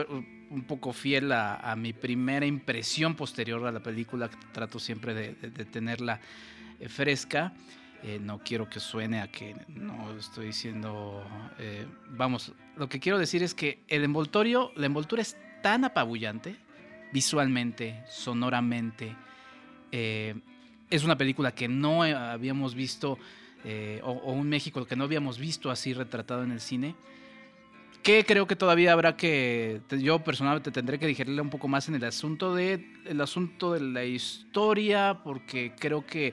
un 0.51 0.65
poco 0.65 0.93
fiel 0.93 1.33
a, 1.33 1.75
mi 1.75 1.95
primera 1.95 2.45
impresión 2.45 3.15
posterior 3.15 3.67
a 3.67 3.73
la 3.73 3.81
película, 3.81 4.29
trato 4.53 4.79
siempre 4.79 5.15
de, 5.15 5.33
tenerla 5.65 6.21
eh, 6.79 6.91
fresca. 6.91 7.55
Eh, 8.03 8.19
no 8.21 8.41
quiero 8.41 8.69
que 8.69 8.79
suene 8.79 9.23
a 9.23 9.29
que 9.29 9.57
no 9.69 10.15
estoy 10.19 10.49
diciendo... 10.49 11.25
Eh, 11.59 11.87
vamos, 12.11 12.53
lo 12.77 12.91
que 12.91 13.01
quiero 13.01 13.19
decir 13.19 13.43
es 13.43 13.55
que 13.55 13.83
el 13.89 14.05
envoltorio, 14.05 14.71
la 14.77 14.85
envoltura 14.85 15.23
es 15.23 15.39
tan 15.63 15.87
apabullante 15.87 16.57
visualmente, 17.13 18.03
sonoramente. 18.09 19.15
Eh, 19.93 20.35
es 20.89 21.05
una 21.05 21.17
película 21.17 21.53
que 21.53 21.69
no 21.69 22.03
habíamos 22.03 22.75
visto, 22.75 23.19
eh, 23.65 24.01
o, 24.03 24.33
un 24.33 24.49
México 24.49 24.85
que 24.85 24.97
no 24.97 25.05
habíamos 25.05 25.39
visto 25.39 25.71
así 25.71 25.93
retratado 25.93 26.43
en 26.43 26.53
el 26.53 26.61
cine. 26.61 26.95
Que 28.03 28.25
creo 28.25 28.47
que 28.47 28.57
todavía 28.57 28.93
habrá 28.93 29.17
que, 29.17 29.83
yo 29.99 30.19
personalmente 30.21 30.71
tendré 30.71 30.99
que 30.99 31.07
digerirle 31.07 31.43
un 31.43 31.51
poco 31.51 31.69
más 31.69 31.89
en 31.89 31.95
el 31.97 32.05
asunto 32.05 32.55
de, 32.55 32.93
el 33.05 33.21
asunto 33.21 33.75
de 33.75 33.81
la 33.81 34.05
historia, 34.05 35.21
porque 35.23 35.75
creo 35.79 36.07
que, 36.07 36.33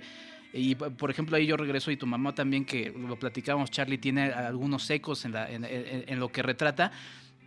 y 0.53 0.75
por 0.75 1.11
ejemplo 1.11 1.35
ahí 1.35 1.45
yo 1.45 1.57
regreso 1.57 1.91
y 1.91 1.97
tu 1.97 2.07
mamá 2.07 2.33
también, 2.33 2.63
que 2.63 2.93
lo 2.97 3.19
platicábamos, 3.19 3.69
Charlie 3.69 3.97
tiene 3.97 4.31
algunos 4.31 4.89
ecos 4.89 5.25
en, 5.25 5.35
en 5.35 6.19
lo 6.19 6.31
que 6.31 6.41
retrata, 6.41 6.93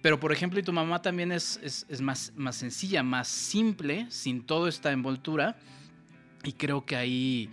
pero, 0.03 0.19
por 0.19 0.33
ejemplo, 0.33 0.59
y 0.59 0.63
tu 0.63 0.73
mamá 0.73 1.03
también 1.03 1.31
es, 1.31 1.61
es, 1.63 2.01
más, 2.01 2.33
más 2.35 2.57
sencilla, 2.57 3.03
más 3.03 3.29
simple, 3.29 4.07
sin 4.09 4.43
toda 4.43 4.69
esta 4.69 4.93
envoltura. 4.93 5.59
Y 6.43 6.53
creo 6.53 6.87
que 6.87 6.97
ahí 6.97 7.51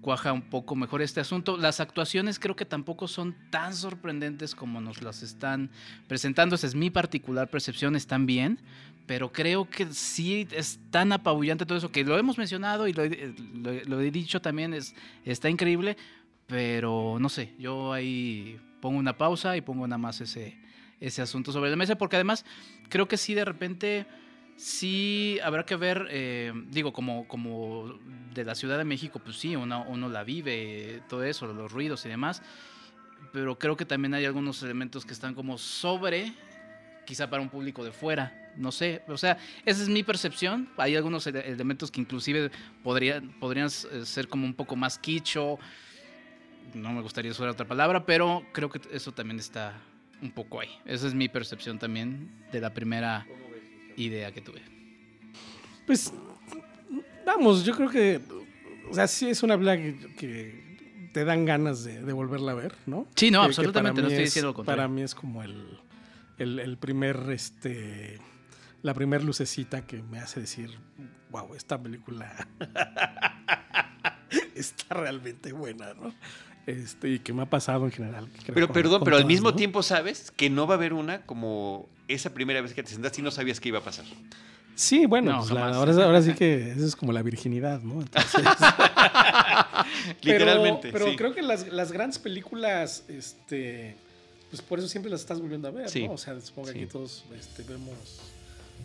cuaja 0.00 0.32
un 0.32 0.40
poco 0.40 0.74
mejor 0.74 1.02
este 1.02 1.20
asunto. 1.20 1.58
Las 1.58 1.78
actuaciones 1.78 2.38
creo 2.38 2.56
que 2.56 2.64
tampoco 2.64 3.06
son 3.06 3.36
tan 3.50 3.74
sorprendentes 3.74 4.54
como 4.54 4.80
nos 4.80 5.02
las 5.02 5.22
están 5.22 5.70
presentando. 6.08 6.54
Esa 6.54 6.68
es 6.68 6.74
mi 6.74 6.88
particular 6.88 7.50
percepción, 7.50 7.94
están 7.96 8.24
bien. 8.24 8.60
Pero 9.06 9.30
creo 9.30 9.68
que 9.68 9.86
sí 9.92 10.48
es 10.52 10.78
tan 10.90 11.12
apabullante 11.12 11.66
todo 11.66 11.76
eso, 11.76 11.92
que 11.92 12.04
lo 12.04 12.16
hemos 12.16 12.38
mencionado 12.38 12.86
y 12.86 12.92
lo, 12.92 13.02
lo 13.04 14.00
he 14.00 14.10
dicho 14.10 14.40
también, 14.40 14.72
es, 14.72 14.94
está 15.24 15.50
increíble. 15.50 15.98
Pero 16.46 17.18
no 17.20 17.28
sé, 17.28 17.54
yo 17.58 17.92
ahí 17.92 18.58
pongo 18.80 18.98
una 18.98 19.16
pausa 19.18 19.56
y 19.56 19.60
pongo 19.60 19.86
nada 19.86 19.98
más 19.98 20.20
ese, 20.20 20.58
ese 21.00 21.22
asunto 21.22 21.52
sobre 21.52 21.70
la 21.70 21.76
mesa, 21.76 21.96
porque 21.96 22.16
además 22.16 22.44
creo 22.88 23.08
que 23.08 23.16
sí, 23.16 23.34
de 23.34 23.44
repente, 23.44 24.06
sí 24.56 25.38
habrá 25.42 25.64
que 25.64 25.76
ver, 25.76 26.06
eh, 26.10 26.52
digo, 26.68 26.92
como, 26.92 27.26
como 27.26 27.98
de 28.34 28.44
la 28.44 28.54
Ciudad 28.54 28.78
de 28.78 28.84
México, 28.84 29.18
pues 29.18 29.36
sí, 29.36 29.56
uno, 29.56 29.84
uno 29.88 30.08
la 30.08 30.22
vive, 30.24 31.02
todo 31.08 31.24
eso, 31.24 31.46
los 31.46 31.72
ruidos 31.72 32.04
y 32.04 32.10
demás, 32.10 32.42
pero 33.32 33.58
creo 33.58 33.76
que 33.76 33.86
también 33.86 34.14
hay 34.14 34.26
algunos 34.26 34.62
elementos 34.62 35.06
que 35.06 35.14
están 35.14 35.34
como 35.34 35.56
sobre, 35.56 36.34
quizá 37.06 37.30
para 37.30 37.42
un 37.42 37.48
público 37.48 37.82
de 37.82 37.92
fuera, 37.92 38.52
no 38.56 38.70
sé, 38.70 39.02
o 39.08 39.16
sea, 39.16 39.38
esa 39.64 39.82
es 39.82 39.88
mi 39.88 40.02
percepción, 40.02 40.68
hay 40.76 40.96
algunos 40.96 41.26
elementos 41.26 41.90
que 41.90 42.00
inclusive 42.00 42.50
podrían, 42.82 43.30
podrían 43.40 43.68
eh, 43.68 44.04
ser 44.04 44.28
como 44.28 44.44
un 44.44 44.54
poco 44.54 44.76
más 44.76 44.98
quicho, 44.98 45.58
no 46.74 46.92
me 46.92 47.00
gustaría 47.00 47.30
usar 47.30 47.48
otra 47.48 47.66
palabra, 47.66 48.04
pero 48.04 48.44
creo 48.52 48.68
que 48.68 48.80
eso 48.94 49.12
también 49.12 49.38
está 49.38 49.74
un 50.22 50.30
poco 50.30 50.60
ahí. 50.60 50.70
Esa 50.84 51.06
es 51.06 51.14
mi 51.14 51.28
percepción 51.28 51.78
también 51.78 52.30
de 52.52 52.60
la 52.60 52.72
primera 52.72 53.26
idea 53.96 54.32
que 54.32 54.40
tuve. 54.40 54.62
Pues, 55.86 56.12
vamos, 57.26 57.64
yo 57.64 57.74
creo 57.74 57.90
que, 57.90 58.20
o 58.90 58.94
sea, 58.94 59.06
sí 59.06 59.28
es 59.28 59.42
una 59.42 59.58
película 59.58 59.76
que, 60.16 60.70
te 61.12 61.24
dan 61.24 61.44
ganas 61.44 61.82
de, 61.82 62.12
volverla 62.12 62.52
a 62.52 62.54
ver, 62.54 62.74
¿no? 62.86 63.08
Sí, 63.16 63.32
no, 63.32 63.42
absolutamente, 63.42 64.00
no 64.00 64.06
estoy 64.06 64.24
diciendo 64.24 64.50
lo 64.50 64.54
contrario. 64.54 64.82
Para 64.82 64.88
mí 64.88 65.02
es 65.02 65.14
como 65.14 65.42
el, 65.42 65.80
el, 66.38 66.78
primer, 66.78 67.18
este, 67.30 68.18
la 68.82 68.94
primer 68.94 69.24
lucecita 69.24 69.84
que 69.84 70.02
me 70.02 70.20
hace 70.20 70.40
decir, 70.40 70.70
wow, 71.30 71.54
esta 71.56 71.82
película 71.82 72.46
está 74.54 74.94
realmente 74.94 75.52
buena, 75.52 75.94
¿no? 75.94 76.14
Este, 76.66 77.08
y 77.08 77.18
que 77.18 77.32
me 77.32 77.42
ha 77.42 77.46
pasado 77.46 77.84
en 77.84 77.92
general. 77.92 78.28
Pero 78.52 78.72
perdón, 78.72 79.02
pero 79.04 79.16
al 79.16 79.24
mismo 79.24 79.54
tiempo 79.54 79.82
sabes 79.82 80.30
que 80.30 80.50
no 80.50 80.66
va 80.66 80.74
a 80.74 80.76
haber 80.76 80.92
una 80.92 81.22
como 81.22 81.88
esa 82.08 82.34
primera 82.34 82.60
vez 82.60 82.74
que 82.74 82.82
te 82.82 82.90
sentaste 82.90 83.20
y 83.20 83.24
no 83.24 83.30
sabías 83.30 83.60
qué 83.60 83.68
iba 83.68 83.78
a 83.78 83.82
pasar. 83.82 84.04
Sí, 84.74 85.06
bueno, 85.06 85.44
pues 85.46 85.50
ahora, 85.50 86.22
sí 86.22 86.32
que 86.32 86.72
eso 86.72 86.86
es 86.86 86.96
como 86.96 87.12
la 87.12 87.22
virginidad, 87.22 87.82
¿no? 87.82 88.00
Literalmente. 90.22 90.90
Pero, 90.90 91.14
creo 91.16 91.34
que 91.34 91.42
las, 91.42 91.92
grandes 91.92 92.18
películas, 92.18 93.04
este, 93.08 93.96
pues 94.48 94.62
por 94.62 94.78
eso 94.78 94.88
siempre 94.88 95.10
las 95.10 95.20
estás 95.20 95.40
volviendo 95.40 95.68
a 95.68 95.70
ver, 95.70 95.94
¿no? 96.02 96.12
O 96.12 96.18
sea, 96.18 96.40
supongo 96.40 96.72
que 96.72 96.78
aquí 96.78 96.86
todos 96.86 97.24
este, 97.38 97.62
vemos, 97.64 98.20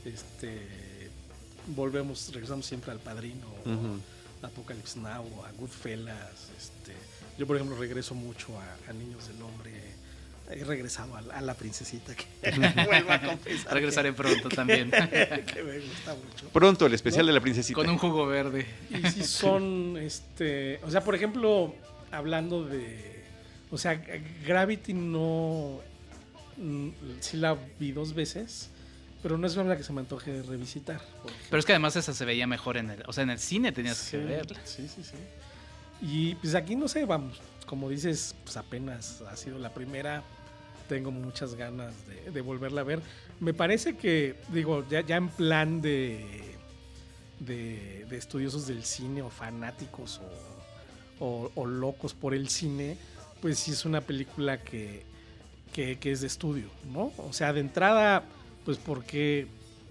este, 0.03 0.59
volvemos, 1.67 2.29
regresamos 2.33 2.65
siempre 2.65 2.91
al 2.91 2.99
Padrino, 2.99 3.47
a 4.41 4.47
Apocalypse 4.47 4.99
Now, 4.99 5.25
a 5.45 5.51
Goodfellas, 5.57 6.49
este, 6.57 6.93
yo, 7.37 7.45
por 7.45 7.55
ejemplo, 7.55 7.77
regreso 7.77 8.15
mucho 8.15 8.57
a, 8.59 8.93
Niños 8.93 9.27
del 9.27 9.41
Hombre. 9.41 9.71
He 10.49 10.63
regresado 10.63 11.15
a, 11.15 11.41
la 11.41 11.53
princesita 11.55 12.13
que 12.15 12.25
vuelvo 12.85 13.11
a 13.11 13.21
confesar. 13.21 13.73
Regresaré 13.73 14.13
pronto 14.13 14.47
también. 14.49 14.91
que 14.91 15.63
me 15.63 15.79
gusta 15.79 16.13
mucho. 16.13 16.49
Pronto, 16.53 16.85
el 16.85 16.93
especial 16.93 17.25
de 17.25 17.33
la 17.33 17.41
princesita. 17.41 17.75
Con 17.75 17.89
un 17.89 17.97
jugo 17.97 18.27
verde. 18.27 18.65
Y 18.89 19.09
si 19.09 19.23
son, 19.23 19.97
este, 19.97 20.79
o 20.83 20.91
sea, 20.91 21.03
por 21.03 21.15
ejemplo, 21.15 21.73
hablando 22.11 22.63
de, 22.63 23.23
o 23.71 23.77
sea, 23.77 24.01
Gravity 24.45 24.93
no, 24.93 25.79
mm, 26.57 26.89
sí 27.19 27.37
la 27.37 27.57
vi 27.79 27.91
dos 27.91 28.13
veces, 28.13 28.69
pero 29.23 29.37
no 29.37 29.47
es 29.47 29.55
una 29.57 29.75
que 29.75 29.83
se 29.83 29.91
me 29.91 30.01
antoje 30.01 30.43
revisitar. 30.43 31.01
Pero 31.49 31.59
es 31.59 31.65
que 31.65 31.71
además 31.71 31.95
esa 31.95 32.13
se 32.13 32.25
veía 32.25 32.45
mejor 32.45 32.77
en 32.77 32.91
el, 32.91 33.03
o 33.07 33.13
sea, 33.13 33.23
en 33.23 33.31
el 33.31 33.39
cine 33.39 33.71
tenías 33.71 34.09
que 34.09 34.17
verla. 34.17 34.59
Sí, 34.63 34.87
sí, 34.87 35.03
sí. 35.03 35.15
Y 36.07 36.35
pues 36.35 36.53
aquí 36.53 36.75
no 36.75 36.87
sé, 36.87 37.03
vamos, 37.03 37.41
como 37.65 37.89
dices, 37.89 38.35
pues 38.43 38.57
apenas 38.57 39.23
ha 39.23 39.35
sido 39.35 39.57
la 39.57 39.73
primera. 39.73 40.21
Tengo 40.87 41.09
muchas 41.09 41.55
ganas 41.55 41.95
de, 42.31 42.41
volverla 42.41 42.81
a 42.81 42.83
ver. 42.83 43.01
Me 43.39 43.55
parece 43.55 43.97
que, 43.97 44.35
digo, 44.49 44.85
ya, 44.87 45.01
ya 45.01 45.15
en 45.15 45.29
plan 45.29 45.81
de, 45.81 46.23
de, 47.39 48.05
estudiosos 48.11 48.67
del 48.67 48.83
cine 48.83 49.23
o 49.23 49.31
fanáticos 49.31 50.21
o, 51.19 51.65
locos 51.65 52.13
por 52.13 52.35
el 52.35 52.49
cine, 52.49 52.97
pues 53.41 53.57
sí 53.57 53.71
es 53.71 53.83
una 53.83 54.01
película 54.01 54.61
que, 54.61 55.03
que, 55.73 55.97
que, 55.97 56.11
es 56.11 56.21
de 56.21 56.27
estudio, 56.27 56.69
¿no? 56.93 57.13
O 57.17 57.33
sea, 57.33 57.51
de 57.51 57.61
entrada, 57.61 58.23
pues 58.63 58.77
porque 58.77 59.47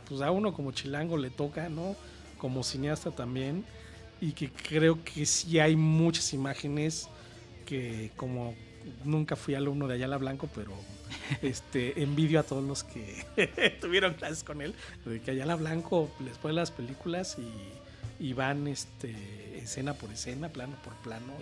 pues 0.08 0.20
a 0.20 0.30
uno 0.30 0.54
como 0.54 0.70
chilango 0.70 1.16
le 1.16 1.30
toca, 1.30 1.68
¿no? 1.68 1.96
Como 2.38 2.62
cineasta 2.62 3.10
también 3.10 3.64
y 4.20 4.32
que 4.32 4.50
creo 4.50 5.02
que 5.04 5.26
sí 5.26 5.58
hay 5.58 5.76
muchas 5.76 6.32
imágenes 6.32 7.08
que 7.66 8.10
como 8.16 8.54
nunca 9.04 9.36
fui 9.36 9.54
alumno 9.54 9.88
de 9.88 9.94
Ayala 9.94 10.18
Blanco, 10.18 10.48
pero 10.54 10.72
este 11.42 12.02
envidio 12.02 12.40
a 12.40 12.42
todos 12.42 12.64
los 12.64 12.84
que 12.84 13.24
tuvieron 13.80 14.14
clases 14.14 14.44
con 14.44 14.60
él, 14.60 14.74
de 15.04 15.20
que 15.20 15.30
Ayala 15.30 15.56
Blanco 15.56 16.10
les 16.24 16.38
pone 16.38 16.54
las 16.54 16.70
películas 16.70 17.36
y, 18.18 18.32
van 18.32 18.66
este, 18.68 19.14
escena 19.58 19.94
por 19.94 20.10
escena, 20.10 20.48
plano 20.48 20.76
por 20.82 20.94
plano, 20.94 21.32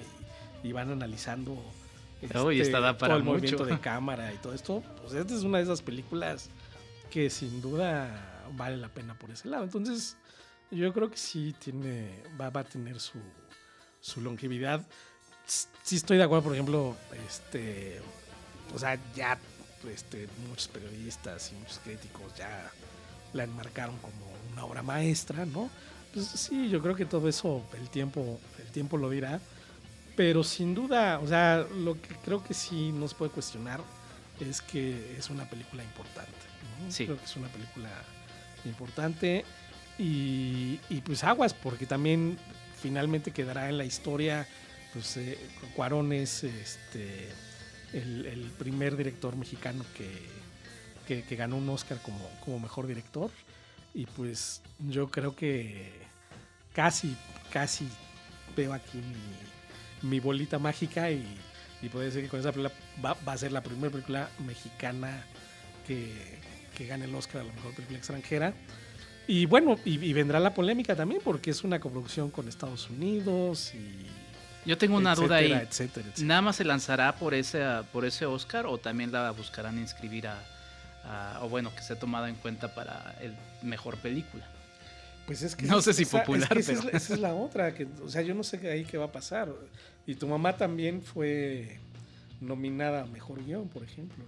y, 0.62 0.72
van 0.72 0.90
analizando 0.90 1.56
Uy, 2.44 2.60
esta 2.60 2.80
da 2.80 2.96
para 2.96 3.14
todo 3.14 3.18
el 3.18 3.24
mucho. 3.24 3.34
movimiento 3.34 3.64
de 3.64 3.78
cámara 3.80 4.32
y 4.32 4.36
todo 4.36 4.54
esto, 4.54 4.82
pues 5.00 5.14
esta 5.14 5.34
es 5.34 5.42
una 5.42 5.58
de 5.58 5.64
esas 5.64 5.82
películas 5.82 6.50
que 7.10 7.28
sin 7.30 7.60
duda 7.60 8.44
vale 8.56 8.76
la 8.76 8.88
pena 8.88 9.14
por 9.14 9.30
ese 9.30 9.48
lado. 9.48 9.64
Entonces, 9.64 10.16
yo 10.72 10.92
creo 10.92 11.10
que 11.10 11.16
sí 11.16 11.54
tiene, 11.58 12.22
va, 12.40 12.50
va 12.50 12.60
a 12.60 12.64
tener 12.64 12.98
su, 13.00 13.18
su 14.00 14.20
longevidad. 14.20 14.86
Sí 15.46 15.96
estoy 15.96 16.16
de 16.18 16.24
acuerdo, 16.24 16.44
por 16.44 16.52
ejemplo, 16.54 16.96
este, 17.26 18.00
o 18.74 18.78
sea, 18.78 18.98
ya 19.14 19.38
este, 19.92 20.28
muchos 20.48 20.68
periodistas 20.68 21.52
y 21.52 21.56
muchos 21.56 21.78
críticos 21.80 22.34
ya 22.36 22.70
la 23.32 23.44
enmarcaron 23.44 23.96
como 23.98 24.32
una 24.52 24.64
obra 24.64 24.82
maestra, 24.82 25.44
¿no? 25.46 25.70
Pues 26.12 26.26
sí, 26.26 26.68
yo 26.68 26.82
creo 26.82 26.94
que 26.94 27.06
todo 27.06 27.28
eso 27.28 27.64
el 27.78 27.88
tiempo, 27.88 28.38
el 28.58 28.70
tiempo 28.70 28.96
lo 28.96 29.10
dirá. 29.10 29.40
Pero 30.14 30.44
sin 30.44 30.74
duda, 30.74 31.18
o 31.20 31.26
sea, 31.26 31.66
lo 31.74 32.00
que 32.00 32.14
creo 32.16 32.44
que 32.44 32.52
sí 32.52 32.92
nos 32.92 33.14
puede 33.14 33.30
cuestionar 33.30 33.80
es 34.40 34.60
que 34.60 35.16
es 35.16 35.30
una 35.30 35.48
película 35.48 35.82
importante. 35.82 36.30
¿no? 36.80 36.92
Sí. 36.92 37.06
Creo 37.06 37.18
que 37.18 37.24
es 37.24 37.36
una 37.36 37.48
película 37.48 37.90
importante. 38.66 39.44
Y, 39.99 40.78
pues 41.05 41.22
aguas, 41.24 41.55
porque 41.55 41.86
también 41.86 42.38
finalmente 42.80 43.30
quedará 43.30 43.68
en 43.68 43.78
la 43.78 43.84
historia. 43.84 44.47
Pues 44.93 45.16
eh, 45.16 45.38
Cuarón 45.74 46.12
es 46.12 46.45
este, 46.45 47.28
el, 47.93 48.51
primer 48.59 48.97
director 48.97 49.36
mexicano 49.36 49.84
que, 49.97 50.11
que, 51.07 51.22
que 51.24 51.36
ganó 51.36 51.57
un 51.57 51.68
Oscar 51.68 51.99
como, 52.03 52.28
como 52.45 52.59
mejor 52.59 52.86
director. 52.86 53.30
Y 53.95 54.07
pues 54.07 54.62
yo 54.88 55.11
creo 55.11 55.36
que 55.36 55.90
casi, 56.72 57.16
casi 57.53 57.86
veo 58.57 58.72
aquí 58.72 58.99
mi, 58.99 60.11
mi 60.11 60.20
bolita 60.20 60.59
mágica 60.59 61.11
y, 61.11 61.24
y 61.82 61.88
puede 61.88 62.11
ser 62.11 62.22
que 62.22 62.28
con 62.28 62.40
esa 62.40 62.53
película 62.53 62.74
va, 63.05 63.16
va 63.26 63.32
a 63.32 63.38
ser 63.38 63.53
la 63.53 63.62
primera 63.62 63.90
película 63.90 64.30
mexicana 64.47 65.24
que, 65.86 66.12
que 66.76 66.86
gane 66.86 67.05
el 67.05 67.14
Oscar 67.14 67.43
a 67.43 67.45
la 67.45 67.53
mejor 67.53 67.74
película 67.74 67.99
extranjera. 67.99 68.55
Y 69.28 69.46
bueno, 69.46 69.78
y, 69.84 70.04
y 70.04 70.12
vendrá 70.12 70.40
la 70.40 70.52
polémica 70.52 70.96
también 70.96 71.20
porque 71.24 71.50
es 71.50 71.62
una 71.64 71.78
coproducción 71.80 72.30
con 72.30 72.48
Estados 72.48 72.90
Unidos 72.90 73.72
y... 73.74 74.06
Yo 74.64 74.78
tengo 74.78 74.96
una 74.96 75.14
duda 75.16 75.36
ahí. 75.36 75.50
etcétera, 75.52 76.06
etcétera. 76.08 76.26
¿Nada 76.26 76.40
más 76.42 76.56
se 76.56 76.64
lanzará 76.64 77.16
por 77.16 77.34
ese, 77.34 77.60
por 77.92 78.04
ese 78.04 78.26
Oscar 78.26 78.66
o 78.66 78.78
también 78.78 79.10
la 79.10 79.30
buscarán 79.32 79.76
inscribir 79.78 80.28
a, 80.28 80.38
a- 81.04 81.40
o 81.42 81.48
bueno, 81.48 81.74
que 81.74 81.82
sea 81.82 81.98
tomada 81.98 82.28
en 82.28 82.36
cuenta 82.36 82.72
para 82.72 83.16
el 83.20 83.34
mejor 83.62 83.96
película? 83.96 84.46
Pues 85.26 85.42
es 85.42 85.56
que 85.56 85.66
No 85.66 85.80
sé 85.82 85.92
si 85.94 86.04
esa- 86.04 86.20
popular, 86.20 86.56
es 86.56 86.66
que 86.66 86.72
esa, 86.72 86.72
es, 86.74 86.84
pero- 86.84 86.96
esa 86.96 87.14
es 87.14 87.20
la 87.20 87.34
otra. 87.34 87.74
Que, 87.74 87.88
o 88.04 88.08
sea, 88.08 88.22
yo 88.22 88.34
no 88.34 88.44
sé 88.44 88.58
ahí 88.70 88.84
qué 88.84 88.98
va 88.98 89.06
a 89.06 89.12
pasar. 89.12 89.48
Y 90.06 90.14
tu 90.14 90.28
mamá 90.28 90.56
también 90.56 91.02
fue 91.02 91.80
nominada 92.40 93.02
a 93.02 93.06
mejor 93.06 93.44
guion, 93.44 93.68
por 93.68 93.82
ejemplo. 93.82 94.24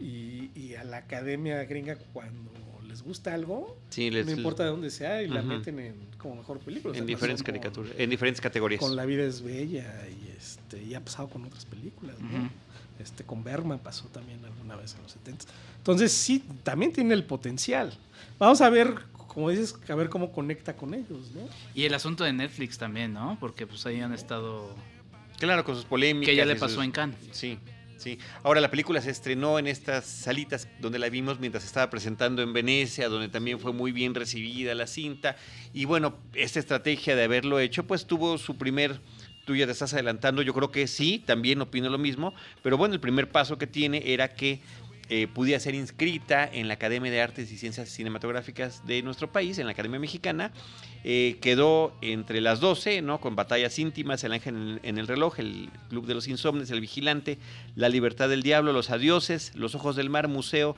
y, 0.00 0.50
y 0.54 0.74
a 0.74 0.84
la 0.84 0.98
academia 0.98 1.62
gringa, 1.64 1.96
cuando 2.14 2.50
les 2.94 3.02
gusta 3.02 3.34
algo, 3.34 3.76
Sí, 3.90 4.08
les- 4.08 4.24
no 4.24 4.30
importa 4.30 4.62
de 4.62 4.68
dónde 4.70 4.88
sea, 4.88 5.20
y 5.20 5.26
la 5.26 5.40
Ujú. 5.40 5.48
meten 5.48 5.80
en, 5.80 5.94
como 6.16 6.36
mejor 6.36 6.60
película. 6.60 6.92
O 6.92 6.94
sea, 6.94 7.00
en 7.00 7.06
diferentes 7.08 7.42
caricaturas, 7.42 7.90
en 7.98 8.08
diferentes 8.08 8.40
categorías. 8.40 8.80
Con 8.80 8.94
La 8.94 9.04
vida 9.04 9.24
es 9.24 9.42
bella 9.42 10.06
y 10.08 10.30
este 10.30 10.80
y 10.80 10.94
ha 10.94 11.00
pasado 11.04 11.28
con 11.28 11.44
otras 11.44 11.64
películas. 11.64 12.14
Este 13.00 13.24
con 13.24 13.42
Berman 13.42 13.80
pasó 13.80 14.06
también 14.06 14.44
alguna 14.44 14.76
vez 14.76 14.94
en 14.94 15.02
los 15.02 15.10
70. 15.10 15.44
Entonces 15.78 16.12
sí, 16.12 16.44
también 16.62 16.92
tiene 16.92 17.14
el 17.14 17.24
potencial. 17.24 17.92
Vamos 18.38 18.60
a 18.60 18.70
ver, 18.70 18.94
como 19.26 19.50
dices, 19.50 19.74
a 19.88 19.94
ver 19.96 20.08
cómo 20.08 20.30
conecta 20.30 20.76
con 20.76 20.94
ellos, 20.94 21.32
¿no? 21.34 21.40
Y 21.74 21.84
el 21.86 21.94
asunto 21.94 22.22
de 22.22 22.32
Netflix 22.32 22.78
también, 22.78 23.12
¿no? 23.12 23.36
Porque 23.40 23.66
pues 23.66 23.84
ahí 23.86 24.00
han 24.00 24.12
estado... 24.14 24.72
Claro, 25.40 25.64
con 25.64 25.74
sus 25.74 25.84
polémicas. 25.84 26.30
Que 26.30 26.36
ya 26.36 26.44
le 26.44 26.52
sus- 26.54 26.60
pasó 26.60 26.82
en 26.84 26.92
Cannes. 26.92 27.18
Sí, 27.32 27.58
sí. 27.96 28.18
Ahora 28.42 28.60
la 28.60 28.70
película 28.70 29.00
se 29.00 29.10
estrenó 29.10 29.58
en 29.58 29.66
estas 29.66 30.04
salitas 30.04 30.68
donde 30.80 30.98
la 30.98 31.08
vimos 31.08 31.40
mientras 31.40 31.64
estaba 31.64 31.90
presentando 31.90 32.42
en 32.42 32.52
Venecia, 32.52 33.08
donde 33.08 33.28
también 33.28 33.60
fue 33.60 33.72
muy 33.72 33.92
bien 33.92 34.14
recibida 34.14 34.74
la 34.74 34.86
cinta. 34.86 35.36
Y 35.72 35.84
bueno, 35.84 36.18
esta 36.34 36.58
estrategia 36.58 37.16
de 37.16 37.24
haberlo 37.24 37.58
hecho, 37.58 37.84
pues 37.86 38.06
tuvo 38.06 38.38
su 38.38 38.56
primer. 38.56 39.00
Tú 39.44 39.54
ya 39.54 39.66
te 39.66 39.72
estás 39.72 39.92
adelantando, 39.92 40.40
yo 40.40 40.54
creo 40.54 40.70
que 40.70 40.86
sí, 40.86 41.22
también 41.24 41.60
opino 41.60 41.90
lo 41.90 41.98
mismo, 41.98 42.32
pero 42.62 42.78
bueno, 42.78 42.94
el 42.94 43.00
primer 43.00 43.30
paso 43.30 43.58
que 43.58 43.66
tiene 43.66 44.02
era 44.12 44.28
que 44.28 44.62
eh, 45.10 45.26
pudiera 45.26 45.60
ser 45.60 45.74
inscrita 45.74 46.48
en 46.50 46.66
la 46.66 46.74
Academia 46.74 47.10
de 47.10 47.20
Artes 47.20 47.52
y 47.52 47.58
Ciencias 47.58 47.90
Cinematográficas 47.90 48.86
de 48.86 49.02
nuestro 49.02 49.30
país, 49.30 49.58
en 49.58 49.66
la 49.66 49.72
Academia 49.72 50.00
Mexicana. 50.00 50.52
Eh, 51.06 51.36
quedó 51.42 51.92
entre 52.00 52.40
las 52.40 52.60
12, 52.60 53.02
¿no? 53.02 53.20
Con 53.20 53.36
batallas 53.36 53.78
íntimas, 53.78 54.24
El 54.24 54.32
Ángel 54.32 54.80
en 54.82 54.96
el, 54.96 55.06
reloj, 55.06 55.38
El 55.38 55.68
Club 55.90 56.06
de 56.06 56.14
los 56.14 56.26
Insomnes, 56.28 56.70
El 56.70 56.80
Vigilante, 56.80 57.38
La 57.74 57.90
Libertad 57.90 58.30
del 58.30 58.42
Diablo, 58.42 58.72
Los 58.72 58.88
Adioses, 58.88 59.52
Los 59.54 59.74
Ojos 59.74 59.96
del 59.96 60.08
Mar, 60.08 60.28
Museo, 60.28 60.76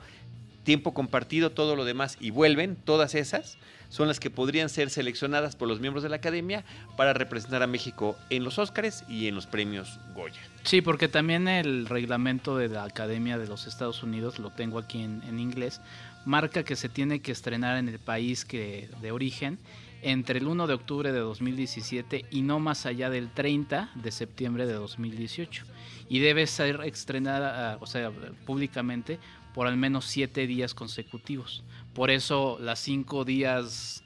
Tiempo 0.67 0.93
Compartido, 0.93 1.51
todo 1.51 1.77
lo 1.77 1.85
demás, 1.85 2.17
y 2.19 2.29
vuelven, 2.29 2.75
todas 2.75 3.15
esas 3.15 3.57
son 3.87 4.09
las 4.09 4.19
que 4.19 4.29
podrían 4.29 4.67
ser 4.67 4.89
seleccionadas 4.89 5.55
por 5.55 5.69
los 5.69 5.79
miembros 5.79 6.03
de 6.03 6.09
la 6.09 6.17
Academia 6.17 6.65
para 6.97 7.13
representar 7.13 7.63
a 7.63 7.67
México 7.67 8.17
en 8.29 8.43
los 8.43 8.59
Óscares 8.59 9.05
y 9.07 9.27
en 9.27 9.35
los 9.35 9.47
premios 9.47 9.97
Goya. 10.13 10.41
Sí, 10.63 10.81
porque 10.81 11.07
también 11.07 11.47
el 11.47 11.85
reglamento 11.85 12.57
de 12.57 12.67
la 12.67 12.83
Academia 12.83 13.37
de 13.37 13.47
los 13.47 13.65
Estados 13.65 14.03
Unidos, 14.03 14.39
lo 14.39 14.49
tengo 14.49 14.77
aquí 14.77 15.03
en, 15.03 15.39
inglés, 15.39 15.79
marca 16.25 16.63
que 16.63 16.75
se 16.75 16.89
tiene 16.89 17.21
que 17.21 17.31
estrenar 17.31 17.77
en 17.77 17.87
el 17.87 17.99
país 17.99 18.43
que, 18.43 18.89
de 19.01 19.13
origen 19.13 19.59
entre 20.01 20.39
el 20.39 20.47
1 20.47 20.67
de 20.67 20.73
octubre 20.73 21.13
de 21.13 21.19
2017 21.19 22.25
y 22.29 22.41
no 22.41 22.59
más 22.59 22.85
allá 22.85 23.09
del 23.09 23.31
30 23.31 23.91
de 23.95 24.11
septiembre 24.11 24.65
de 24.65 24.73
2018. 24.73 25.63
Y 26.09 26.19
debe 26.19 26.45
ser 26.45 26.81
estrenada, 26.83 27.77
o 27.79 27.87
sea, 27.87 28.11
públicamente 28.45 29.19
por 29.57 29.65
al 29.65 29.75
menos 29.75 30.05
siete 30.05 30.45
días 30.45 30.75
consecutivos. 30.75 31.63
Por 31.95 32.11
eso 32.11 32.59
las 32.61 32.77
cinco 32.77 33.25
días 33.25 34.03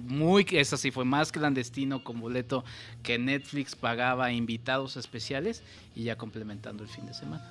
muy 0.00 0.46
esa 0.52 0.78
sí 0.78 0.90
fue 0.90 1.04
más 1.04 1.30
clandestino 1.32 2.02
con 2.02 2.18
boleto 2.18 2.64
que 3.02 3.18
Netflix 3.18 3.76
pagaba 3.76 4.24
a 4.24 4.32
invitados 4.32 4.96
especiales 4.96 5.62
y 5.94 6.04
ya 6.04 6.16
complementando 6.16 6.82
el 6.82 6.88
fin 6.88 7.04
de 7.04 7.12
semana. 7.12 7.44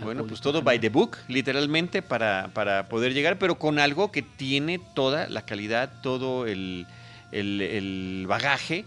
Bueno, 0.00 0.24
pues 0.28 0.40
todo 0.40 0.62
by 0.62 0.78
the 0.78 0.90
book, 0.90 1.16
literalmente, 1.26 2.02
para, 2.02 2.52
para 2.54 2.88
poder 2.88 3.14
llegar, 3.14 3.36
pero 3.40 3.58
con 3.58 3.80
algo 3.80 4.12
que 4.12 4.22
tiene 4.22 4.78
toda 4.94 5.28
la 5.28 5.44
calidad, 5.44 6.00
todo 6.02 6.46
el, 6.46 6.86
el- 7.32 7.60
el 7.62 8.26
bagaje 8.28 8.84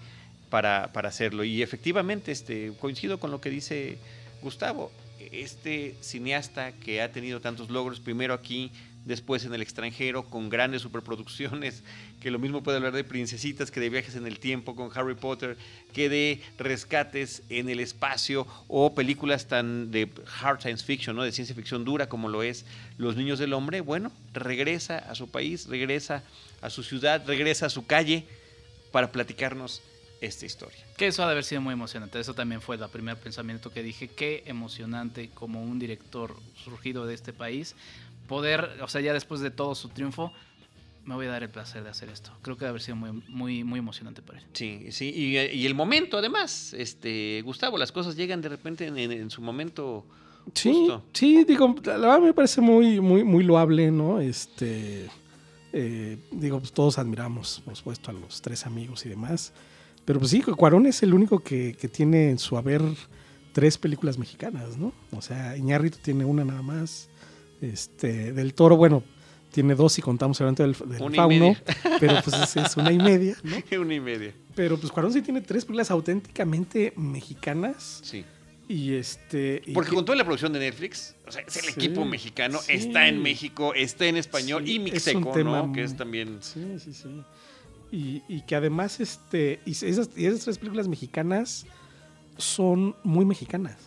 para, 0.50 0.88
para 0.94 1.10
hacerlo. 1.10 1.44
Y 1.44 1.62
efectivamente, 1.62 2.32
este, 2.32 2.72
coincido 2.80 3.20
con 3.20 3.30
lo 3.30 3.42
que 3.42 3.50
dice 3.50 3.98
Gustavo. 4.42 4.90
Este 5.34 5.96
cineasta 6.02 6.74
que 6.74 7.02
ha 7.02 7.12
tenido 7.12 7.42
tantos 7.42 7.72
logros, 7.72 8.00
primero 8.00 8.36
aquí, 8.36 8.72
después 9.04 9.44
en 9.46 9.54
el 9.56 9.64
extranjero, 9.64 10.26
con 10.26 10.48
grandes 10.48 10.84
superproducciones, 10.84 11.82
que 12.22 12.30
lo 12.30 12.38
mismo 12.38 12.62
puede 12.62 12.78
hablar 12.78 12.94
de 12.94 13.04
Princesitas, 13.04 13.72
que 13.72 13.80
de 13.80 13.90
viajes 13.90 14.16
en 14.16 14.28
el 14.28 14.38
tiempo 14.38 14.76
con 14.76 14.92
Harry 14.94 15.16
Potter, 15.16 15.58
que 15.92 16.08
de 16.08 16.40
rescates 16.60 17.42
en 17.50 17.68
el 17.68 17.80
espacio 17.80 18.46
o 18.68 18.94
películas 18.94 19.48
tan 19.48 19.90
de 19.90 20.08
hard 20.40 20.62
science 20.62 20.86
fiction, 20.86 21.16
¿no? 21.16 21.24
de 21.24 21.32
ciencia 21.32 21.56
ficción 21.56 21.84
dura 21.84 22.08
como 22.08 22.30
lo 22.30 22.44
es 22.44 22.64
Los 23.00 23.16
Niños 23.16 23.40
del 23.40 23.54
Hombre, 23.54 23.82
bueno, 23.82 24.12
regresa 24.34 25.00
a 25.00 25.16
su 25.16 25.32
país, 25.32 25.66
regresa 25.66 26.22
a 26.62 26.70
su 26.70 26.84
ciudad, 26.84 27.26
regresa 27.26 27.66
a 27.66 27.70
su 27.72 27.88
calle 27.88 28.28
para 28.92 29.12
platicarnos 29.12 29.82
esta 30.26 30.46
historia. 30.46 30.80
Que 30.98 31.08
eso 31.08 31.24
ha 31.24 31.26
de 31.28 31.32
haber 31.34 31.44
sido 31.44 31.62
muy 31.62 31.74
emocionante. 31.74 32.20
Eso 32.20 32.34
también 32.34 32.62
fue 32.62 32.76
el 32.78 32.88
primer 32.90 33.18
pensamiento 33.18 33.72
que 33.72 33.84
dije. 33.84 34.08
Qué 34.08 34.44
emocionante 34.46 35.30
como 35.34 35.62
un 35.64 35.80
director 35.80 36.36
surgido 36.64 37.06
de 37.06 37.14
este 37.14 37.34
país 37.34 37.76
poder, 38.28 38.78
o 38.82 38.88
sea, 38.88 39.02
ya 39.02 39.14
después 39.14 39.42
de 39.42 39.52
todo 39.52 39.76
su 39.76 39.90
triunfo, 39.90 40.32
me 41.06 41.16
voy 41.16 41.26
a 41.26 41.30
dar 41.32 41.44
el 41.44 41.50
placer 41.50 41.84
de 41.84 41.90
hacer 41.90 42.08
esto. 42.10 42.32
Creo 42.42 42.56
que 42.56 42.62
debe 42.62 42.70
haber 42.70 42.82
sido 42.82 42.96
muy, 42.96 43.12
muy, 43.28 43.64
muy 43.66 43.80
emocionante 43.80 44.22
para 44.22 44.40
él. 44.40 44.46
Sí, 44.54 44.88
sí, 44.92 45.12
y, 45.14 45.38
y 45.38 45.66
el 45.66 45.76
momento 45.76 46.18
además, 46.18 46.74
este, 46.74 47.42
Gustavo, 47.44 47.78
las 47.78 47.92
cosas 47.92 48.16
llegan 48.16 48.40
de 48.42 48.48
repente 48.50 48.88
en, 48.88 48.98
en- 48.98 49.12
en 49.12 49.30
su 49.30 49.42
momento 49.42 50.06
Sí, 50.54 50.72
justo. 50.72 51.04
sí, 51.14 51.44
digo, 51.44 51.76
la 51.84 51.98
verdad 51.98 52.20
me 52.22 52.34
parece 52.34 52.62
muy, 52.62 53.00
muy, 53.02 53.24
muy 53.26 53.44
loable, 53.44 53.92
¿no? 53.92 54.22
Este, 54.22 55.10
eh, 55.74 56.18
digo, 56.32 56.60
pues 56.60 56.72
todos 56.72 56.98
admiramos, 56.98 57.62
por 57.66 57.76
supuesto, 57.76 58.10
a 58.12 58.14
los 58.14 58.42
tres 58.42 58.66
amigos 58.66 59.06
y 59.06 59.10
demás. 59.10 59.52
Pero 60.06 60.20
pues 60.20 60.32
sí, 60.32 60.42
Cuarón 60.42 60.86
es 60.86 61.02
el 61.04 61.14
único 61.14 61.40
que, 61.40 61.76
que 61.80 61.88
tiene 61.88 62.30
en 62.30 62.38
su 62.40 62.58
haber 62.58 62.82
tres 63.54 63.78
películas 63.78 64.18
mexicanas, 64.18 64.78
¿no? 64.78 64.94
O 65.12 65.22
sea, 65.22 65.56
Iñárritu 65.58 65.98
tiene 66.02 66.26
una 66.26 66.44
nada 66.44 66.62
más. 66.62 67.10
Este, 67.62 68.34
del 68.34 68.54
Toro, 68.54 68.76
bueno, 68.76 69.04
tiene 69.52 69.76
dos 69.76 69.94
si 69.94 70.02
contamos 70.02 70.40
el 70.42 70.46
evento 70.48 70.64
del, 70.64 70.74
del 71.00 71.16
Fauno, 71.16 71.56
pero 72.00 72.16
pues 72.24 72.36
es, 72.42 72.58
es 72.58 72.76
una 72.76 72.92
y 72.92 72.98
media, 72.98 73.38
¿no? 73.44 73.56
Una 73.82 73.94
y 73.94 74.00
media. 74.02 74.34
Pero 74.56 74.78
pues 74.78 74.92
Cuarón 74.92 75.14
sí 75.14 75.22
tiene 75.22 75.40
tres 75.42 75.64
películas 75.64 75.90
auténticamente 75.92 76.92
mexicanas 76.98 78.02
Sí. 78.04 78.26
y 78.68 78.94
este... 78.96 79.62
y 79.66 79.72
Porque 79.72 79.92
que- 79.92 79.96
con 79.96 80.04
toda 80.06 80.18
la 80.18 80.26
producción 80.26 80.52
de 80.52 80.60
Netflix, 80.60 81.16
o 81.26 81.32
sea, 81.32 81.44
es 81.44 81.56
el 81.56 81.64
Sí, 81.64 81.70
equipo 81.72 82.04
mexicano, 82.04 82.60
sí. 82.60 82.74
está 82.74 83.08
en 83.08 83.22
México, 83.22 83.74
está 83.74 84.06
en 84.08 84.18
español 84.18 84.64
Sí, 84.66 84.74
y 84.74 84.76
es 84.78 84.82
Mixeco, 84.84 85.32
tema 85.32 85.62
¿no? 85.64 85.72
Que 85.72 85.84
es 85.84 85.96
también. 85.96 86.40
Sí, 86.42 86.66
sí, 86.80 86.94
sí. 86.94 87.24
Y, 87.94 88.24
y 88.28 88.42
que 88.42 88.56
además, 88.56 89.00
este, 89.00 89.60
y 89.66 89.72
esas, 89.72 90.10
y 90.18 90.26
esas 90.26 90.40
tres 90.46 90.58
películas 90.58 90.88
mexicanas 90.88 91.66
son 92.38 92.96
muy 93.04 93.24
mexicanas. 93.24 93.78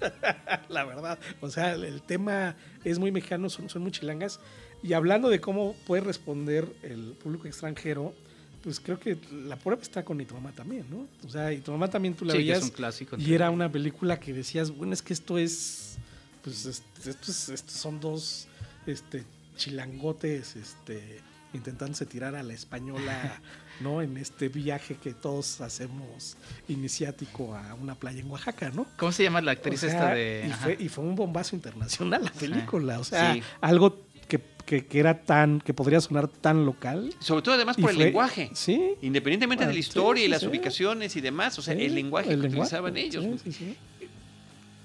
la 0.68 0.84
verdad. 0.84 1.18
O 1.40 1.48
sea, 1.48 1.74
el 1.74 2.02
tema 2.02 2.56
es 2.84 2.98
muy 2.98 3.12
mexicano, 3.12 3.48
son, 3.48 3.70
son 3.70 3.82
muy 3.82 3.92
chilangas. 3.92 4.40
Y 4.82 4.92
hablando 4.94 5.28
de 5.28 5.40
cómo 5.40 5.74
puede 5.86 6.02
responder 6.02 6.66
el 6.82 7.12
público 7.22 7.46
extranjero, 7.46 8.14
pues 8.62 8.80
creo 8.80 8.98
que 8.98 9.16
la 9.46 9.56
prueba 9.56 9.80
está 9.80 10.04
con 10.04 10.20
Y 10.20 10.24
tu 10.24 10.34
mamá 10.34 10.50
también, 10.52 10.84
¿no? 10.90 11.06
O 11.24 11.30
sea, 11.30 11.52
y 11.52 11.58
tu 11.60 11.70
mamá 11.70 11.88
también 11.88 12.14
tú 12.14 12.24
la 12.24 12.32
Sí, 12.32 12.38
que 12.38 12.44
veías. 12.44 12.58
es 12.58 12.64
un 12.64 12.70
clásico. 12.70 13.16
Y 13.16 13.32
era 13.32 13.50
una 13.50 13.70
película 13.70 14.18
que 14.18 14.32
decías, 14.32 14.70
bueno, 14.72 14.92
es 14.92 15.02
que 15.02 15.12
esto 15.12 15.38
es. 15.38 15.98
Pues 16.42 16.66
es- 16.66 16.82
esto 17.06 17.30
es- 17.30 17.48
estos 17.48 17.74
son 17.74 18.00
dos 18.00 18.48
este, 18.86 19.24
chilangotes 19.56 20.56
este, 20.56 21.20
intentándose 21.54 22.04
tirar 22.06 22.34
a 22.34 22.42
la 22.42 22.52
española, 22.52 23.40
¿no? 23.80 24.02
En 24.02 24.16
este 24.16 24.48
viaje 24.48 24.96
que 24.96 25.14
todos 25.14 25.60
hacemos 25.60 26.36
iniciático 26.68 27.54
a 27.54 27.74
una 27.74 27.94
playa 27.94 28.20
en 28.20 28.30
Oaxaca, 28.30 28.70
¿no? 28.74 28.86
¿Cómo 28.98 29.12
se 29.12 29.22
llama 29.22 29.40
la 29.40 29.52
actriz 29.52 29.82
O 29.82 29.86
sea, 29.86 29.90
esta 29.90 30.14
de.? 30.14 30.44
Y 30.48 30.52
fue, 30.52 30.76
y 30.80 30.88
fue 30.88 31.04
un 31.04 31.14
bombazo 31.14 31.56
internacional 31.56 32.24
la 32.24 32.32
película. 32.32 32.98
O 33.00 33.04
sea, 33.04 33.34
Sí. 33.34 33.42
algo 33.60 34.04
que, 34.28 34.40
que- 34.66 34.84
que 34.86 34.98
era 34.98 35.22
tan. 35.22 35.60
que 35.60 35.72
podría 35.72 36.00
sonar 36.00 36.28
tan 36.28 36.66
local. 36.66 37.14
Sobre 37.20 37.42
todo 37.42 37.54
además 37.54 37.78
y 37.78 37.82
por 37.82 37.90
el 37.90 37.96
fue- 37.96 38.04
lenguaje. 38.06 38.50
Sí. 38.54 38.94
Independientemente 39.02 39.64
de 39.64 39.68
la 39.68 39.70
Ah, 39.70 39.74
sí, 39.74 39.78
historia 39.80 40.24
y 40.24 40.28
las 40.28 40.40
sí. 40.40 40.46
ubicaciones 40.48 41.14
y 41.16 41.20
demás, 41.20 41.58
o 41.58 41.62
sea, 41.62 41.74
el 41.74 41.94
lenguaje 41.94 42.32
el 42.32 42.40
que 42.42 42.48
lenguaje, 42.48 42.76
utilizaban 42.76 42.96
ellos, 42.96 43.24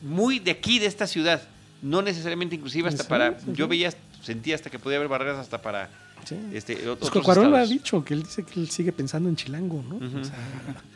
muy 0.02 0.40
de 0.40 0.52
aquí, 0.52 0.80
de 0.80 0.86
esta 0.88 1.08
ciudad. 1.08 1.42
No 1.82 2.02
necesariamente 2.02 2.56
inclusive 2.56 2.88
hasta 2.90 3.08
para... 3.08 3.38
Yo 3.54 3.68
veía, 3.68 3.92
sentía 4.22 4.54
hasta 4.56 4.70
que 4.70 4.78
podía 4.80 4.98
haber 4.98 5.10
barreras 5.10 5.38
hasta 5.40 5.62
para... 5.62 5.90
Sí. 6.26 6.38
Este, 6.54 6.76
Pues 6.76 7.14
lo 7.14 7.20
ha 7.20 7.34
estados. 7.34 7.70
dicho, 7.70 8.04
que 8.04 8.14
él 8.14 8.24
dice 8.24 8.44
que 8.44 8.60
él 8.60 8.70
sigue 8.70 8.92
pensando 8.92 9.28
en 9.30 9.36
Chilango, 9.36 9.84
¿no? 9.88 9.96
Ujú. 9.96 10.20
O 10.20 10.24
sea, 10.24 10.36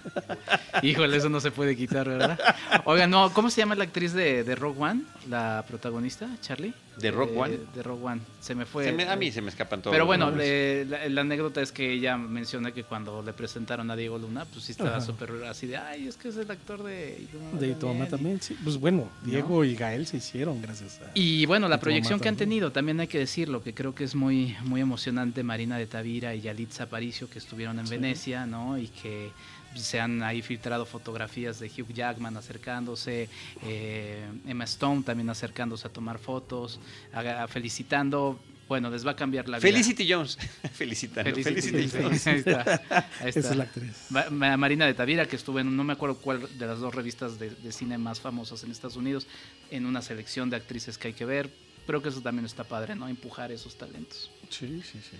Híjole, 0.83 1.17
eso 1.17 1.29
no 1.29 1.39
se 1.39 1.51
puede 1.51 1.75
quitar, 1.75 2.07
¿verdad? 2.07 2.39
Oiga, 2.85 3.07
no, 3.07 3.31
¿cómo 3.33 3.49
se 3.49 3.61
llama 3.61 3.75
la 3.75 3.83
actriz 3.85 4.13
de, 4.13 4.43
de 4.43 4.55
Rogue 4.55 4.79
One? 4.81 5.01
La 5.29 5.63
protagonista, 5.67 6.27
Charlie. 6.41 6.73
¿De 6.97 7.11
Rogue 7.11 7.33
Eh, 7.33 7.37
One? 7.39 7.59
De 7.75 7.83
Rogue 7.83 8.05
One. 8.05 8.21
Se 8.39 8.55
me 8.55 8.65
fue. 8.65 8.85
Se 8.85 8.91
me- 8.93 9.03
a 9.09 9.15
mí 9.17 9.29
se 9.31 9.41
me 9.41 9.49
escapan 9.49 9.81
todos. 9.81 9.93
Pero 9.93 10.05
bueno, 10.05 10.31
le- 10.31 10.85
la, 10.85 11.09
la 11.09 11.21
anécdota 11.21 11.61
es 11.61 11.71
que 11.73 11.91
ella 11.91 12.17
menciona 12.17 12.71
que 12.71 12.83
cuando 12.85 13.21
le 13.21 13.33
presentaron 13.33 13.89
a 13.91 13.95
Diego 13.97 14.17
Luna, 14.17 14.45
pues 14.45 14.63
sí 14.65 14.71
estaba 14.71 15.01
súper 15.01 15.31
así 15.49 15.67
de, 15.67 15.75
ay, 15.77 16.07
es 16.07 16.15
que 16.15 16.29
es 16.29 16.37
el 16.37 16.49
actor 16.49 16.83
de... 16.83 17.27
De 17.59 17.73
tu 17.73 17.87
mamá 17.87 18.05
y- 18.05 18.09
también, 18.09 18.41
sí. 18.41 18.55
Pues 18.63 18.77
bueno, 18.77 19.09
Diego 19.23 19.65
y 19.65 19.75
Gael 19.75 20.05
se 20.07 20.17
hicieron 20.17 20.61
gracias 20.61 21.01
a. 21.01 21.11
Y 21.15 21.45
bueno, 21.47 21.67
la 21.67 21.79
proyección 21.81 22.19
que 22.19 22.29
han 22.29 22.37
tenido, 22.37 22.71
también 22.71 22.99
hay 23.01 23.07
que 23.07 23.19
decirlo, 23.19 23.61
que 23.61 23.73
creo 23.73 23.93
que 23.93 24.03
es 24.05 24.15
muy, 24.15 24.55
muy 24.63 24.79
emocionante 24.79 25.14
Marina 25.43 25.77
de 25.77 25.87
Tavira 25.87 26.33
y 26.35 26.41
Yalitza 26.41 26.83
Aparicio 26.83 27.29
que 27.29 27.39
estuvieron 27.39 27.79
en 27.79 27.87
Sí. 27.87 27.91
Venecia, 27.95 28.45
¿no? 28.45 28.77
Y 28.77 28.87
que 28.87 29.31
se 29.75 29.99
han 29.99 30.23
ahí 30.23 30.41
filtrado 30.41 30.85
fotografías 30.85 31.59
de 31.59 31.67
Hugh 31.67 31.91
Jackman 31.93 32.37
acercándose, 32.37 33.27
eh, 33.63 34.25
Emma 34.47 34.63
Stone 34.63 35.03
también 35.03 35.29
acercándose 35.29 35.87
a 35.87 35.89
tomar 35.91 36.17
fotos, 36.19 36.79
a- 37.13 37.43
a- 37.43 37.47
felicitando. 37.47 38.39
Bueno, 38.67 38.89
les 38.89 39.05
va 39.05 39.11
a 39.11 39.15
cambiar 39.15 39.47
la 39.47 39.57
vida. 39.59 39.67
Felicity 39.69 40.11
Jones. 40.11 40.37
Felicitando. 40.73 41.29
Felicity, 41.29 41.69
Felicity. 41.87 42.17
sí, 42.17 42.29
ahí 42.31 42.37
está, 42.37 42.81
ahí 43.19 43.29
Esa 43.29 43.39
es 43.51 43.55
la 43.55 43.63
actriz. 43.65 43.91
Ma- 44.09 44.25
Ma- 44.31 44.57
Marina 44.57 44.87
de 44.87 44.93
Tavira, 44.95 45.27
que 45.27 45.35
estuvo 45.35 45.59
en, 45.59 45.75
no 45.75 45.83
me 45.83 45.93
acuerdo 45.93 46.17
cuál 46.17 46.57
de 46.57 46.65
las 46.65 46.79
dos 46.79 46.95
revistas 46.95 47.37
de, 47.37 47.51
de 47.51 47.71
cine 47.71 47.97
más 47.99 48.19
famosas 48.21 48.63
en 48.63 48.71
Estados 48.71 48.95
Unidos, 48.95 49.27
en 49.69 49.85
una 49.85 50.01
selección 50.01 50.49
de 50.49 50.55
actrices 50.55 50.97
que 50.97 51.09
hay 51.09 51.13
que 51.13 51.25
ver. 51.25 51.51
Creo 51.85 52.01
que 52.01 52.09
eso 52.09 52.21
también 52.21 52.45
está 52.47 52.63
padre, 52.63 52.95
¿no? 52.95 53.07
Empujar 53.07 53.51
esos 53.51 53.77
talentos. 53.77 54.31
Sí, 54.49 54.81
sí, 54.83 54.99
sí. 55.09 55.17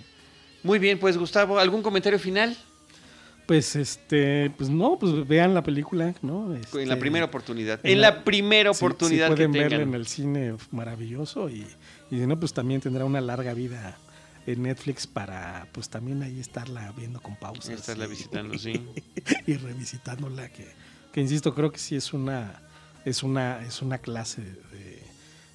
Muy 0.63 0.79
bien, 0.79 0.97
pues 0.99 1.17
Gustavo, 1.17 1.59
¿algún 1.59 1.81
comentario 1.83 2.17
final? 2.19 2.55
Pues 3.45 3.75
este, 3.75 4.49
pues 4.57 4.69
no, 4.71 4.97
pues 4.97 5.27
vean 5.27 5.53
la 5.53 5.61
película, 5.61 6.15
¿no? 6.23 6.47
en 6.51 6.53
la 6.53 6.59
Este, 6.61 6.95
primera 6.97 7.25
oportunidad. 7.25 7.79
en 7.83 8.01
la- 8.01 8.09
la 8.09 8.23
primera 8.23 8.71
oportunidad 8.71 9.27
sí 9.27 9.35
pueden 9.35 9.51
que 9.51 9.59
verla 9.59 9.77
tengan. 9.77 9.93
en 9.93 10.01
el 10.01 10.07
cine 10.07 10.55
maravilloso 10.71 11.47
y, 11.49 11.67
y 12.09 12.17
si 12.19 12.25
no, 12.25 12.39
pues 12.39 12.53
también 12.53 12.81
tendrá 12.81 13.05
una 13.05 13.21
larga 13.21 13.53
vida 13.53 13.97
en 14.47 14.63
Netflix 14.63 15.05
para 15.05 15.67
pues 15.73 15.89
también 15.89 16.23
ahí 16.23 16.39
estarla 16.39 16.91
viendo 16.97 17.21
con 17.21 17.35
pausas. 17.35 17.69
Estarla 17.69 18.05
y- 18.05 18.09
visitando, 18.09 18.57
sí. 18.57 18.81
y 19.47 19.53
revisitándola 19.57 20.49
que, 20.49 20.67
que 21.11 21.21
insisto 21.21 21.53
creo 21.53 21.71
que 21.71 21.77
sí 21.79 21.95
es 21.95 22.13
una 22.13 22.61
es 23.05 23.21
una 23.21 23.61
es 23.63 23.83
una 23.83 23.99
clase 23.99 24.41
de, 24.41 24.55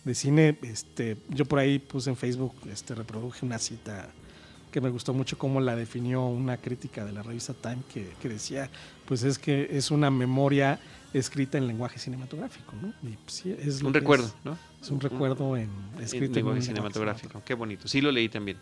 de 0.04 0.14
cine 0.14 0.58
este 0.62 1.16
yo 1.28 1.44
por 1.44 1.58
ahí 1.58 1.78
puse 1.78 2.10
en 2.10 2.16
Facebook 2.16 2.54
este 2.72 2.94
reproduje 2.94 3.44
una 3.44 3.58
cita 3.58 4.08
que 4.72 4.80
me 4.80 4.88
gustó 4.88 5.12
mucho 5.12 5.36
cómo 5.36 5.60
la 5.60 5.76
definió 5.76 6.24
una 6.26 6.56
crítica 6.56 7.04
de 7.04 7.12
la 7.12 7.22
revista 7.22 7.52
Time 7.54 7.78
que, 7.92 8.10
que 8.22 8.28
decía 8.28 8.70
pues 9.04 9.22
es 9.24 9.38
que 9.38 9.68
es 9.72 9.90
una 9.90 10.10
memoria 10.10 10.78
escrita 11.12 11.58
en 11.58 11.66
lenguaje 11.66 11.98
cinematográfico 11.98 12.72
no 12.80 12.88
y 13.02 13.16
pues, 13.16 13.34
sí, 13.34 13.54
es 13.58 13.82
Un 13.82 13.92
recuerdo, 13.92 14.26
es, 14.26 14.34
¿no? 14.44 14.56
es 14.80 14.90
un 14.90 15.00
recuerdo 15.00 15.56
en 15.56 15.68
escrito 16.00 16.26
en, 16.26 16.32
lenguaje 16.32 16.34
lenguaje 16.36 16.62
cinematográfico. 16.62 17.42
Qué 17.44 17.54
bonito. 17.54 17.88
Sí, 17.88 18.00
lo 18.00 18.10
leí 18.12 18.28
también. 18.28 18.56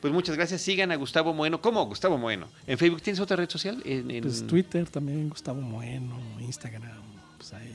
Pues 0.00 0.12
muchas 0.12 0.36
gracias. 0.36 0.60
Sigan 0.60 0.92
a 0.92 0.96
Gustavo 0.96 1.32
Moeno. 1.32 1.60
¿Cómo? 1.62 1.86
Gustavo 1.86 2.18
Moeno. 2.18 2.48
¿En 2.66 2.76
Facebook 2.76 3.00
tienes 3.02 3.20
otra 3.20 3.36
red 3.36 3.48
social? 3.48 3.80
En, 3.84 4.10
en- 4.10 4.22
pues 4.22 4.46
Twitter 4.46 4.86
también 4.88 5.28
Gustavo 5.30 5.60
Moeno 5.62 6.18
Instagram 6.40 6.82
pues 7.38 7.52
ahí 7.54 7.74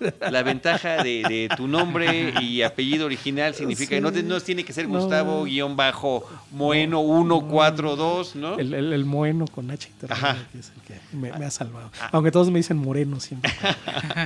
La 0.30 0.42
ventaja 0.42 1.02
de, 1.02 1.22
de 1.22 1.48
tu 1.56 1.68
nombre 1.68 2.32
y 2.40 2.62
apellido 2.62 3.06
original 3.06 3.54
significa 3.54 3.90
que 3.90 4.00
no, 4.00 4.10
te- 4.12 4.22
no 4.22 4.40
tiene 4.40 4.64
que 4.64 4.72
ser 4.72 4.88
No. 4.88 4.98
Gustavo 4.98 5.44
guion 5.44 5.76
bajo 5.76 6.28
Moeno 6.52 7.00
142, 7.02 8.36
¿no? 8.36 8.58
El, 8.58 8.72
el, 8.74 8.92
el 8.92 9.04
moeno 9.04 9.46
con 9.46 9.70
H 9.70 9.88
intermedia, 9.88 10.48
que 10.52 10.58
es 10.58 10.72
el 10.74 10.82
que 10.82 11.16
me, 11.16 11.32
me 11.38 11.44
ha 11.44 11.50
salvado. 11.50 11.90
Ah. 12.00 12.08
Aunque 12.12 12.30
todos 12.30 12.50
me 12.50 12.58
dicen 12.58 12.76
moreno 12.78 13.20
siempre. 13.20 13.52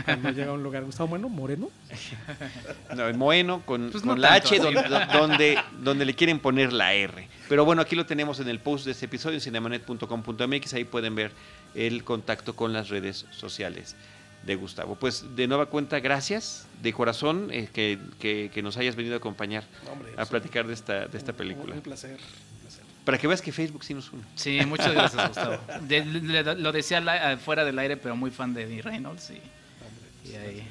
Cuando 0.05 0.31
llega 0.31 0.51
a 0.51 0.55
un 0.55 0.63
lugar, 0.63 0.85
Gustavo 0.85 1.09
Bueno, 1.09 1.29
moreno. 1.29 1.69
No, 2.95 3.07
el 3.09 3.17
Moeno 3.17 3.63
con, 3.67 3.91
Pues 3.91 4.03
con 4.03 4.15
no 4.15 4.17
la 4.17 4.41
tanto 4.41 4.69
H 4.69 5.13
donde, 5.13 5.59
donde 5.83 6.05
le 6.05 6.15
quieren 6.15 6.39
poner 6.39 6.73
la 6.73 6.95
R. 6.95 7.29
Pero 7.49 7.65
bueno, 7.65 7.83
aquí 7.83 7.95
lo 7.97 8.07
tenemos 8.07 8.41
en 8.41 8.49
el 8.49 8.59
post 8.59 8.85
de 8.87 8.93
este 8.93 9.07
episodio 9.07 9.35
en 9.37 9.41
cinemanet.com.mx. 9.41 10.75
Ahí 10.75 10.85
pueden 10.85 11.15
ver 11.15 11.33
el 11.75 12.05
contacto 12.05 12.55
con 12.57 12.73
las 12.73 12.89
redes 12.89 13.27
sociales 13.33 13.97
de 14.47 14.55
Gustavo. 14.57 14.95
Pues 14.97 15.25
de 15.37 15.47
nueva 15.47 15.67
cuenta, 15.67 16.01
gracias 16.01 16.67
de 16.83 16.93
corazón 16.93 17.49
eh, 17.51 17.69
que, 17.73 17.99
que- 18.19 18.51
que 18.53 18.63
nos 18.63 18.77
hayas 18.77 18.95
venido 18.97 19.15
a 19.15 19.19
acompañar 19.19 19.65
a 20.17 20.27
platicar 20.27 20.67
de 20.67 20.75
esta, 20.75 21.07
de 21.07 21.17
esta 21.19 21.33
película. 21.33 21.75
Un 21.75 21.81
placer. 21.81 22.13
un 22.13 22.61
placer. 22.61 22.85
Para 23.05 23.19
que 23.19 23.27
veas 23.27 23.41
que 23.43 23.53
Facebook 23.53 23.85
sí 23.85 23.95
nos 23.95 24.13
une. 24.13 24.23
Sí, 24.37 24.61
muchas 24.67 24.93
gracias, 24.93 25.27
Gustavo. 25.29 25.59
De- 25.83 26.05
le- 26.05 26.55
lo 26.57 26.73
decía 26.73 27.01
la- 27.01 27.37
fuera 27.39 27.65
del 27.65 27.79
aire, 27.79 27.97
pero 27.97 28.17
muy 28.17 28.31
fan 28.31 28.53
de 28.55 28.63
Eddie 28.65 28.83
Reynolds. 28.83 29.31
Y, 29.31 30.31
y 30.31 30.35
ahí. 30.37 30.67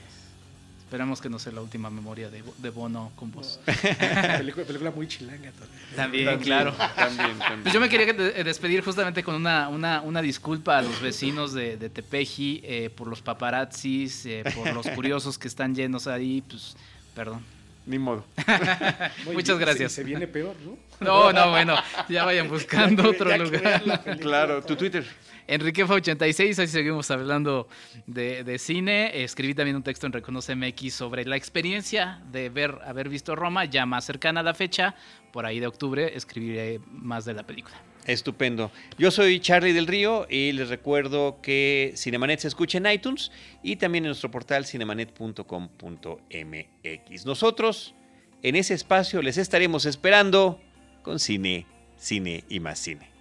Esperamos 0.93 1.21
que 1.21 1.27
no 1.27 1.39
sea 1.39 1.51
la 1.51 1.61
última 1.61 1.89
memoria 1.89 2.29
de, 2.29 2.43
de 2.59 2.69
Bono 2.69 3.11
con 3.15 3.31
vos. 3.31 3.59
película, 4.37 4.63
película 4.63 4.91
muy 4.91 5.07
chilanga 5.07 5.51
también. 5.51 5.95
También, 5.95 6.39
claro. 6.39 6.71
También, 6.95 7.39
también. 7.39 7.63
Pues 7.63 7.73
yo 7.73 7.79
me 7.79 7.89
quería 7.89 8.13
de- 8.13 8.43
despedir 8.43 8.83
justamente 8.83 9.23
con 9.23 9.33
una, 9.33 9.69
una, 9.69 10.01
una 10.01 10.21
disculpa 10.21 10.77
a 10.77 10.81
los 10.83 11.01
vecinos 11.01 11.51
de, 11.51 11.77
de 11.77 11.89
Tepeji 11.89 12.61
eh, 12.63 12.91
por 12.95 13.07
los 13.07 13.23
paparazzis, 13.23 14.23
eh, 14.27 14.43
por 14.53 14.71
los 14.71 14.85
curiosos 14.95 15.39
que 15.39 15.47
están 15.47 15.73
llenos 15.73 16.05
ahí, 16.05 16.43
pues 16.47 16.77
perdón. 17.15 17.41
Ni 17.87 17.97
modo. 17.97 18.23
Muchas 19.33 19.57
gracias. 19.57 19.93
Se, 19.93 20.01
se 20.01 20.03
viene 20.03 20.27
peor, 20.27 20.55
¿no? 20.63 20.77
No, 21.03 21.31
no, 21.33 21.49
bueno, 21.51 21.75
ya 22.09 22.25
vayan 22.25 22.47
buscando 22.49 23.03
Ya 23.03 23.09
que- 23.09 23.15
otro 23.15 23.29
ya 23.29 23.37
lugar. 23.37 24.17
Claro, 24.19 24.61
tu. 24.63 24.75
Twitter. 24.75 25.05
Enriquefa86, 25.47 26.57
ahí 26.59 26.67
seguimos 26.67 27.11
hablando 27.11 27.67
de, 28.07 28.43
de 28.45 28.57
cine. 28.57 29.23
Escribí 29.23 29.53
también 29.53 29.75
un 29.75 29.83
texto 29.83 30.07
en 30.07 30.13
Reconoce 30.13 30.55
MX 30.55 30.93
sobre 30.93 31.25
la 31.25 31.35
experiencia 31.35 32.21
de 32.31 32.47
ver, 32.49 32.77
haber 32.85 33.09
visto 33.09 33.35
Roma, 33.35 33.65
ya 33.65 33.85
más 33.85 34.05
cercana 34.05 34.39
a 34.39 34.43
la 34.43 34.53
fecha, 34.53 34.95
por 35.33 35.45
ahí 35.45 35.59
de 35.59 35.67
octubre, 35.67 36.15
escribiré 36.15 36.79
más 36.87 37.25
de 37.25 37.33
la 37.33 37.43
película. 37.43 37.75
Estupendo. 38.05 38.71
Yo 38.97 39.11
soy 39.11 39.39
Charlie 39.41 39.73
del 39.73 39.87
Río 39.87 40.27
y 40.29 40.51
les 40.53 40.69
recuerdo 40.69 41.39
que 41.41 41.91
Cinemanet 41.97 42.39
se 42.39 42.47
escucha 42.49 42.77
en 42.77 42.85
iTunes 42.87 43.29
y 43.61 43.75
también 43.77 44.03
en 44.05 44.09
nuestro 44.09 44.29
portal 44.31 44.65
cinemanet.com.mx. 44.65 47.25
Nosotros 47.25 47.93
en 48.41 48.55
ese 48.55 48.73
espacio 48.73 49.21
les 49.21 49.37
estaremos 49.37 49.85
esperando 49.85 50.59
con 51.03 51.19
cine, 51.19 51.67
cine 51.97 52.43
y 52.49 52.59
más 52.59 52.79
cine. 52.79 53.11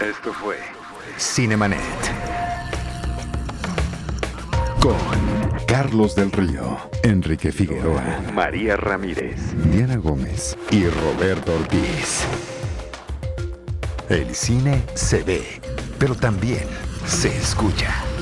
Esto 0.00 0.32
fue 0.32 0.56
Cinemanet. 1.18 1.80
Con 4.80 4.96
Carlos 5.66 6.14
del 6.14 6.30
Río, 6.30 6.78
Enrique 7.02 7.50
Figueroa, 7.52 8.20
María 8.32 8.76
Ramírez, 8.76 9.36
Diana 9.70 9.96
Gómez 9.96 10.56
y 10.70 10.86
Roberto 10.86 11.54
Ortiz. 11.54 12.24
El 14.08 14.34
cine 14.34 14.82
se 14.94 15.22
ve, 15.22 15.60
pero 15.98 16.14
también 16.14 16.64
se 17.06 17.36
escucha. 17.36 18.13